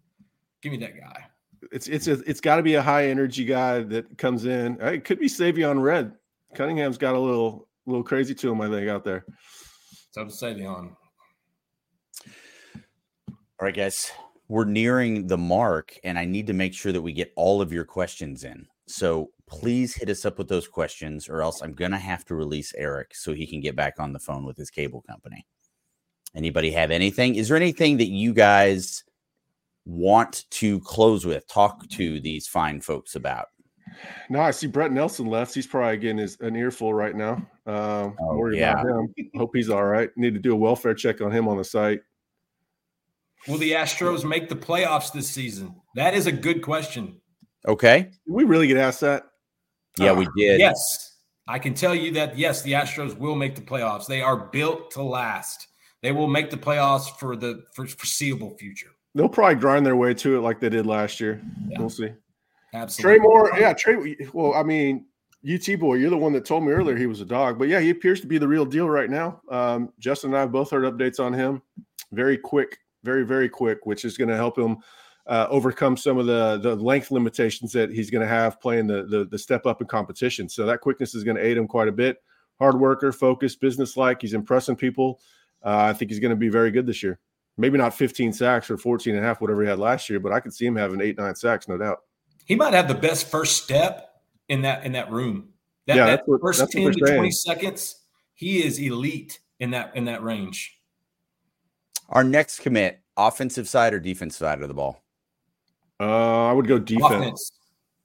Give 0.62 0.70
me 0.70 0.78
that 0.78 0.96
guy. 0.96 1.26
It's 1.72 1.88
it's 1.88 2.06
a, 2.06 2.12
it's 2.30 2.40
got 2.40 2.56
to 2.56 2.62
be 2.62 2.74
a 2.74 2.82
high 2.82 3.08
energy 3.08 3.44
guy 3.44 3.80
that 3.80 4.16
comes 4.16 4.44
in. 4.44 4.80
It 4.80 5.04
could 5.04 5.18
be 5.18 5.26
Savion 5.26 5.82
Red. 5.82 6.12
Cunningham's 6.54 6.96
got 6.96 7.16
a 7.16 7.18
little 7.18 7.66
little 7.86 8.04
crazy 8.04 8.36
to 8.36 8.52
him, 8.52 8.60
I 8.60 8.68
think, 8.68 8.88
out 8.88 9.02
there. 9.02 9.24
So 10.12 10.24
to 10.24 10.30
Savion. 10.30 10.94
All 13.26 13.66
right, 13.66 13.74
guys, 13.74 14.12
we're 14.50 14.64
nearing 14.64 15.28
the 15.28 15.38
mark, 15.38 15.96
and 16.02 16.18
I 16.18 16.24
need 16.24 16.48
to 16.48 16.52
make 16.52 16.74
sure 16.74 16.90
that 16.90 17.00
we 17.00 17.12
get 17.12 17.32
all 17.36 17.62
of 17.62 17.72
your 17.72 17.84
questions 17.84 18.42
in. 18.42 18.66
So 18.88 19.30
please 19.46 19.94
hit 19.94 20.10
us 20.10 20.24
up 20.24 20.38
with 20.38 20.48
those 20.48 20.66
questions, 20.66 21.28
or 21.28 21.40
else 21.40 21.62
I'm 21.62 21.72
gonna 21.72 22.00
have 22.00 22.24
to 22.24 22.34
release 22.34 22.74
Eric 22.76 23.14
so 23.14 23.32
he 23.32 23.46
can 23.46 23.60
get 23.60 23.76
back 23.76 24.00
on 24.00 24.12
the 24.12 24.18
phone 24.18 24.44
with 24.44 24.56
his 24.56 24.68
cable 24.68 25.02
company. 25.02 25.46
Anybody 26.34 26.72
have 26.72 26.90
anything? 26.90 27.36
Is 27.36 27.46
there 27.46 27.56
anything 27.56 27.98
that 27.98 28.08
you 28.08 28.32
guys 28.32 29.04
want 29.84 30.46
to 30.50 30.80
close 30.80 31.24
with, 31.24 31.46
talk 31.46 31.88
to 31.90 32.18
these 32.20 32.48
fine 32.48 32.80
folks 32.80 33.14
about? 33.14 33.46
No, 34.30 34.40
I 34.40 34.50
see 34.50 34.66
Brett 34.66 34.90
Nelson 34.90 35.26
left. 35.26 35.54
He's 35.54 35.68
probably 35.68 35.96
getting 35.98 36.18
his 36.18 36.36
an 36.40 36.56
earful 36.56 36.92
right 36.92 37.14
now. 37.14 37.34
Um, 37.66 38.16
oh, 38.20 38.36
worried 38.36 38.58
yeah. 38.58 38.80
about 38.80 38.86
him. 38.86 39.14
Hope 39.36 39.50
he's 39.54 39.70
all 39.70 39.84
right. 39.84 40.10
Need 40.16 40.34
to 40.34 40.40
do 40.40 40.54
a 40.54 40.56
welfare 40.56 40.94
check 40.94 41.20
on 41.20 41.30
him 41.30 41.46
on 41.46 41.56
the 41.56 41.64
site. 41.64 42.00
Will 43.48 43.58
the 43.58 43.72
Astros 43.72 44.24
make 44.24 44.48
the 44.48 44.56
playoffs 44.56 45.12
this 45.12 45.28
season? 45.28 45.74
That 45.94 46.14
is 46.14 46.26
a 46.26 46.32
good 46.32 46.62
question. 46.62 47.20
Okay. 47.66 48.02
Did 48.02 48.34
we 48.34 48.44
really 48.44 48.66
get 48.66 48.76
asked 48.76 49.00
that? 49.00 49.24
Yeah, 49.98 50.10
uh, 50.10 50.14
we 50.14 50.28
did. 50.36 50.60
Yes. 50.60 51.18
I 51.48 51.58
can 51.58 51.74
tell 51.74 51.94
you 51.94 52.12
that 52.12 52.38
yes, 52.38 52.62
the 52.62 52.72
Astros 52.72 53.16
will 53.18 53.34
make 53.34 53.54
the 53.54 53.62
playoffs. 53.62 54.06
They 54.06 54.22
are 54.22 54.36
built 54.36 54.90
to 54.92 55.02
last. 55.02 55.66
They 56.02 56.12
will 56.12 56.28
make 56.28 56.50
the 56.50 56.56
playoffs 56.56 57.18
for 57.18 57.36
the 57.36 57.64
for 57.74 57.86
foreseeable 57.86 58.56
future. 58.56 58.90
They'll 59.14 59.28
probably 59.28 59.56
grind 59.56 59.84
their 59.84 59.96
way 59.96 60.14
to 60.14 60.36
it 60.36 60.40
like 60.40 60.60
they 60.60 60.68
did 60.68 60.86
last 60.86 61.18
year. 61.18 61.42
Yeah. 61.68 61.80
We'll 61.80 61.90
see. 61.90 62.10
Absolutely. 62.72 63.18
Trey 63.18 63.22
Moore, 63.22 63.50
yeah, 63.58 63.72
Trey. 63.72 64.16
Well, 64.32 64.54
I 64.54 64.62
mean, 64.62 65.06
UT 65.44 65.78
boy, 65.80 65.94
you're 65.94 66.10
the 66.10 66.16
one 66.16 66.32
that 66.34 66.44
told 66.44 66.64
me 66.64 66.72
earlier 66.72 66.96
he 66.96 67.06
was 67.06 67.20
a 67.20 67.24
dog, 67.24 67.58
but 67.58 67.68
yeah, 67.68 67.80
he 67.80 67.90
appears 67.90 68.20
to 68.20 68.26
be 68.26 68.38
the 68.38 68.46
real 68.46 68.64
deal 68.64 68.88
right 68.88 69.10
now. 69.10 69.40
Um, 69.50 69.92
Justin 69.98 70.30
and 70.30 70.36
I 70.36 70.40
have 70.40 70.52
both 70.52 70.70
heard 70.70 70.84
updates 70.84 71.18
on 71.18 71.32
him. 71.32 71.62
Very 72.12 72.38
quick, 72.38 72.78
very 73.02 73.24
very 73.24 73.48
quick, 73.48 73.78
which 73.84 74.04
is 74.04 74.16
going 74.16 74.28
to 74.28 74.36
help 74.36 74.58
him 74.58 74.78
uh, 75.26 75.46
overcome 75.50 75.96
some 75.96 76.18
of 76.18 76.26
the 76.26 76.58
the 76.58 76.74
length 76.74 77.10
limitations 77.10 77.72
that 77.72 77.90
he's 77.90 78.10
going 78.10 78.22
to 78.22 78.28
have 78.28 78.60
playing 78.60 78.86
the, 78.86 79.04
the 79.04 79.24
the 79.26 79.38
step 79.38 79.66
up 79.66 79.80
in 79.80 79.86
competition. 79.86 80.48
So 80.48 80.66
that 80.66 80.80
quickness 80.80 81.14
is 81.14 81.24
going 81.24 81.36
to 81.36 81.44
aid 81.44 81.56
him 81.56 81.68
quite 81.68 81.88
a 81.88 81.92
bit. 81.92 82.22
Hard 82.58 82.78
worker, 82.78 83.12
focused, 83.12 83.60
business 83.60 83.96
like. 83.96 84.20
He's 84.20 84.34
impressing 84.34 84.76
people. 84.76 85.20
Uh, 85.64 85.78
I 85.78 85.92
think 85.92 86.10
he's 86.10 86.20
going 86.20 86.30
to 86.30 86.36
be 86.36 86.48
very 86.48 86.70
good 86.70 86.86
this 86.86 87.02
year. 87.02 87.18
Maybe 87.56 87.78
not 87.78 87.94
15 87.94 88.32
sacks 88.32 88.70
or 88.70 88.78
14 88.78 89.14
and 89.14 89.24
a 89.24 89.26
half, 89.26 89.40
whatever 89.40 89.62
he 89.62 89.68
had 89.68 89.78
last 89.78 90.08
year, 90.08 90.18
but 90.18 90.32
I 90.32 90.40
could 90.40 90.54
see 90.54 90.64
him 90.64 90.76
having 90.76 91.00
eight, 91.00 91.18
nine 91.18 91.34
sacks, 91.34 91.68
no 91.68 91.76
doubt. 91.76 91.98
He 92.46 92.54
might 92.54 92.72
have 92.72 92.88
the 92.88 92.94
best 92.94 93.28
first 93.28 93.62
step 93.62 94.22
in 94.48 94.62
that 94.62 94.84
in 94.84 94.92
that 94.92 95.10
room. 95.10 95.50
That, 95.86 95.96
yeah, 95.96 96.06
that 96.06 96.22
what, 96.26 96.40
first 96.40 96.70
10 96.70 96.92
to 96.92 97.00
20 97.00 97.30
seconds, 97.30 97.96
he 98.34 98.64
is 98.64 98.78
elite 98.78 99.40
in 99.58 99.70
that 99.70 99.94
in 99.94 100.06
that 100.06 100.22
range. 100.22 100.79
Our 102.10 102.24
next 102.24 102.60
commit, 102.60 103.00
offensive 103.16 103.68
side 103.68 103.94
or 103.94 104.00
defensive 104.00 104.38
side 104.38 104.60
of 104.60 104.68
the 104.68 104.74
ball? 104.74 105.02
Uh, 105.98 106.46
I 106.46 106.52
would 106.52 106.66
go 106.66 106.78
defense. 106.78 107.04
Offense. 107.04 107.52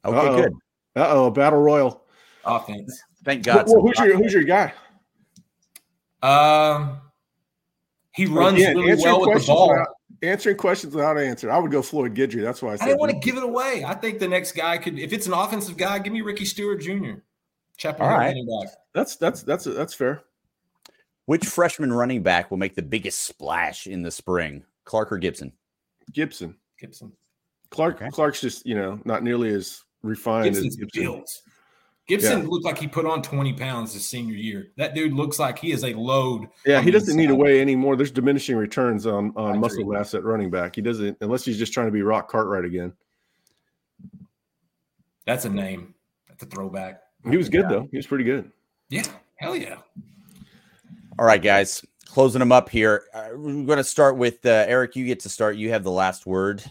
Okay, 0.06 0.18
Uh-oh. 0.18 0.36
good. 0.36 0.54
Uh 0.96 1.08
oh, 1.10 1.30
battle 1.32 1.60
royal. 1.60 2.04
Offense. 2.46 3.02
Thank 3.24 3.44
God. 3.44 3.66
Well, 3.68 3.82
who's 3.82 3.98
your 4.00 4.16
who's 4.18 4.34
your 4.34 4.44
guy? 4.44 4.74
Um, 6.22 7.02
he 8.14 8.26
runs 8.26 8.58
Again, 8.58 8.78
really 8.78 9.02
well 9.02 9.22
with 9.22 9.42
the 9.42 9.48
ball. 9.48 9.70
Without, 9.70 9.88
answering 10.24 10.58
questions 10.58 10.96
without 10.96 11.18
answer. 11.18 11.52
I 11.52 11.60
would 11.60 11.72
go 11.72 11.82
Floyd 11.82 12.16
Gidry. 12.16 12.42
That's 12.42 12.62
why 12.62 12.74
I 12.74 12.76
said. 12.78 12.84
I 12.84 12.88
didn't 12.88 13.00
want 13.00 13.12
to 13.12 13.20
give 13.20 13.38
it 13.38 13.44
away. 13.44 13.84
I 13.86 13.94
think 13.94 14.20
the 14.20 14.28
next 14.28 14.54
guy 14.54 14.78
could, 14.78 14.98
if 14.98 15.14
it's 15.14 15.28
an 15.28 15.34
offensive 15.34 15.78
guy, 15.78 16.00
give 16.00 16.14
me 16.14 16.22
Ricky 16.22 16.46
Stewart 16.46 16.82
Jr. 16.82 17.20
Chapel 17.78 18.06
All 18.06 18.12
right. 18.12 18.36
That's 18.94 19.18
that's 19.18 19.44
that's 19.44 19.66
that's 19.66 19.94
fair. 19.94 20.24
Which 21.26 21.46
freshman 21.46 21.92
running 21.92 22.22
back 22.22 22.52
will 22.52 22.58
make 22.58 22.76
the 22.76 22.84
biggest 22.84 23.22
splash 23.22 23.88
in 23.88 24.04
the 24.04 24.12
spring? 24.12 24.64
Clark 24.84 25.12
or 25.12 25.18
Gibson? 25.18 25.52
Gibson. 26.14 26.56
Gibson. 26.80 27.12
Clark. 27.72 27.96
Okay. 27.96 28.10
Clark's 28.12 28.42
just 28.42 28.66
you 28.66 28.76
know 28.76 29.00
not 29.06 29.24
nearly 29.24 29.54
as 29.54 29.82
refined 30.04 30.46
Gibson's 30.46 30.68
as 30.68 30.76
Gibson. 30.76 31.04
Built. 31.04 31.42
Gibson 32.08 32.44
yeah. 32.44 32.48
looked 32.48 32.66
like 32.66 32.78
he 32.78 32.88
put 32.88 33.08
on 33.08 33.24
20 33.24 33.54
pounds 33.54 33.94
his 33.94 34.06
senior 34.06 34.36
year. 34.36 34.68
That 34.78 34.94
dude 34.94 35.14
looks 35.14 35.40
like 35.40 35.58
he 35.58 35.72
is 35.72 35.84
a 35.84 35.94
load. 35.96 36.48
Yeah, 36.64 36.80
he 36.82 36.92
doesn't 36.92 37.18
need 37.18 37.28
to 37.28 37.36
weigh 37.36 37.60
anymore. 37.60 37.96
There's 37.96 38.12
diminishing 38.12 38.56
returns 38.56 39.08
on, 39.08 39.34
on 39.36 39.60
muscle 39.60 39.86
mass 39.86 40.14
at 40.14 40.24
running 40.24 40.52
back. 40.52 40.76
He 40.76 40.82
doesn't 40.82 41.18
unless 41.22 41.44
he's 41.44 41.58
just 41.58 41.74
trying 41.74 41.88
to 41.88 41.92
be 41.92 42.04
Rock 42.04 42.30
Cartwright 42.30 42.66
again. 42.66 42.94
That's 45.26 45.46
a 45.46 45.50
name. 45.50 45.96
That's 46.28 46.44
a 46.44 46.46
throwback. 46.46 47.02
He 47.28 47.38
was 47.38 47.50
good 47.50 47.64
yeah. 47.64 47.70
though. 47.70 47.88
He 47.90 47.98
was 47.98 48.06
pretty 48.06 48.24
good. 48.24 48.52
Yeah. 48.90 49.04
Hell 49.38 49.56
yeah. 49.56 49.78
All 51.18 51.26
right, 51.26 51.42
guys. 51.42 51.86
Closing 52.06 52.40
them 52.40 52.52
up 52.52 52.70
here. 52.70 53.04
Uh, 53.14 53.30
we're 53.34 53.66
going 53.66 53.78
to 53.78 53.84
start 53.84 54.18
with 54.18 54.46
uh, 54.46 54.66
Eric. 54.68 54.96
You 54.96 55.06
get 55.06 55.20
to 55.22 55.30
start. 55.30 55.58
You 55.58 55.72
have 55.72 55.84
the 55.84 55.92
last 55.92 56.26
word, 56.26 56.64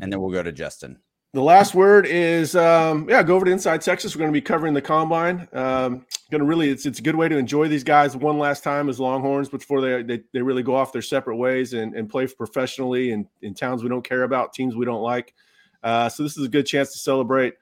and 0.00 0.12
then 0.12 0.20
we'll 0.20 0.30
go 0.30 0.42
to 0.42 0.52
Justin 0.52 0.98
the 1.34 1.42
last 1.42 1.74
word 1.74 2.06
is 2.06 2.54
um, 2.54 3.08
yeah 3.10 3.20
go 3.22 3.34
over 3.34 3.44
to 3.44 3.50
inside 3.50 3.82
texas 3.82 4.14
we're 4.14 4.20
going 4.20 4.32
to 4.32 4.36
be 4.36 4.40
covering 4.40 4.72
the 4.72 4.80
combine 4.80 5.48
um, 5.52 6.06
going 6.30 6.40
to 6.40 6.44
really 6.44 6.70
it's, 6.70 6.86
it's 6.86 7.00
a 7.00 7.02
good 7.02 7.16
way 7.16 7.28
to 7.28 7.36
enjoy 7.36 7.66
these 7.66 7.82
guys 7.82 8.16
one 8.16 8.38
last 8.38 8.62
time 8.62 8.88
as 8.88 9.00
longhorns 9.00 9.48
before 9.48 9.80
they, 9.80 10.02
they, 10.04 10.22
they 10.32 10.40
really 10.40 10.62
go 10.62 10.76
off 10.76 10.92
their 10.92 11.02
separate 11.02 11.36
ways 11.36 11.74
and, 11.74 11.94
and 11.94 12.08
play 12.08 12.26
professionally 12.26 13.10
in, 13.10 13.26
in 13.42 13.52
towns 13.52 13.82
we 13.82 13.88
don't 13.88 14.04
care 14.04 14.22
about 14.22 14.52
teams 14.52 14.76
we 14.76 14.86
don't 14.86 15.02
like 15.02 15.34
uh, 15.82 16.08
so 16.08 16.22
this 16.22 16.38
is 16.38 16.46
a 16.46 16.48
good 16.48 16.66
chance 16.66 16.92
to 16.92 16.98
celebrate 16.98 17.54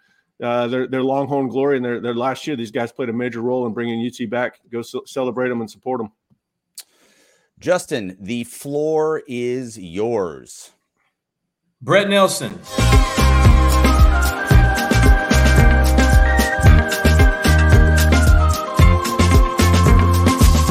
uh, 0.42 0.66
their, 0.66 0.86
their 0.86 1.02
longhorn 1.02 1.48
glory 1.48 1.76
and 1.76 1.84
their, 1.84 2.00
their 2.00 2.14
last 2.14 2.46
year 2.46 2.56
these 2.56 2.70
guys 2.70 2.92
played 2.92 3.08
a 3.08 3.12
major 3.12 3.40
role 3.40 3.66
in 3.66 3.72
bringing 3.72 4.04
ut 4.04 4.30
back. 4.30 4.60
Go 4.70 4.82
c- 4.82 5.00
celebrate 5.06 5.48
them 5.48 5.60
and 5.60 5.70
support 5.70 6.00
them. 6.00 6.10
Justin 7.58 8.16
the 8.20 8.44
floor 8.44 9.22
is 9.28 9.78
yours. 9.78 10.72
Brett 11.80 12.08
nelson 12.08 12.58